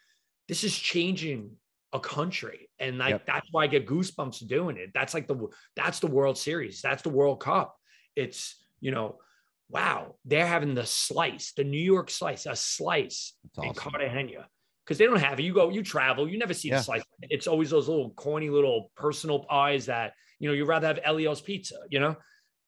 This 0.48 0.64
is 0.64 0.76
changing 0.76 1.52
a 1.92 2.00
country. 2.00 2.68
And 2.80 2.98
like 2.98 3.10
yep. 3.10 3.26
that's 3.26 3.46
why 3.52 3.64
I 3.64 3.66
get 3.68 3.86
goosebumps 3.86 4.46
doing 4.48 4.76
it. 4.76 4.90
That's 4.92 5.14
like 5.14 5.28
the 5.28 5.48
that's 5.76 6.00
the 6.00 6.08
World 6.08 6.36
Series. 6.36 6.82
That's 6.82 7.02
the 7.02 7.10
World 7.10 7.40
Cup. 7.40 7.76
It's, 8.16 8.56
you 8.80 8.90
know, 8.90 9.18
wow, 9.68 10.16
they're 10.24 10.46
having 10.46 10.74
the 10.74 10.86
slice, 10.86 11.52
the 11.52 11.64
New 11.64 11.80
York 11.80 12.10
slice, 12.10 12.46
a 12.46 12.56
slice 12.56 13.34
awesome. 13.56 13.68
in 13.68 13.74
Cartagena 13.74 14.48
because 14.84 14.98
they 14.98 15.06
don't 15.06 15.20
have 15.20 15.38
it. 15.38 15.44
You 15.44 15.54
go, 15.54 15.70
you 15.70 15.84
travel, 15.84 16.28
you 16.28 16.38
never 16.38 16.54
see 16.54 16.68
yeah. 16.68 16.78
the 16.78 16.82
slice. 16.82 17.02
It's 17.22 17.46
always 17.46 17.70
those 17.70 17.88
little 17.88 18.10
corny 18.10 18.50
little 18.50 18.90
personal 18.96 19.40
pies 19.40 19.86
that 19.86 20.14
you 20.40 20.48
know 20.48 20.54
you'd 20.54 20.66
rather 20.66 20.88
have 20.88 20.98
Elio's 21.04 21.40
pizza, 21.40 21.76
you 21.88 22.00
know, 22.00 22.16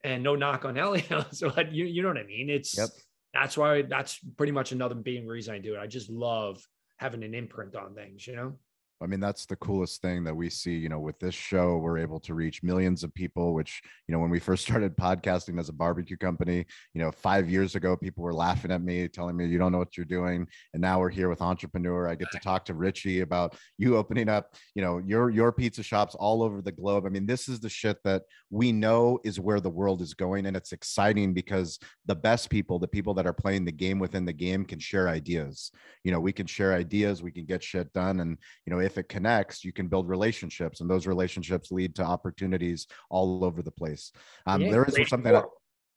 and 0.05 0.23
no 0.23 0.35
knock 0.35 0.65
on 0.65 0.77
Elio's, 0.79 1.43
but 1.55 1.73
you 1.73 1.85
you 1.85 2.03
know 2.03 2.09
what 2.09 2.19
I 2.19 2.25
mean. 2.25 2.51
It's 2.51 2.77
yep. 2.77 2.89
that's 3.33 3.57
why 3.57 3.83
that's 3.83 4.19
pretty 4.37 4.53
much 4.53 4.73
another 4.73 4.95
being 4.95 5.27
reason 5.27 5.55
I 5.55 5.59
do 5.59 5.75
it. 5.75 5.79
I 5.79 5.87
just 5.87 6.11
love 6.11 6.63
having 6.97 7.23
an 7.25 7.35
imprint 7.35 7.75
on 7.77 7.95
things, 7.95 8.27
you 8.27 8.37
know. 8.37 8.55
I 9.03 9.07
mean, 9.07 9.21
that's 9.21 9.47
the 9.47 9.57
coolest 9.57 10.01
thing 10.01 10.23
that 10.25 10.35
we 10.35 10.49
see. 10.49 10.77
You 10.77 10.89
know, 10.89 11.01
with 11.01 11.19
this 11.19 11.35
show, 11.35 11.77
we're 11.79 11.99
able 11.99 12.21
to 12.21 12.35
reach 12.35 12.63
millions 12.63 13.03
of 13.03 13.13
people, 13.15 13.53
which, 13.53 13.83
you 14.07 14.13
know, 14.13 14.21
when 14.21 14.31
we 14.31 14.39
first 14.39 14.63
started 14.67 14.97
podcasting 14.97 15.59
as 15.59 15.69
a 15.69 15.73
barbecue 15.73 16.17
company, 16.17 16.65
you 16.95 17.01
know, 17.01 17.11
five 17.11 17.51
years 17.51 17.75
ago, 17.75 17.97
people 17.97 18.23
were 18.23 18.35
laughing 18.35 18.71
at 18.71 18.83
me, 18.83 19.09
telling 19.09 19.37
me, 19.37 19.47
you 19.47 19.59
don't 19.59 19.73
know 19.73 19.79
what 19.79 19.97
you're 19.97 20.07
doing. 20.07 20.47
And 20.73 20.81
now 20.81 21.01
we're 21.01 21.11
here 21.11 21.29
with 21.29 21.43
Entrepreneur. 21.43 22.09
I 22.09 22.15
get 22.15 22.31
to 22.33 22.39
talk 22.39 22.65
to 22.67 22.75
Richie 22.75 23.21
about 23.21 23.57
you 23.79 23.97
opening 23.97 24.29
up, 24.29 24.55
you 24.75 24.83
know, 24.83 24.99
your, 24.99 25.31
your 25.31 25.53
pizza 25.53 25.83
shops 25.83 26.15
all 26.15 26.43
over 26.43 26.63
the 26.63 26.73
globe. 26.73 27.05
I 27.05 27.09
mean, 27.09 27.27
this 27.27 27.49
is 27.49 27.61
the 27.61 27.69
shit 27.69 27.99
that 28.05 28.23
we 28.51 28.71
know 28.71 29.19
is 29.25 29.41
where 29.41 29.61
the 29.61 29.71
world 29.71 30.01
is 30.01 30.15
going. 30.15 30.47
And 30.47 30.57
it's 30.57 30.73
exciting 30.73 31.35
because 31.35 31.79
the 32.07 32.15
best 32.15 32.51
people, 32.51 32.79
the 32.79 32.87
people 32.87 33.15
that 33.15 33.27
are 33.27 33.33
playing 33.33 33.65
the 33.65 33.73
game 33.73 33.99
within 33.99 34.25
the 34.25 34.33
game 34.33 34.65
can 34.65 34.79
share 34.79 35.09
ideas. 35.09 35.73
You 36.05 36.13
know, 36.13 36.21
we 36.21 36.33
can 36.33 36.47
share 36.47 36.75
ideas, 36.75 37.23
we 37.23 37.33
can 37.33 37.47
get 37.47 37.63
shit 37.63 37.93
done. 37.93 38.21
And, 38.21 38.39
you 38.67 38.73
know, 38.73 38.81
if 38.81 38.92
if 38.93 38.99
it 38.99 39.09
connects, 39.09 39.65
you 39.65 39.73
can 39.73 39.89
build 39.89 40.09
relationships, 40.09 40.81
and 40.81 40.91
those 40.91 41.07
relationships 41.07 41.73
lead 41.73 41.95
to 41.97 42.05
opportunities 42.05 42.87
all 43.11 43.45
over 43.45 43.63
the 43.63 43.71
place. 43.71 44.13
Um, 44.47 44.61
yeah, 44.61 44.71
there 44.71 44.85
is 44.85 45.09
something. 45.09 45.33
That, 45.33 45.47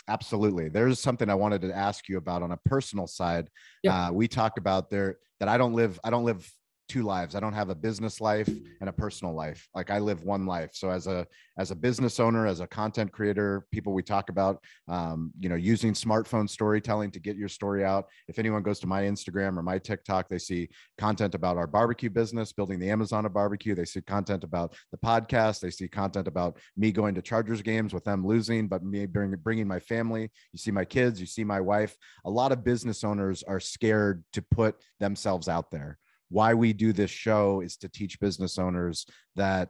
absolutely, 0.07 0.69
there's 0.69 0.99
something 0.99 1.29
I 1.29 1.35
wanted 1.35 1.61
to 1.63 1.75
ask 1.75 2.07
you 2.07 2.17
about 2.17 2.41
on 2.41 2.51
a 2.51 2.57
personal 2.65 3.07
side. 3.07 3.49
Yeah. 3.83 4.07
Uh, 4.07 4.11
we 4.11 4.27
talked 4.27 4.57
about 4.57 4.89
there 4.89 5.17
that 5.39 5.49
I 5.49 5.57
don't 5.57 5.73
live. 5.73 5.99
I 6.03 6.09
don't 6.09 6.25
live 6.25 6.49
two 6.87 7.03
lives. 7.03 7.35
I 7.35 7.39
don't 7.39 7.53
have 7.53 7.69
a 7.69 7.75
business 7.75 8.21
life 8.21 8.49
and 8.79 8.89
a 8.89 8.93
personal 8.93 9.33
life. 9.33 9.67
Like 9.73 9.89
I 9.89 9.99
live 9.99 10.23
one 10.23 10.45
life. 10.45 10.71
So 10.73 10.89
as 10.89 11.07
a 11.07 11.25
as 11.57 11.71
a 11.71 11.75
business 11.75 12.19
owner, 12.19 12.45
as 12.45 12.59
a 12.59 12.67
content 12.67 13.11
creator, 13.11 13.65
people 13.71 13.93
we 13.93 14.03
talk 14.03 14.29
about, 14.29 14.61
um, 14.87 15.31
you 15.39 15.49
know, 15.49 15.55
using 15.55 15.93
smartphone 15.93 16.49
storytelling 16.49 17.11
to 17.11 17.19
get 17.19 17.37
your 17.37 17.47
story 17.47 17.85
out. 17.85 18.05
If 18.27 18.39
anyone 18.39 18.61
goes 18.61 18.79
to 18.81 18.87
my 18.87 19.03
Instagram 19.03 19.57
or 19.57 19.63
my 19.63 19.79
TikTok, 19.79 20.27
they 20.27 20.37
see 20.37 20.69
content 20.97 21.33
about 21.33 21.57
our 21.57 21.67
barbecue 21.67 22.09
business, 22.09 22.51
building 22.51 22.79
the 22.79 22.89
Amazon 22.89 23.25
of 23.25 23.33
barbecue. 23.33 23.73
They 23.73 23.85
see 23.85 24.01
content 24.01 24.43
about 24.43 24.75
the 24.91 24.97
podcast. 24.97 25.61
They 25.61 25.71
see 25.71 25.87
content 25.87 26.27
about 26.27 26.59
me 26.75 26.91
going 26.91 27.15
to 27.15 27.21
Chargers 27.21 27.61
games 27.61 27.93
with 27.93 28.03
them 28.03 28.25
losing, 28.25 28.67
but 28.67 28.83
me 28.83 29.05
bringing 29.05 29.39
bringing 29.39 29.67
my 29.67 29.79
family. 29.79 30.29
You 30.51 30.57
see 30.57 30.71
my 30.71 30.85
kids. 30.85 31.19
You 31.19 31.25
see 31.25 31.43
my 31.43 31.61
wife. 31.61 31.95
A 32.25 32.29
lot 32.29 32.51
of 32.51 32.63
business 32.63 33.03
owners 33.03 33.43
are 33.43 33.59
scared 33.59 34.23
to 34.33 34.41
put 34.41 34.75
themselves 34.99 35.47
out 35.47 35.71
there 35.71 35.97
why 36.35 36.53
we 36.53 36.73
do 36.73 36.91
this 36.91 37.11
show 37.11 37.61
is 37.61 37.77
to 37.77 37.87
teach 37.87 38.19
business 38.19 38.59
owners 38.59 39.05
that 39.37 39.69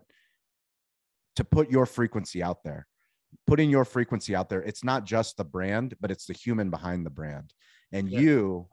to 1.36 1.44
put 1.44 1.70
your 1.70 1.86
frequency 1.86 2.42
out 2.42 2.64
there. 2.64 2.88
Putting 3.46 3.70
your 3.70 3.86
frequency 3.86 4.36
out 4.36 4.50
there 4.50 4.64
it's 4.64 4.84
not 4.84 5.06
just 5.06 5.38
the 5.38 5.44
brand 5.44 5.96
but 6.02 6.10
it's 6.10 6.26
the 6.26 6.34
human 6.34 6.72
behind 6.72 7.06
the 7.06 7.12
brand. 7.12 7.54
And 7.92 8.10
yeah. 8.10 8.20
you 8.20 8.68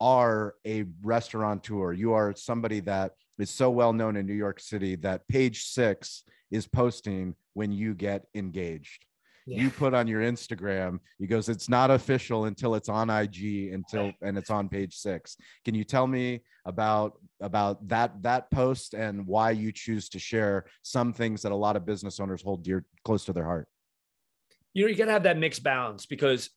are 0.00 0.54
a 0.66 0.84
restaurateur. 1.02 1.92
You 1.92 2.14
are 2.14 2.34
somebody 2.34 2.80
that 2.80 3.12
is 3.38 3.50
so 3.50 3.70
well 3.70 3.92
known 3.92 4.16
in 4.16 4.26
new 4.26 4.32
york 4.46 4.58
city 4.60 4.96
that 4.96 5.28
page 5.28 5.64
six 5.64 6.22
is 6.50 6.66
posting 6.66 7.34
when 7.52 7.70
you 7.70 7.94
get 7.94 8.24
engaged 8.34 9.05
yeah. 9.46 9.62
you 9.62 9.70
put 9.70 9.94
on 9.94 10.06
your 10.08 10.22
Instagram. 10.22 10.98
He 11.18 11.26
goes, 11.26 11.48
it's 11.48 11.68
not 11.68 11.90
official 11.90 12.46
until 12.46 12.74
it's 12.74 12.88
on 12.88 13.08
IG 13.08 13.72
until 13.72 14.12
and 14.20 14.36
it's 14.36 14.50
on 14.50 14.68
page 14.68 14.94
six. 14.96 15.36
Can 15.64 15.74
you 15.74 15.84
tell 15.84 16.06
me 16.06 16.42
about 16.64 17.18
about 17.40 17.86
that 17.88 18.22
that 18.22 18.50
post 18.50 18.94
and 18.94 19.26
why 19.26 19.52
you 19.52 19.70
choose 19.70 20.08
to 20.10 20.18
share 20.18 20.64
some 20.82 21.12
things 21.12 21.42
that 21.42 21.52
a 21.52 21.56
lot 21.56 21.76
of 21.76 21.86
business 21.86 22.18
owners 22.18 22.42
hold 22.42 22.64
dear 22.64 22.84
close 23.04 23.24
to 23.26 23.32
their 23.32 23.44
heart? 23.44 23.68
You 24.74 24.84
know, 24.84 24.88
you 24.90 24.96
got 24.96 25.06
to 25.06 25.12
have 25.12 25.22
that 25.22 25.38
mixed 25.38 25.62
balance 25.62 26.06
because, 26.06 26.50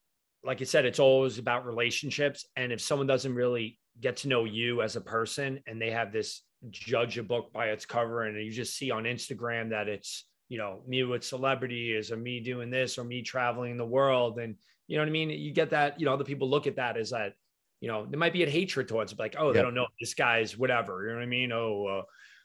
like 0.43 0.59
you 0.59 0.65
said, 0.65 0.85
it's 0.85 0.99
always 0.99 1.37
about 1.37 1.65
relationships. 1.65 2.45
And 2.55 2.71
if 2.71 2.81
someone 2.81 3.07
doesn't 3.07 3.33
really 3.33 3.79
get 4.01 4.17
to 4.17 4.27
know 4.27 4.45
you 4.45 4.81
as 4.81 4.95
a 4.95 5.01
person 5.01 5.59
and 5.67 5.81
they 5.81 5.91
have 5.91 6.11
this 6.11 6.41
judge 6.69 7.17
a 7.17 7.23
book 7.23 7.53
by 7.53 7.67
its 7.67 7.85
cover 7.85 8.23
and 8.23 8.43
you 8.43 8.51
just 8.51 8.75
see 8.75 8.91
on 8.91 9.03
Instagram 9.03 9.69
that 9.69 9.87
it's 9.87 10.25
you 10.49 10.57
know, 10.57 10.81
me 10.87 11.03
with 11.03 11.23
celebrities 11.23 12.11
or 12.11 12.17
me 12.17 12.39
doing 12.39 12.69
this 12.69 12.97
or 12.97 13.03
me 13.03 13.21
traveling 13.21 13.77
the 13.77 13.85
world. 13.85 14.39
And 14.39 14.55
you 14.87 14.97
know 14.97 15.03
what 15.03 15.09
I 15.09 15.11
mean? 15.11 15.29
You 15.29 15.53
get 15.53 15.69
that, 15.69 15.99
you 15.99 16.05
know, 16.05 16.13
other 16.13 16.23
people 16.23 16.49
look 16.49 16.67
at 16.67 16.75
that 16.75 16.97
as 16.97 17.11
that, 17.11 17.33
you 17.79 17.87
know, 17.87 18.05
there 18.09 18.19
might 18.19 18.33
be 18.33 18.43
a 18.43 18.49
hatred 18.49 18.87
towards 18.87 19.13
it, 19.13 19.19
like, 19.19 19.35
oh, 19.37 19.53
they 19.53 19.61
don't 19.61 19.75
know 19.75 19.87
this 20.01 20.13
guy's 20.13 20.57
whatever. 20.57 21.03
You 21.03 21.09
know 21.09 21.19
what 21.19 21.23
I 21.23 21.27
mean? 21.27 21.51
Oh, 21.51 21.85
uh, 21.85 22.01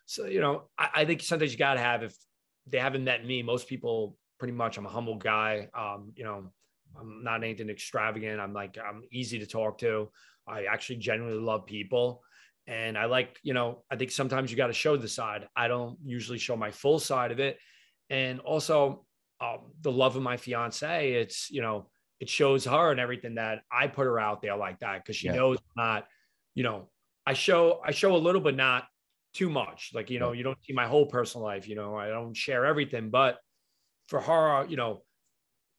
so, 0.07 0.27
you 0.27 0.41
know, 0.41 0.65
I, 0.79 0.89
I 0.97 1.05
think 1.07 1.23
sometimes 1.23 1.51
you 1.51 1.59
got 1.59 1.75
to 1.75 1.81
have, 1.81 2.03
if 2.03 2.15
they 2.67 2.79
haven't 2.79 3.05
met 3.05 3.25
me, 3.25 3.43
most 3.43 3.67
people 3.67 4.17
pretty 4.39 4.53
much, 4.53 4.77
I'm 4.77 4.87
a 4.87 4.91
humble 4.91 5.17
guy. 5.17 5.69
Um, 5.75 6.13
you 6.15 6.25
know, 6.25 6.53
I'm 7.01 7.25
not 7.25 7.43
anything 7.43 7.71
extravagant. 7.71 8.39
I'm 8.39 8.53
like, 8.53 8.79
I'm 8.79 9.03
easy 9.11 9.39
to 9.39 9.47
talk 9.47 9.79
to. 9.79 10.11
I 10.47 10.67
actually 10.67 10.97
genuinely 10.97 11.43
love 11.43 11.67
people. 11.67 12.23
And 12.67 12.97
I 12.97 13.07
like, 13.07 13.39
you 13.43 13.55
know, 13.55 13.83
I 13.91 13.97
think 13.97 14.11
sometimes 14.11 14.51
you 14.51 14.57
got 14.57 14.69
to 14.69 14.73
show 14.73 14.97
the 14.97 15.09
side. 15.09 15.49
I 15.57 15.69
don't 15.69 15.99
usually 16.05 16.39
show 16.39 16.57
my 16.57 16.71
full 16.71 16.99
side 16.99 17.33
of 17.33 17.41
it 17.41 17.59
and 18.11 18.41
also 18.41 19.05
um, 19.41 19.59
the 19.81 19.93
love 19.93 20.17
of 20.17 20.23
my 20.23 20.37
fiance 20.37 21.13
it's 21.13 21.51
you 21.51 21.63
know 21.63 21.89
it 22.21 22.29
shows 22.29 22.65
her 22.65 22.91
and 22.91 23.01
everything 23.01 23.35
that 23.35 23.63
i 23.71 23.87
put 23.87 24.07
her 24.07 24.19
out 24.19 24.43
there 24.43 24.57
like 24.57 24.79
that 24.81 25.03
because 25.03 25.17
she 25.17 25.27
yeah. 25.27 25.35
knows 25.35 25.59
not 25.77 26.07
you 26.55 26.63
know 26.63 26.89
i 27.27 27.33
show 27.33 27.81
i 27.85 27.91
show 27.91 28.15
a 28.15 28.19
little 28.19 28.41
but 28.41 28.57
not 28.57 28.85
too 29.35 29.51
much. 29.51 29.91
Like 29.93 30.11
you 30.11 30.21
know 30.21 30.33
you 30.33 30.43
don't 30.45 30.59
see 30.65 30.73
my 30.73 30.87
whole 30.87 31.07
personal 31.07 31.45
life 31.45 31.69
you 31.69 31.75
know 31.75 31.97
i 31.97 32.09
don't 32.09 32.37
share 32.37 32.65
everything 32.65 33.11
but 33.11 33.39
for 34.09 34.21
her 34.21 34.65
you 34.67 34.77
know 34.77 35.03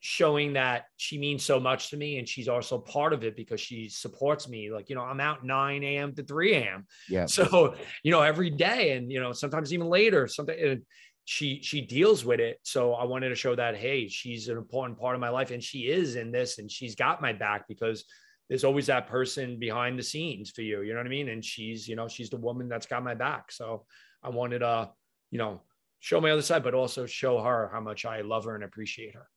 showing 0.02 0.54
that 0.54 0.86
she 0.98 1.18
means 1.18 1.44
so 1.44 1.60
much 1.60 1.90
to 1.90 1.98
me 1.98 2.20
and 2.20 2.30
she's 2.30 2.48
also 2.48 2.78
part 2.78 3.12
of 3.12 3.24
it 3.24 3.36
because 3.36 3.60
she 3.60 3.90
supports 3.90 4.48
me. 4.48 4.70
Like 4.70 4.90
you 4.90 4.96
know 4.96 5.02
i'm 5.02 5.22
out 5.22 5.44
9 5.46 5.84
a.m 5.84 6.14
to 6.16 6.24
3 6.24 6.54
a.m 6.54 6.86
yeah. 7.10 7.26
So 7.38 7.76
you 8.04 8.12
know 8.12 8.22
every 8.22 8.50
day 8.50 8.98
and 8.98 9.12
you 9.12 9.20
know 9.20 9.32
sometimes 9.32 9.74
even 9.74 9.88
later 9.88 10.28
something 10.28 10.84
she 11.26 11.60
she 11.62 11.82
deals 11.82 12.24
with 12.24 12.40
it. 12.40 12.60
So 12.64 12.94
i 12.94 13.04
wanted 13.04 13.30
to 13.30 13.36
show 13.36 13.56
that 13.56 13.76
hey 13.76 14.08
she's 14.08 14.48
an 14.48 14.58
important 14.58 15.00
part 15.00 15.16
of 15.16 15.22
my 15.22 15.30
life 15.30 15.52
and 15.52 15.62
she 15.62 15.90
is 15.90 16.16
in 16.16 16.32
this 16.32 16.60
and 16.60 16.72
she's 16.72 16.96
got 16.96 17.22
my 17.22 17.34
back 17.34 17.68
because 17.68 18.06
there's 18.48 18.64
always 18.64 18.86
that 18.86 19.08
person 19.08 19.58
behind 19.58 19.98
the 19.98 20.04
scenes 20.04 20.52
for 20.52 20.62
you. 20.62 20.82
You 20.82 20.94
know 20.94 21.00
what 21.00 21.08
i 21.08 21.10
mean? 21.10 21.30
And 21.30 21.44
she's 21.44 21.88
you 21.88 21.96
know 21.96 22.08
she's 22.08 22.30
the 22.30 22.38
woman 22.38 22.70
that's 22.70 22.86
got 22.86 23.04
my 23.04 23.16
back. 23.16 23.52
So 23.52 23.86
i 24.24 24.30
wanted 24.30 24.60
to 24.60 24.92
you 25.32 25.40
know 25.40 25.62
show 26.00 26.22
my 26.22 26.30
other 26.30 26.44
side 26.44 26.64
but 26.64 26.76
also 26.76 27.08
show 27.08 27.42
her 27.42 27.70
how 27.74 27.82
much 27.82 28.06
i 28.06 28.22
love 28.22 28.46
her 28.46 28.56
and 28.56 28.64
appreciate 28.64 29.16
her. 29.16 29.28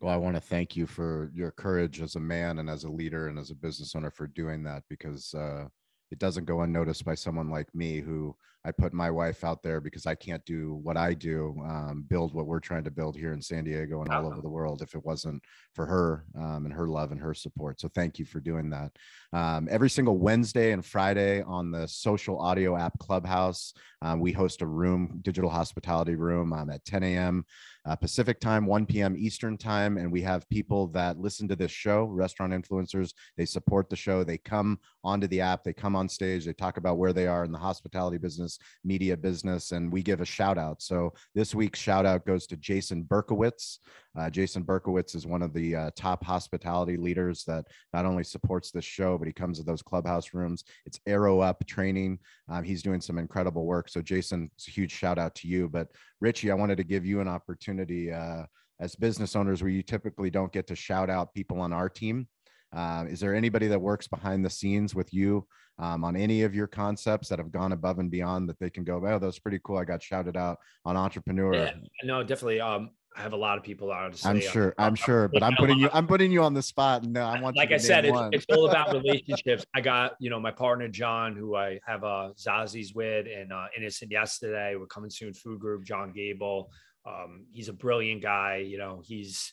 Well 0.00 0.12
i 0.12 0.18
want 0.18 0.36
to 0.36 0.42
thank 0.42 0.76
you 0.76 0.86
for 0.86 1.30
your 1.34 1.50
courage 1.50 2.02
as 2.02 2.16
a 2.16 2.20
man 2.20 2.58
and 2.58 2.68
as 2.68 2.84
a 2.84 2.90
leader 2.90 3.28
and 3.28 3.38
as 3.38 3.50
a 3.50 3.54
business 3.54 3.96
owner 3.96 4.10
for 4.10 4.26
doing 4.26 4.62
that 4.64 4.82
because 4.90 5.32
uh 5.32 5.64
it 6.10 6.18
doesn't 6.18 6.44
go 6.44 6.60
unnoticed 6.62 7.04
by 7.04 7.14
someone 7.14 7.50
like 7.50 7.74
me 7.74 8.00
who 8.00 8.34
I 8.68 8.72
put 8.72 8.92
my 8.92 9.10
wife 9.10 9.44
out 9.44 9.62
there 9.62 9.80
because 9.80 10.04
I 10.04 10.14
can't 10.14 10.44
do 10.44 10.74
what 10.82 10.98
I 10.98 11.14
do, 11.14 11.56
um, 11.64 12.04
build 12.06 12.34
what 12.34 12.46
we're 12.46 12.60
trying 12.60 12.84
to 12.84 12.90
build 12.90 13.16
here 13.16 13.32
in 13.32 13.40
San 13.40 13.64
Diego 13.64 14.02
and 14.02 14.12
all 14.12 14.26
over 14.26 14.42
the 14.42 14.48
world 14.48 14.82
if 14.82 14.94
it 14.94 15.02
wasn't 15.06 15.42
for 15.74 15.86
her 15.86 16.26
um, 16.38 16.66
and 16.66 16.74
her 16.74 16.86
love 16.86 17.10
and 17.10 17.20
her 17.20 17.32
support. 17.32 17.80
So 17.80 17.88
thank 17.88 18.18
you 18.18 18.26
for 18.26 18.40
doing 18.40 18.68
that. 18.70 18.92
Um, 19.32 19.68
every 19.70 19.88
single 19.88 20.18
Wednesday 20.18 20.72
and 20.72 20.84
Friday 20.84 21.42
on 21.42 21.70
the 21.70 21.88
social 21.88 22.38
audio 22.38 22.76
app 22.76 22.98
Clubhouse, 22.98 23.72
um, 24.02 24.20
we 24.20 24.32
host 24.32 24.60
a 24.60 24.66
room, 24.66 25.20
digital 25.22 25.50
hospitality 25.50 26.14
room 26.14 26.52
um, 26.52 26.68
at 26.68 26.84
10 26.84 27.02
a.m. 27.02 27.46
Uh, 27.86 27.96
Pacific 27.96 28.38
time, 28.38 28.66
1 28.66 28.84
p.m. 28.84 29.16
Eastern 29.16 29.56
time. 29.56 29.96
And 29.96 30.12
we 30.12 30.20
have 30.22 30.48
people 30.50 30.88
that 30.88 31.18
listen 31.18 31.48
to 31.48 31.56
this 31.56 31.70
show, 31.70 32.04
restaurant 32.04 32.52
influencers. 32.52 33.14
They 33.36 33.46
support 33.46 33.88
the 33.88 33.96
show. 33.96 34.24
They 34.24 34.38
come 34.38 34.78
onto 35.02 35.26
the 35.26 35.40
app, 35.40 35.64
they 35.64 35.72
come 35.72 35.96
on 35.96 36.08
stage, 36.08 36.44
they 36.44 36.52
talk 36.52 36.76
about 36.76 36.98
where 36.98 37.12
they 37.14 37.26
are 37.26 37.44
in 37.44 37.52
the 37.52 37.58
hospitality 37.58 38.18
business, 38.18 38.57
media 38.84 39.16
business, 39.16 39.72
and 39.72 39.92
we 39.92 40.02
give 40.02 40.20
a 40.20 40.24
shout 40.24 40.58
out. 40.58 40.82
So 40.82 41.12
this 41.34 41.54
week's 41.54 41.78
shout 41.78 42.06
out 42.06 42.26
goes 42.26 42.46
to 42.48 42.56
Jason 42.56 43.04
Berkowitz. 43.04 43.78
Uh, 44.18 44.30
Jason 44.30 44.64
Berkowitz 44.64 45.14
is 45.14 45.26
one 45.26 45.42
of 45.42 45.52
the 45.52 45.76
uh, 45.76 45.90
top 45.96 46.24
hospitality 46.24 46.96
leaders 46.96 47.44
that 47.44 47.66
not 47.92 48.06
only 48.06 48.24
supports 48.24 48.70
this 48.70 48.84
show, 48.84 49.16
but 49.16 49.26
he 49.26 49.32
comes 49.32 49.58
to 49.58 49.64
those 49.64 49.82
clubhouse 49.82 50.34
rooms. 50.34 50.64
It's 50.86 51.00
Arrow 51.06 51.40
Up 51.40 51.64
training. 51.66 52.18
Um, 52.48 52.64
he's 52.64 52.82
doing 52.82 53.00
some 53.00 53.18
incredible 53.18 53.64
work. 53.64 53.88
So, 53.88 54.02
Jason, 54.02 54.50
it's 54.56 54.68
a 54.68 54.72
huge 54.72 54.92
shout 54.92 55.18
out 55.18 55.34
to 55.36 55.48
you. 55.48 55.68
But, 55.68 55.88
Richie, 56.20 56.50
I 56.50 56.54
wanted 56.54 56.78
to 56.78 56.84
give 56.84 57.06
you 57.06 57.20
an 57.20 57.28
opportunity 57.28 58.12
uh, 58.12 58.44
as 58.80 58.94
business 58.96 59.36
owners 59.36 59.62
where 59.62 59.70
you 59.70 59.82
typically 59.82 60.30
don't 60.30 60.52
get 60.52 60.66
to 60.68 60.76
shout 60.76 61.10
out 61.10 61.34
people 61.34 61.60
on 61.60 61.72
our 61.72 61.88
team. 61.88 62.28
Uh, 62.72 63.04
is 63.08 63.20
there 63.20 63.34
anybody 63.34 63.66
that 63.68 63.80
works 63.80 64.06
behind 64.06 64.44
the 64.44 64.50
scenes 64.50 64.94
with 64.94 65.12
you 65.12 65.46
um, 65.78 66.04
on 66.04 66.16
any 66.16 66.42
of 66.42 66.54
your 66.54 66.66
concepts 66.66 67.28
that 67.28 67.38
have 67.38 67.52
gone 67.52 67.72
above 67.72 67.98
and 67.98 68.10
beyond 68.10 68.48
that 68.48 68.58
they 68.58 68.70
can 68.70 68.84
go, 68.84 68.96
oh, 68.96 69.18
that 69.18 69.26
was 69.26 69.38
pretty 69.38 69.60
cool. 69.64 69.78
I 69.78 69.84
got 69.84 70.02
shouted 70.02 70.36
out 70.36 70.58
on 70.84 70.96
Entrepreneur. 70.96 71.54
Yeah, 71.54 71.72
no, 72.04 72.22
definitely. 72.22 72.60
Um, 72.60 72.90
I 73.16 73.22
have 73.22 73.32
a 73.32 73.36
lot 73.36 73.58
of 73.58 73.64
people 73.64 73.90
honestly. 73.90 74.30
I'm 74.30 74.40
sure. 74.40 74.74
I'm, 74.78 74.88
I'm 74.88 74.94
sure, 74.94 75.28
but 75.28 75.42
I'm 75.42 75.56
putting 75.56 75.78
you. 75.78 75.90
I'm 75.92 76.06
putting 76.06 76.30
you 76.30 76.42
on 76.42 76.54
the 76.54 76.62
spot. 76.62 77.04
No, 77.04 77.22
I 77.22 77.40
want. 77.40 77.56
Like 77.56 77.72
I 77.72 77.76
said, 77.76 78.04
it's, 78.04 78.18
it's, 78.32 78.46
all 78.50 78.68
about 78.68 78.92
relationships. 78.92 79.64
I 79.74 79.80
got 79.80 80.12
you 80.20 80.30
know 80.30 80.38
my 80.38 80.52
partner 80.52 80.86
John, 80.86 81.34
who 81.34 81.56
I 81.56 81.80
have 81.84 82.04
uh, 82.04 82.30
Zazzy's 82.36 82.94
with, 82.94 83.26
and 83.26 83.52
uh, 83.52 83.66
Innocent 83.76 84.12
yesterday. 84.12 84.76
We're 84.76 84.86
coming 84.86 85.10
soon. 85.10 85.34
Food 85.34 85.58
Group. 85.58 85.84
John 85.84 86.12
Gable. 86.12 86.70
Um, 87.06 87.46
he's 87.50 87.68
a 87.68 87.72
brilliant 87.72 88.22
guy. 88.22 88.58
You 88.58 88.78
know, 88.78 89.02
he's 89.04 89.52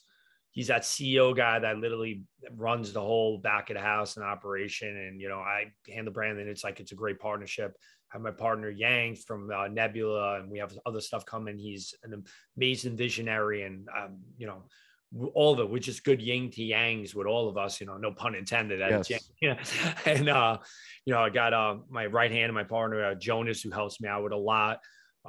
he's 0.55 0.67
that 0.67 0.83
CEO 0.83 1.35
guy 1.35 1.59
that 1.59 1.77
literally 1.77 2.23
runs 2.55 2.93
the 2.93 3.01
whole 3.01 3.37
back 3.37 3.69
of 3.69 3.75
the 3.75 3.81
house 3.81 4.15
and 4.15 4.25
operation. 4.25 4.87
And 4.87 5.21
you 5.21 5.29
know, 5.29 5.39
I 5.39 5.65
handle 5.93 6.13
brand, 6.13 6.39
and 6.39 6.49
it's 6.49 6.63
like 6.63 6.79
it's 6.79 6.93
a 6.93 6.95
great 6.95 7.19
partnership. 7.19 7.77
I 8.11 8.15
have 8.15 8.21
my 8.21 8.31
partner 8.31 8.69
Yang 8.69 9.17
from 9.27 9.51
uh, 9.51 9.67
Nebula, 9.67 10.39
and 10.39 10.49
we 10.49 10.57
have 10.59 10.73
other 10.85 11.01
stuff 11.01 11.25
coming. 11.25 11.57
He's 11.59 11.93
an 12.03 12.23
amazing 12.57 12.95
visionary, 12.95 13.63
and 13.63 13.87
um, 13.95 14.17
you 14.37 14.47
know, 14.47 14.63
all 15.33 15.53
of 15.53 15.59
it. 15.59 15.69
We're 15.69 15.79
just 15.79 16.05
good 16.05 16.21
yin 16.21 16.49
to 16.51 16.61
yangs 16.61 17.13
with 17.13 17.27
all 17.27 17.49
of 17.49 17.57
us. 17.57 17.81
You 17.81 17.87
know, 17.87 17.97
no 17.97 18.13
pun 18.13 18.33
intended. 18.33 18.79
Yes. 18.79 19.11
Yeah. 19.41 19.57
And 20.05 20.29
uh, 20.29 20.59
you 21.03 21.13
know, 21.13 21.19
I 21.19 21.29
got 21.29 21.53
uh, 21.53 21.77
my 21.89 22.05
right 22.05 22.31
hand, 22.31 22.53
my 22.53 22.63
partner 22.63 23.03
uh, 23.03 23.15
Jonas, 23.15 23.61
who 23.61 23.71
helps 23.71 23.99
me 23.99 24.07
out 24.07 24.23
with 24.23 24.33
a 24.33 24.37
lot. 24.37 24.79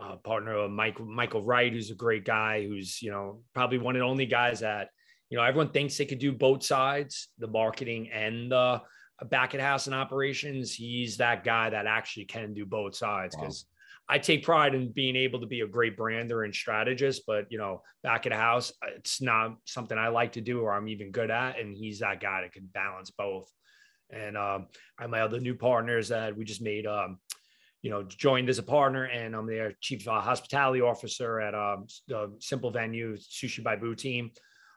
Uh, 0.01 0.15
partner 0.17 0.59
uh, 0.61 0.69
Mike 0.69 1.01
Michael 1.01 1.43
Wright, 1.43 1.73
who's 1.73 1.91
a 1.91 1.95
great 1.95 2.25
guy, 2.25 2.65
who's 2.65 3.03
you 3.03 3.11
know 3.11 3.41
probably 3.55 3.79
one 3.79 3.97
of 3.97 4.01
the 4.01 4.07
only 4.07 4.27
guys 4.27 4.61
that 4.61 4.91
you 5.31 5.37
know, 5.37 5.45
everyone 5.45 5.71
thinks 5.71 5.97
they 5.97 6.05
could 6.05 6.19
do 6.19 6.33
both 6.33 6.65
sides, 6.65 7.29
the 7.39 7.49
marketing 7.49 8.11
and 8.11 8.51
the 8.51 8.81
back 9.25 9.55
at 9.55 9.61
house 9.61 9.87
and 9.87 9.95
operations. 9.95 10.75
He's 10.75 11.17
that 11.17 11.45
guy 11.45 11.71
that 11.71 11.87
actually 11.87 12.27
can 12.27 12.55
do 12.55 12.65
both 12.65 12.95
sides 12.95 13.35
because 13.35 13.67
wow. 14.09 14.15
I 14.15 14.19
take 14.19 14.45
pride 14.45 14.75
in 14.75 14.93
being 14.93 15.17
able 15.17 15.41
to 15.41 15.47
be 15.47 15.63
a 15.63 15.67
great 15.67 15.97
brander 15.97 16.45
and 16.45 16.55
strategist, 16.55 17.23
but 17.27 17.47
you 17.51 17.59
know, 17.59 17.83
back 18.03 18.27
at 18.27 18.33
the 18.33 18.39
house, 18.39 18.73
it's 18.95 19.21
not 19.21 19.57
something 19.65 19.99
I 19.99 20.09
like 20.09 20.33
to 20.33 20.41
do 20.41 20.61
or 20.61 20.73
I'm 20.73 20.89
even 20.89 21.11
good 21.11 21.31
at. 21.31 21.59
And 21.59 21.77
he's 21.77 22.01
that 22.01 22.21
guy 22.21 22.43
that 22.43 22.53
can 22.53 22.69
balance 22.73 23.11
both. 23.11 23.51
And 24.11 24.37
um, 24.37 24.69
I 24.99 25.09
my 25.09 25.23
other 25.23 25.41
new 25.41 25.57
partners 25.57 26.09
that 26.09 26.37
we 26.37 26.45
just 26.45 26.63
made, 26.63 26.87
um, 26.87 27.19
you 27.83 27.91
know, 27.91 28.05
joined 28.05 28.49
as 28.49 28.59
a 28.59 28.63
partner, 28.63 29.05
and 29.05 29.35
I'm 29.35 29.47
their 29.47 29.73
chief 29.81 30.07
uh, 30.07 30.21
hospitality 30.21 30.81
officer 30.81 31.41
at 31.41 31.55
um, 31.57 31.87
the 32.07 32.33
Simple 32.39 32.71
Venom 32.71 33.17
Sushi 33.17 33.65
by 33.65 33.75
Bou 33.75 33.97
team 33.97 34.31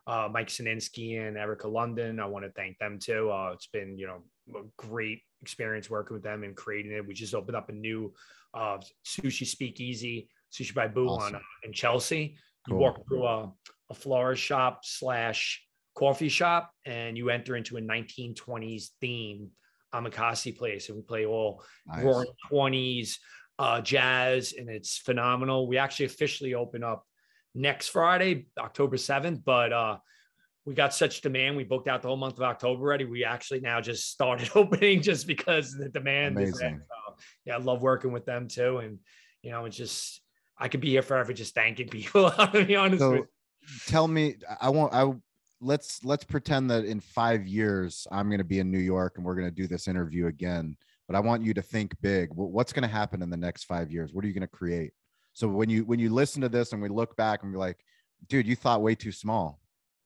uh, 0.07 0.27
Mike 0.31 0.47
Sinensky 0.47 1.19
and 1.19 1.37
Erika 1.37 1.67
London. 1.67 2.19
I 2.19 2.25
want 2.25 2.45
to 2.45 2.51
thank 2.51 2.77
them 2.77 2.99
too. 2.99 3.31
Uh, 3.31 3.51
it's 3.53 3.67
been, 3.67 3.97
you 3.97 4.07
know, 4.07 4.23
a 4.57 4.63
great 4.77 5.21
experience 5.41 5.89
working 5.89 6.15
with 6.15 6.23
them 6.23 6.43
and 6.43 6.55
creating 6.55 6.91
it. 6.91 7.05
We 7.05 7.13
just 7.13 7.35
opened 7.35 7.55
up 7.55 7.69
a 7.69 7.73
new 7.73 8.13
uh, 8.53 8.79
sushi 9.05 9.45
speakeasy, 9.45 10.29
Sushi 10.53 10.73
by 10.73 10.87
Bou 10.87 11.07
awesome. 11.07 11.35
on 11.35 11.41
uh, 11.41 11.45
in 11.63 11.73
Chelsea. 11.73 12.35
You 12.67 12.73
cool. 12.73 12.79
walk 12.79 13.07
through 13.07 13.25
a, 13.25 13.51
a 13.89 13.93
florist 13.93 14.41
shop 14.41 14.81
slash 14.83 15.61
coffee 15.95 16.29
shop 16.29 16.71
and 16.85 17.17
you 17.17 17.29
enter 17.29 17.55
into 17.55 17.77
a 17.77 17.81
1920s 17.81 18.89
theme 19.01 19.49
omakase 19.93 20.55
place 20.57 20.87
and 20.87 20.97
we 20.97 21.03
play 21.03 21.25
all 21.25 21.63
nice. 21.87 22.03
roaring 22.03 22.29
20s 22.51 23.15
uh, 23.57 23.81
jazz 23.81 24.53
and 24.57 24.69
it's 24.69 24.97
phenomenal. 24.97 25.67
We 25.67 25.77
actually 25.77 26.05
officially 26.05 26.53
open 26.53 26.83
up 26.83 27.03
next 27.55 27.89
Friday, 27.89 28.47
October 28.57 28.97
7th. 28.97 29.43
But 29.43 29.73
uh, 29.73 29.97
we 30.65 30.73
got 30.73 30.93
such 30.93 31.21
demand. 31.21 31.57
We 31.57 31.63
booked 31.63 31.87
out 31.87 32.01
the 32.01 32.07
whole 32.07 32.17
month 32.17 32.37
of 32.37 32.43
October 32.43 32.81
already. 32.81 33.05
We 33.05 33.23
actually 33.23 33.61
now 33.61 33.81
just 33.81 34.11
started 34.11 34.49
opening 34.55 35.01
just 35.01 35.27
because 35.27 35.73
the 35.73 35.89
demand 35.89 36.37
Amazing. 36.37 36.79
So, 36.79 37.15
yeah, 37.45 37.55
I 37.55 37.57
love 37.57 37.81
working 37.81 38.11
with 38.11 38.25
them 38.25 38.47
too. 38.47 38.77
And, 38.77 38.99
you 39.41 39.51
know, 39.51 39.65
it's 39.65 39.77
just, 39.77 40.21
I 40.57 40.67
could 40.67 40.81
be 40.81 40.89
here 40.89 41.01
forever 41.01 41.33
just 41.33 41.55
thanking 41.55 41.87
people. 41.89 42.29
to 42.31 42.65
be 42.65 42.75
honest 42.75 42.99
so, 42.99 43.25
Tell 43.87 44.07
me, 44.07 44.35
I 44.61 44.69
won't, 44.69 44.93
I, 44.93 45.11
let's, 45.61 46.03
let's 46.03 46.23
pretend 46.23 46.71
that 46.71 46.85
in 46.85 46.99
five 46.99 47.45
years, 47.45 48.07
I'm 48.11 48.29
going 48.29 48.39
to 48.39 48.43
be 48.43 48.59
in 48.59 48.71
New 48.71 48.79
York 48.79 49.13
and 49.17 49.25
we're 49.25 49.35
going 49.35 49.47
to 49.47 49.51
do 49.51 49.67
this 49.67 49.87
interview 49.87 50.27
again. 50.27 50.75
But 51.07 51.15
I 51.15 51.19
want 51.19 51.43
you 51.43 51.55
to 51.55 51.61
think 51.61 51.99
big. 52.01 52.29
What's 52.33 52.73
going 52.73 52.87
to 52.87 52.95
happen 52.95 53.23
in 53.23 53.31
the 53.31 53.37
next 53.37 53.63
five 53.63 53.91
years? 53.91 54.13
What 54.13 54.23
are 54.23 54.27
you 54.27 54.33
going 54.33 54.41
to 54.41 54.47
create? 54.47 54.91
So 55.34 55.47
when 55.47 55.69
you 55.69 55.86
when 55.86 55.99
you 55.99 56.09
listen 56.09 56.41
to 56.41 56.49
this 56.49 56.73
and 56.73 56.82
we 56.82 56.89
look 56.89 57.15
back 57.15 57.43
and 57.43 57.51
we're 57.51 57.59
like, 57.59 57.77
dude, 58.27 58.47
you 58.47 58.55
thought 58.55 58.82
way 58.82 58.95
too 58.95 59.11
small. 59.11 59.59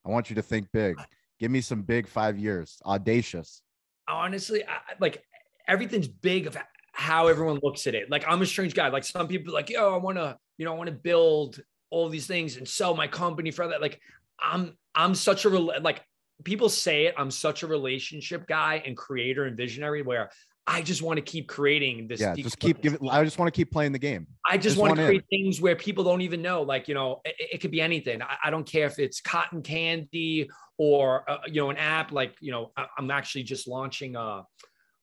I 0.06 0.10
want 0.10 0.30
you 0.30 0.36
to 0.36 0.42
think 0.42 0.72
big. 0.72 0.98
Give 1.40 1.52
me 1.52 1.62
some 1.62 1.82
big 1.82 2.08
five 2.08 2.38
years, 2.38 2.82
audacious. 2.86 3.62
Honestly, 4.08 4.64
I, 4.64 4.94
like 5.00 5.24
everything's 5.68 6.08
big 6.08 6.48
of 6.48 6.58
how 6.92 7.28
everyone 7.28 7.60
looks 7.64 7.88
at 7.88 7.96
it. 7.96 8.10
Like 8.10 8.24
I'm 8.28 8.42
a 8.42 8.46
strange 8.46 8.74
guy. 8.74 8.90
Like 8.90 9.04
some 9.04 9.28
people 9.28 9.54
like, 9.54 9.70
yo, 9.70 9.94
I 9.94 9.98
want 9.98 10.18
to, 10.18 10.38
you 10.58 10.66
know, 10.66 10.74
I 10.74 10.78
want 10.78 10.90
to 10.90 10.96
build 10.96 11.62
all 11.90 12.10
these 12.10 12.28
things 12.28 12.58
and 12.58 12.68
sell 12.68 12.96
my 12.96 13.08
company 13.08 13.52
for 13.52 13.68
that. 13.68 13.82
Like 13.82 14.00
I'm, 14.40 14.78
I'm 14.94 15.16
such 15.16 15.46
a 15.46 15.50
like 15.50 16.04
people 16.44 16.70
say 16.70 17.08
it. 17.08 17.16
I'm 17.18 17.32
such 17.32 17.64
a 17.64 17.68
relationship 17.68 18.48
guy 18.48 18.84
and 18.86 18.96
creator 18.96 19.46
and 19.46 19.58
visionary 19.58 20.02
where 20.02 20.30
I 20.66 20.82
just 20.82 21.02
want 21.02 21.18
to 21.18 21.22
keep 21.22 21.48
creating 21.50 22.08
this. 22.08 22.22
Yeah, 22.22 22.36
just 22.36 22.60
keep 22.60 22.82
giving. 22.82 23.10
I 23.10 23.24
just 23.24 23.38
want 23.38 23.54
to 23.54 23.58
keep 23.58 23.70
playing 23.72 23.92
the 23.92 24.00
game. 24.00 24.28
I 24.50 24.56
just, 24.56 24.76
just 24.76 24.78
want 24.78 24.96
to 24.96 25.06
create 25.06 25.24
in. 25.30 25.44
things 25.44 25.60
where 25.60 25.76
people 25.76 26.04
don't 26.06 26.22
even 26.22 26.42
know. 26.42 26.62
Like 26.62 26.88
you 26.88 26.94
know, 26.94 27.20
it, 27.26 27.36
it 27.54 27.58
could 27.62 27.72
be 27.72 27.82
anything. 27.82 28.22
I, 28.22 28.38
I, 28.46 28.50
don't 28.50 28.66
care 28.66 28.86
if 28.86 28.98
it's 28.98 29.20
cotton 29.20 29.62
candy 29.62 30.50
or 30.78 31.30
uh, 31.30 31.40
you 31.48 31.62
know 31.62 31.70
an 31.70 31.78
app. 31.78 32.14
Like 32.14 32.36
you 32.40 32.52
know, 32.52 32.72
I, 32.78 32.88
am 32.98 33.12
actually 33.12 33.44
just 33.44 33.68
launching 33.68 34.16
a, 34.16 34.44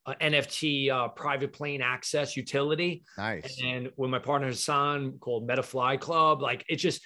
a 0.06 0.14
NFT 0.14 0.90
uh, 0.90 1.08
private 1.08 1.52
plane 1.52 1.82
access 1.82 2.38
utility. 2.38 3.04
Nice. 3.18 3.60
And 3.62 3.90
with 3.96 4.10
my 4.10 4.18
partner 4.18 4.48
Hassan 4.48 5.18
called 5.20 5.46
MetaFly 5.46 6.00
Club, 6.00 6.40
like 6.40 6.64
it's 6.70 6.82
just 6.82 7.02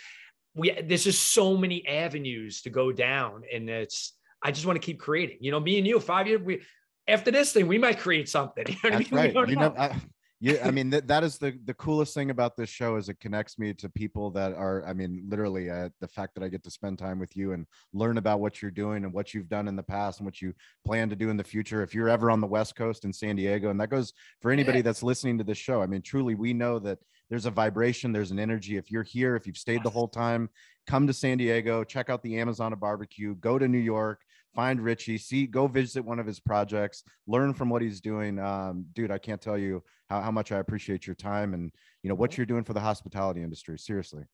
we. 0.55 0.71
There's 0.71 1.05
just 1.05 1.33
so 1.33 1.57
many 1.57 1.87
avenues 1.89 2.63
to 2.63 2.71
go 2.71 2.93
down, 2.93 3.43
and 3.53 3.69
it's. 3.69 4.13
I 4.41 4.53
just 4.53 4.67
want 4.67 4.81
to 4.81 4.85
keep 4.85 5.01
creating. 5.01 5.39
You 5.41 5.51
know, 5.51 5.59
me 5.59 5.79
and 5.79 5.87
you, 5.87 5.99
five 5.99 6.29
years, 6.29 6.41
we 6.41 6.61
after 7.07 7.31
this 7.31 7.53
thing, 7.53 7.67
we 7.67 7.79
might 7.79 7.99
create 7.99 8.29
something. 8.29 8.65
You 8.85 8.91
know 8.91 8.99
That's 8.99 9.13
I 9.13 9.17
mean? 9.17 9.35
right. 9.35 9.49
You 9.49 9.57
know, 9.57 9.69
know 9.69 9.75
I, 9.77 10.01
yeah, 10.41 10.57
I 10.63 10.71
mean 10.73 10.91
that, 10.91 11.09
that 11.09 11.25
is 11.25 11.39
the 11.39 11.59
the 11.65 11.73
coolest 11.73 12.13
thing 12.13 12.29
about 12.29 12.55
this 12.55 12.69
show 12.69 12.97
is 12.97 13.09
it 13.09 13.19
connects 13.19 13.59
me 13.59 13.73
to 13.75 13.89
people 13.89 14.31
that 14.33 14.53
are. 14.53 14.85
I 14.87 14.93
mean, 14.93 15.25
literally, 15.27 15.71
uh, 15.71 15.89
the 16.01 16.09
fact 16.09 16.35
that 16.35 16.43
I 16.45 16.49
get 16.49 16.63
to 16.65 16.71
spend 16.71 16.99
time 16.99 17.19
with 17.19 17.35
you 17.35 17.53
and 17.53 17.67
learn 17.95 18.19
about 18.19 18.41
what 18.41 18.61
you're 18.61 18.71
doing 18.71 19.05
and 19.05 19.13
what 19.13 19.33
you've 19.33 19.49
done 19.49 19.69
in 19.69 19.77
the 19.77 19.83
past 19.83 20.19
and 20.19 20.27
what 20.27 20.43
you 20.43 20.53
plan 20.85 21.09
to 21.09 21.17
do 21.17 21.31
in 21.31 21.39
the 21.39 21.45
future. 21.45 21.83
If 21.83 21.95
you're 21.95 22.11
ever 22.11 22.31
on 22.31 22.43
the 22.43 22.47
West 22.47 22.77
Coast 22.77 23.07
in 23.07 23.13
San 23.13 23.37
Diego, 23.37 23.71
and 23.71 23.81
that 23.81 23.89
goes 23.89 24.13
for 24.43 24.51
anybody 24.51 24.81
yeah. 24.81 24.83
that's 24.83 25.03
listening 25.03 25.39
to 25.39 25.45
this 25.45 25.57
show. 25.57 25.81
I 25.81 25.87
mean, 25.87 26.03
truly, 26.03 26.35
we 26.35 26.53
know 26.53 26.79
that 26.81 26.99
there's 27.31 27.47
a 27.47 27.51
vibration, 27.51 28.13
there's 28.13 28.31
an 28.31 28.39
energy. 28.39 28.77
If 28.77 28.91
you're 28.91 29.03
here, 29.03 29.37
if 29.37 29.47
you've 29.47 29.57
stayed 29.57 29.83
the 29.83 29.91
whole 29.91 30.09
time, 30.09 30.51
come 30.87 31.07
to 31.07 31.13
San 31.13 31.39
Diego, 31.39 31.85
check 31.85 32.11
out 32.11 32.23
the 32.23 32.39
Amazon 32.39 32.73
of 32.73 32.81
barbecue, 32.81 33.35
go 33.37 33.59
to 33.59 33.67
New 33.67 33.79
York, 33.79 34.21
find 34.55 34.81
Richie, 34.81 35.19
see, 35.19 35.47
go 35.47 35.67
visit 35.67 36.05
one 36.05 36.19
of 36.19 36.27
his 36.27 36.41
projects, 36.41 37.03
learn 37.27 37.55
from 37.55 37.69
what 37.69 37.83
he's 37.83 38.01
doing. 38.01 38.39
Um, 38.39 38.87
dude, 38.93 39.11
I 39.11 39.19
can't 39.19 39.41
tell 39.41 39.59
you 39.59 39.83
how, 40.09 40.21
how 40.21 40.31
much 40.31 40.53
I 40.53 40.59
appreciate 40.59 41.07
your 41.07 41.17
time 41.17 41.55
and 41.55 41.73
you 42.03 42.09
know 42.09 42.15
what 42.15 42.37
you're 42.37 42.47
doing 42.47 42.65
for 42.65 42.73
the 42.73 42.81
hospitality 42.81 43.43
industry. 43.43 43.79
Seriously. 43.79 44.25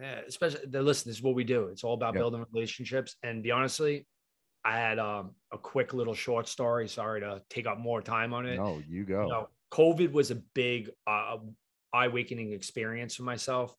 Yeah, 0.00 0.20
especially 0.26 0.66
the 0.66 0.82
listen, 0.82 1.10
this 1.10 1.18
is 1.18 1.22
what 1.22 1.34
we 1.34 1.44
do. 1.44 1.68
It's 1.68 1.84
all 1.84 1.94
about 1.94 2.14
yep. 2.14 2.22
building 2.22 2.44
relationships. 2.52 3.16
And 3.22 3.42
be 3.42 3.52
honestly, 3.52 4.06
I 4.64 4.76
had 4.76 4.98
um, 4.98 5.32
a 5.52 5.58
quick 5.58 5.94
little 5.94 6.14
short 6.14 6.48
story. 6.48 6.88
Sorry 6.88 7.20
to 7.20 7.42
take 7.48 7.66
up 7.66 7.78
more 7.78 8.02
time 8.02 8.34
on 8.34 8.46
it. 8.46 8.56
No, 8.56 8.82
you 8.88 9.04
go. 9.04 9.22
You 9.22 9.28
know, 9.28 9.48
COVID 9.72 10.12
was 10.12 10.30
a 10.30 10.36
big 10.36 10.90
uh, 11.06 11.36
eye 11.92 12.06
awakening 12.06 12.52
experience 12.52 13.14
for 13.14 13.22
myself 13.22 13.74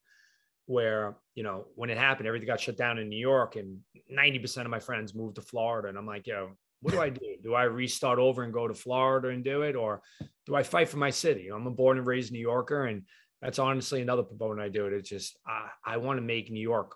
where, 0.66 1.16
you 1.36 1.44
know, 1.44 1.66
when 1.76 1.90
it 1.90 1.98
happened, 1.98 2.28
everything 2.28 2.48
got 2.48 2.60
shut 2.60 2.78
down 2.78 2.98
in 2.98 3.10
New 3.10 3.20
York 3.20 3.56
and 3.56 3.80
90% 4.12 4.62
of 4.62 4.70
my 4.70 4.80
friends 4.80 5.14
moved 5.14 5.36
to 5.36 5.42
Florida. 5.42 5.90
And 5.90 5.98
I'm 5.98 6.08
like, 6.08 6.28
yo, 6.28 6.52
what 6.82 6.94
do 6.94 7.02
I 7.02 7.10
do? 7.10 7.36
Do 7.44 7.54
I 7.54 7.64
restart 7.64 8.20
over 8.20 8.44
and 8.44 8.54
go 8.54 8.68
to 8.68 8.74
Florida 8.74 9.30
and 9.30 9.44
do 9.44 9.62
it? 9.62 9.76
Or 9.76 10.02
do 10.46 10.56
I 10.56 10.64
fight 10.64 10.90
for 10.90 10.98
my 10.98 11.10
city? 11.10 11.50
I'm 11.50 11.68
a 11.68 11.72
born 11.72 11.98
and 11.98 12.08
raised 12.08 12.32
New 12.32 12.40
Yorker. 12.40 12.86
And 12.86 13.04
that's 13.42 13.60
honestly 13.60 14.02
another 14.02 14.24
proponent 14.24 14.62
I 14.62 14.70
do 14.70 14.88
it. 14.88 14.94
It's 14.94 15.10
just, 15.10 15.38
I, 15.48 15.70
I 15.86 15.98
want 15.98 16.18
to 16.18 16.22
make 16.22 16.52
New 16.52 16.62
York 16.62 16.96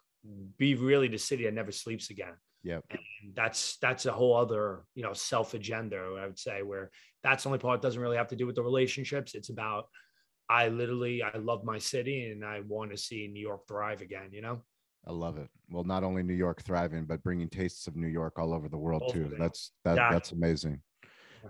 be 0.57 0.75
really 0.75 1.07
the 1.07 1.17
city 1.17 1.45
that 1.45 1.53
never 1.53 1.71
sleeps 1.71 2.09
again. 2.09 2.33
Yeah. 2.63 2.79
That's, 3.35 3.77
that's 3.81 4.05
a 4.05 4.11
whole 4.11 4.35
other, 4.35 4.83
you 4.95 5.03
know, 5.03 5.13
self 5.13 5.53
agenda, 5.53 6.17
I 6.19 6.25
would 6.25 6.39
say, 6.39 6.61
where 6.61 6.91
that's 7.23 7.43
the 7.43 7.49
only 7.49 7.59
part 7.59 7.81
doesn't 7.81 8.01
really 8.01 8.17
have 8.17 8.27
to 8.29 8.35
do 8.35 8.45
with 8.45 8.55
the 8.55 8.63
relationships. 8.63 9.35
It's 9.35 9.49
about, 9.49 9.85
I 10.49 10.67
literally, 10.69 11.21
I 11.21 11.37
love 11.37 11.63
my 11.63 11.77
city 11.77 12.31
and 12.31 12.43
I 12.43 12.61
want 12.61 12.91
to 12.91 12.97
see 12.97 13.27
New 13.27 13.41
York 13.41 13.67
thrive 13.67 14.01
again, 14.01 14.29
you 14.31 14.41
know? 14.41 14.63
I 15.07 15.11
love 15.11 15.37
it. 15.37 15.47
Well, 15.69 15.83
not 15.83 16.03
only 16.03 16.23
New 16.23 16.33
York 16.33 16.63
thriving, 16.63 17.05
but 17.05 17.23
bringing 17.23 17.49
tastes 17.49 17.87
of 17.87 17.95
New 17.95 18.07
York 18.07 18.37
all 18.37 18.53
over 18.53 18.67
the 18.67 18.77
world 18.77 19.03
too. 19.11 19.33
That's 19.37 19.71
that, 19.85 19.95
Yeah. 19.95 20.11
that's 20.11 20.31
amazing. 20.31 20.81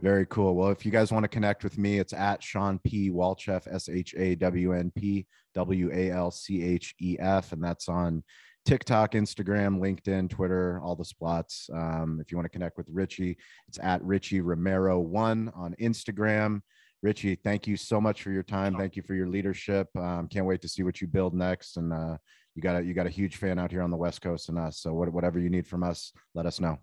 Very 0.02 0.26
cool. 0.28 0.56
Well, 0.56 0.70
if 0.70 0.86
you 0.86 0.92
guys 0.92 1.12
want 1.12 1.24
to 1.24 1.28
connect 1.28 1.64
with 1.64 1.78
me, 1.78 1.98
it's 1.98 2.14
at 2.14 2.44
Shawn 2.44 2.80
P. 2.80 3.10
Walchef, 3.10 3.68
S 3.74 3.90
H 3.90 4.14
A 4.18 4.36
W 4.36 4.74
N 4.74 4.92
P 4.96 5.26
W 5.56 5.90
A 5.92 6.12
L 6.12 6.30
C 6.30 6.64
H 6.64 6.94
E 7.02 7.18
F, 7.20 7.54
and 7.54 7.64
that's 7.64 7.90
on 7.90 8.24
TikTok, 8.66 9.14
Instagram, 9.14 9.80
LinkedIn, 9.80 10.30
Twitter, 10.30 10.80
all 10.84 10.96
the 10.96 11.04
spots. 11.04 11.70
Um, 11.74 12.20
if 12.22 12.32
you 12.32 12.38
want 12.38 12.46
to 12.46 12.50
connect 12.50 12.78
with 12.78 12.88
Richie, 12.92 13.38
it's 13.68 13.80
at 13.80 14.04
Richie 14.04 14.42
Romero 14.42 15.00
one 15.00 15.52
on 15.56 15.76
Instagram. 15.82 16.62
Richie, 17.02 17.36
thank 17.36 17.66
you 17.66 17.78
so 17.78 18.02
much 18.02 18.24
for 18.24 18.32
your 18.32 18.44
time. 18.44 18.76
Thank 18.76 18.98
you 18.98 19.04
for 19.04 19.14
your 19.14 19.28
leadership. 19.28 19.88
Um, 19.98 20.28
can't 20.28 20.46
wait 20.46 20.62
to 20.62 20.68
see 20.68 20.84
what 20.84 21.00
you 21.00 21.08
build 21.08 21.34
next. 21.34 21.78
And 21.78 21.94
uh, 21.94 22.18
you 22.56 22.62
got 22.62 22.76
a 22.76 22.84
you 22.84 22.94
got 22.94 23.08
a 23.08 23.10
huge 23.10 23.38
fan 23.38 23.58
out 23.58 23.72
here 23.72 23.82
on 23.82 23.92
the 23.92 23.98
West 23.98 24.22
Coast 24.22 24.50
and 24.50 24.60
us. 24.60 24.80
So 24.80 24.94
what, 24.94 25.12
whatever 25.14 25.40
you 25.40 25.50
need 25.50 25.66
from 25.66 25.84
us, 25.84 26.12
let 26.36 26.46
us 26.46 26.60
know. 26.60 26.78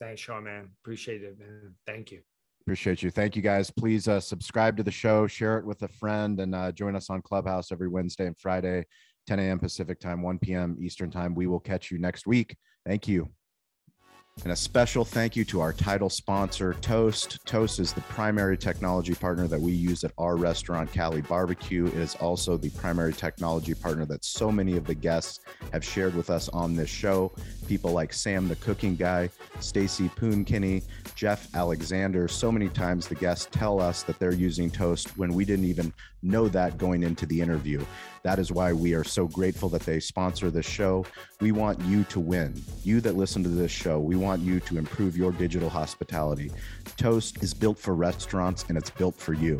Thanks, 0.00 0.20
Shawn, 0.20 0.44
man. 0.44 0.70
Appreciate 0.82 1.22
it, 1.22 1.38
man. 1.38 1.74
Thank 1.86 2.12
you. 2.12 2.20
Appreciate 2.62 3.02
you. 3.02 3.10
Thank 3.10 3.34
you 3.34 3.40
guys. 3.40 3.70
Please 3.70 4.08
uh, 4.08 4.20
subscribe 4.20 4.76
to 4.76 4.82
the 4.82 4.90
show, 4.90 5.26
share 5.26 5.58
it 5.58 5.64
with 5.64 5.82
a 5.82 5.88
friend, 5.88 6.38
and 6.38 6.54
uh, 6.54 6.70
join 6.70 6.94
us 6.94 7.08
on 7.08 7.22
Clubhouse 7.22 7.72
every 7.72 7.88
Wednesday 7.88 8.26
and 8.26 8.38
Friday, 8.38 8.84
10 9.26 9.38
a.m. 9.38 9.58
Pacific 9.58 9.98
time, 9.98 10.22
1 10.22 10.38
p.m. 10.38 10.76
Eastern 10.78 11.10
time. 11.10 11.34
We 11.34 11.46
will 11.46 11.60
catch 11.60 11.90
you 11.90 11.98
next 11.98 12.26
week. 12.26 12.56
Thank 12.84 13.08
you. 13.08 13.30
And 14.44 14.52
a 14.52 14.56
special 14.56 15.04
thank 15.04 15.34
you 15.36 15.44
to 15.46 15.60
our 15.60 15.72
title 15.72 16.08
sponsor, 16.08 16.74
Toast. 16.74 17.44
Toast 17.44 17.80
is 17.80 17.92
the 17.92 18.00
primary 18.02 18.56
technology 18.56 19.14
partner 19.14 19.48
that 19.48 19.60
we 19.60 19.72
use 19.72 20.04
at 20.04 20.12
our 20.16 20.36
restaurant, 20.36 20.92
Cali 20.92 21.22
Barbecue. 21.22 21.86
It 21.86 21.94
is 21.94 22.14
also 22.14 22.56
the 22.56 22.70
primary 22.70 23.12
technology 23.12 23.74
partner 23.74 24.06
that 24.06 24.24
so 24.24 24.52
many 24.52 24.76
of 24.76 24.86
the 24.86 24.94
guests 24.94 25.40
have 25.72 25.84
shared 25.84 26.14
with 26.14 26.30
us 26.30 26.48
on 26.50 26.76
this 26.76 26.88
show. 26.88 27.32
People 27.66 27.90
like 27.90 28.12
Sam, 28.12 28.48
the 28.48 28.56
cooking 28.56 28.94
guy, 28.94 29.28
Stacy 29.58 30.08
Poonkinney, 30.10 30.84
Jeff 31.14 31.54
Alexander. 31.54 32.28
So 32.28 32.52
many 32.52 32.68
times 32.68 33.08
the 33.08 33.16
guests 33.16 33.48
tell 33.50 33.80
us 33.80 34.04
that 34.04 34.18
they're 34.20 34.32
using 34.32 34.70
Toast 34.70 35.18
when 35.18 35.34
we 35.34 35.44
didn't 35.44 35.66
even 35.66 35.92
know 36.22 36.48
that 36.48 36.78
going 36.78 37.02
into 37.02 37.26
the 37.26 37.40
interview. 37.40 37.84
That 38.22 38.38
is 38.38 38.50
why 38.50 38.72
we 38.72 38.94
are 38.94 39.04
so 39.04 39.26
grateful 39.26 39.68
that 39.70 39.82
they 39.82 40.00
sponsor 40.00 40.50
this 40.50 40.66
show. 40.66 41.06
We 41.40 41.52
want 41.52 41.80
you 41.82 42.04
to 42.04 42.20
win. 42.20 42.60
You 42.84 43.00
that 43.02 43.16
listen 43.16 43.42
to 43.44 43.48
this 43.48 43.70
show, 43.70 44.00
we 44.00 44.16
want 44.16 44.42
you 44.42 44.60
to 44.60 44.78
improve 44.78 45.16
your 45.16 45.32
digital 45.32 45.68
hospitality. 45.68 46.50
Toast 46.96 47.42
is 47.42 47.54
built 47.54 47.78
for 47.78 47.94
restaurants 47.94 48.64
and 48.68 48.76
it's 48.76 48.90
built 48.90 49.14
for 49.14 49.32
you. 49.32 49.58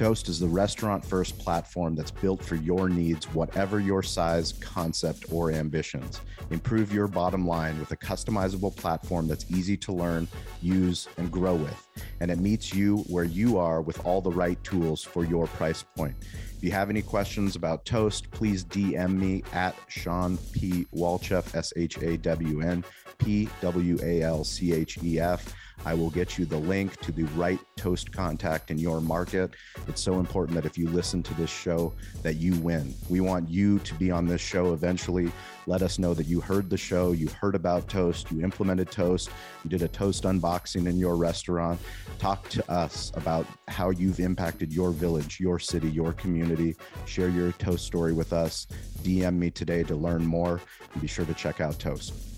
Toast 0.00 0.30
is 0.30 0.40
the 0.40 0.48
restaurant 0.48 1.04
first 1.04 1.38
platform 1.38 1.94
that's 1.94 2.10
built 2.10 2.42
for 2.42 2.54
your 2.54 2.88
needs, 2.88 3.26
whatever 3.34 3.80
your 3.80 4.02
size, 4.02 4.54
concept, 4.54 5.30
or 5.30 5.52
ambitions. 5.52 6.22
Improve 6.48 6.90
your 6.90 7.06
bottom 7.06 7.46
line 7.46 7.78
with 7.78 7.92
a 7.92 7.96
customizable 7.98 8.74
platform 8.74 9.28
that's 9.28 9.44
easy 9.50 9.76
to 9.76 9.92
learn, 9.92 10.26
use, 10.62 11.06
and 11.18 11.30
grow 11.30 11.54
with. 11.54 11.86
And 12.20 12.30
it 12.30 12.38
meets 12.38 12.72
you 12.72 13.00
where 13.08 13.24
you 13.24 13.58
are 13.58 13.82
with 13.82 14.02
all 14.06 14.22
the 14.22 14.30
right 14.30 14.56
tools 14.64 15.02
for 15.02 15.26
your 15.26 15.46
price 15.48 15.84
point. 15.94 16.14
If 16.56 16.64
you 16.64 16.70
have 16.70 16.88
any 16.88 17.02
questions 17.02 17.54
about 17.54 17.84
Toast, 17.84 18.30
please 18.30 18.64
DM 18.64 19.18
me 19.18 19.42
at 19.52 19.76
Shawn 19.88 20.38
P. 20.54 20.86
Walchef, 20.94 21.54
S 21.54 21.74
H 21.76 21.98
A 21.98 22.16
W 22.16 22.62
N 22.62 22.86
P 23.18 23.50
W 23.60 23.98
A 24.02 24.22
L 24.22 24.44
C 24.44 24.72
H 24.72 24.96
E 25.02 25.20
F. 25.20 25.54
I 25.84 25.94
will 25.94 26.10
get 26.10 26.38
you 26.38 26.44
the 26.44 26.56
link 26.56 27.00
to 27.00 27.12
the 27.12 27.24
right 27.34 27.58
toast 27.76 28.12
contact 28.12 28.70
in 28.70 28.78
your 28.78 29.00
market. 29.00 29.52
It's 29.88 30.02
so 30.02 30.18
important 30.18 30.54
that 30.56 30.66
if 30.66 30.76
you 30.76 30.88
listen 30.88 31.22
to 31.22 31.34
this 31.34 31.50
show 31.50 31.94
that 32.22 32.34
you 32.34 32.54
win. 32.56 32.94
We 33.08 33.20
want 33.20 33.48
you 33.48 33.78
to 33.80 33.94
be 33.94 34.10
on 34.10 34.26
this 34.26 34.40
show 34.40 34.74
eventually. 34.74 35.32
Let 35.66 35.82
us 35.82 35.98
know 35.98 36.12
that 36.14 36.26
you 36.26 36.40
heard 36.40 36.68
the 36.68 36.76
show, 36.76 37.12
you 37.12 37.28
heard 37.28 37.54
about 37.54 37.88
toast, 37.88 38.30
you 38.30 38.42
implemented 38.42 38.90
toast, 38.90 39.30
you 39.64 39.70
did 39.70 39.82
a 39.82 39.88
toast 39.88 40.24
unboxing 40.24 40.86
in 40.86 40.98
your 40.98 41.16
restaurant. 41.16 41.80
Talk 42.18 42.48
to 42.50 42.70
us 42.70 43.12
about 43.14 43.46
how 43.68 43.90
you've 43.90 44.20
impacted 44.20 44.72
your 44.72 44.90
village, 44.90 45.40
your 45.40 45.58
city, 45.58 45.90
your 45.90 46.12
community. 46.12 46.76
Share 47.06 47.28
your 47.28 47.52
toast 47.52 47.86
story 47.86 48.12
with 48.12 48.32
us. 48.32 48.66
DM 49.02 49.36
me 49.36 49.50
today 49.50 49.82
to 49.84 49.94
learn 49.94 50.24
more 50.24 50.60
and 50.92 51.00
be 51.00 51.08
sure 51.08 51.24
to 51.24 51.34
check 51.34 51.60
out 51.60 51.78
toast. 51.78 52.29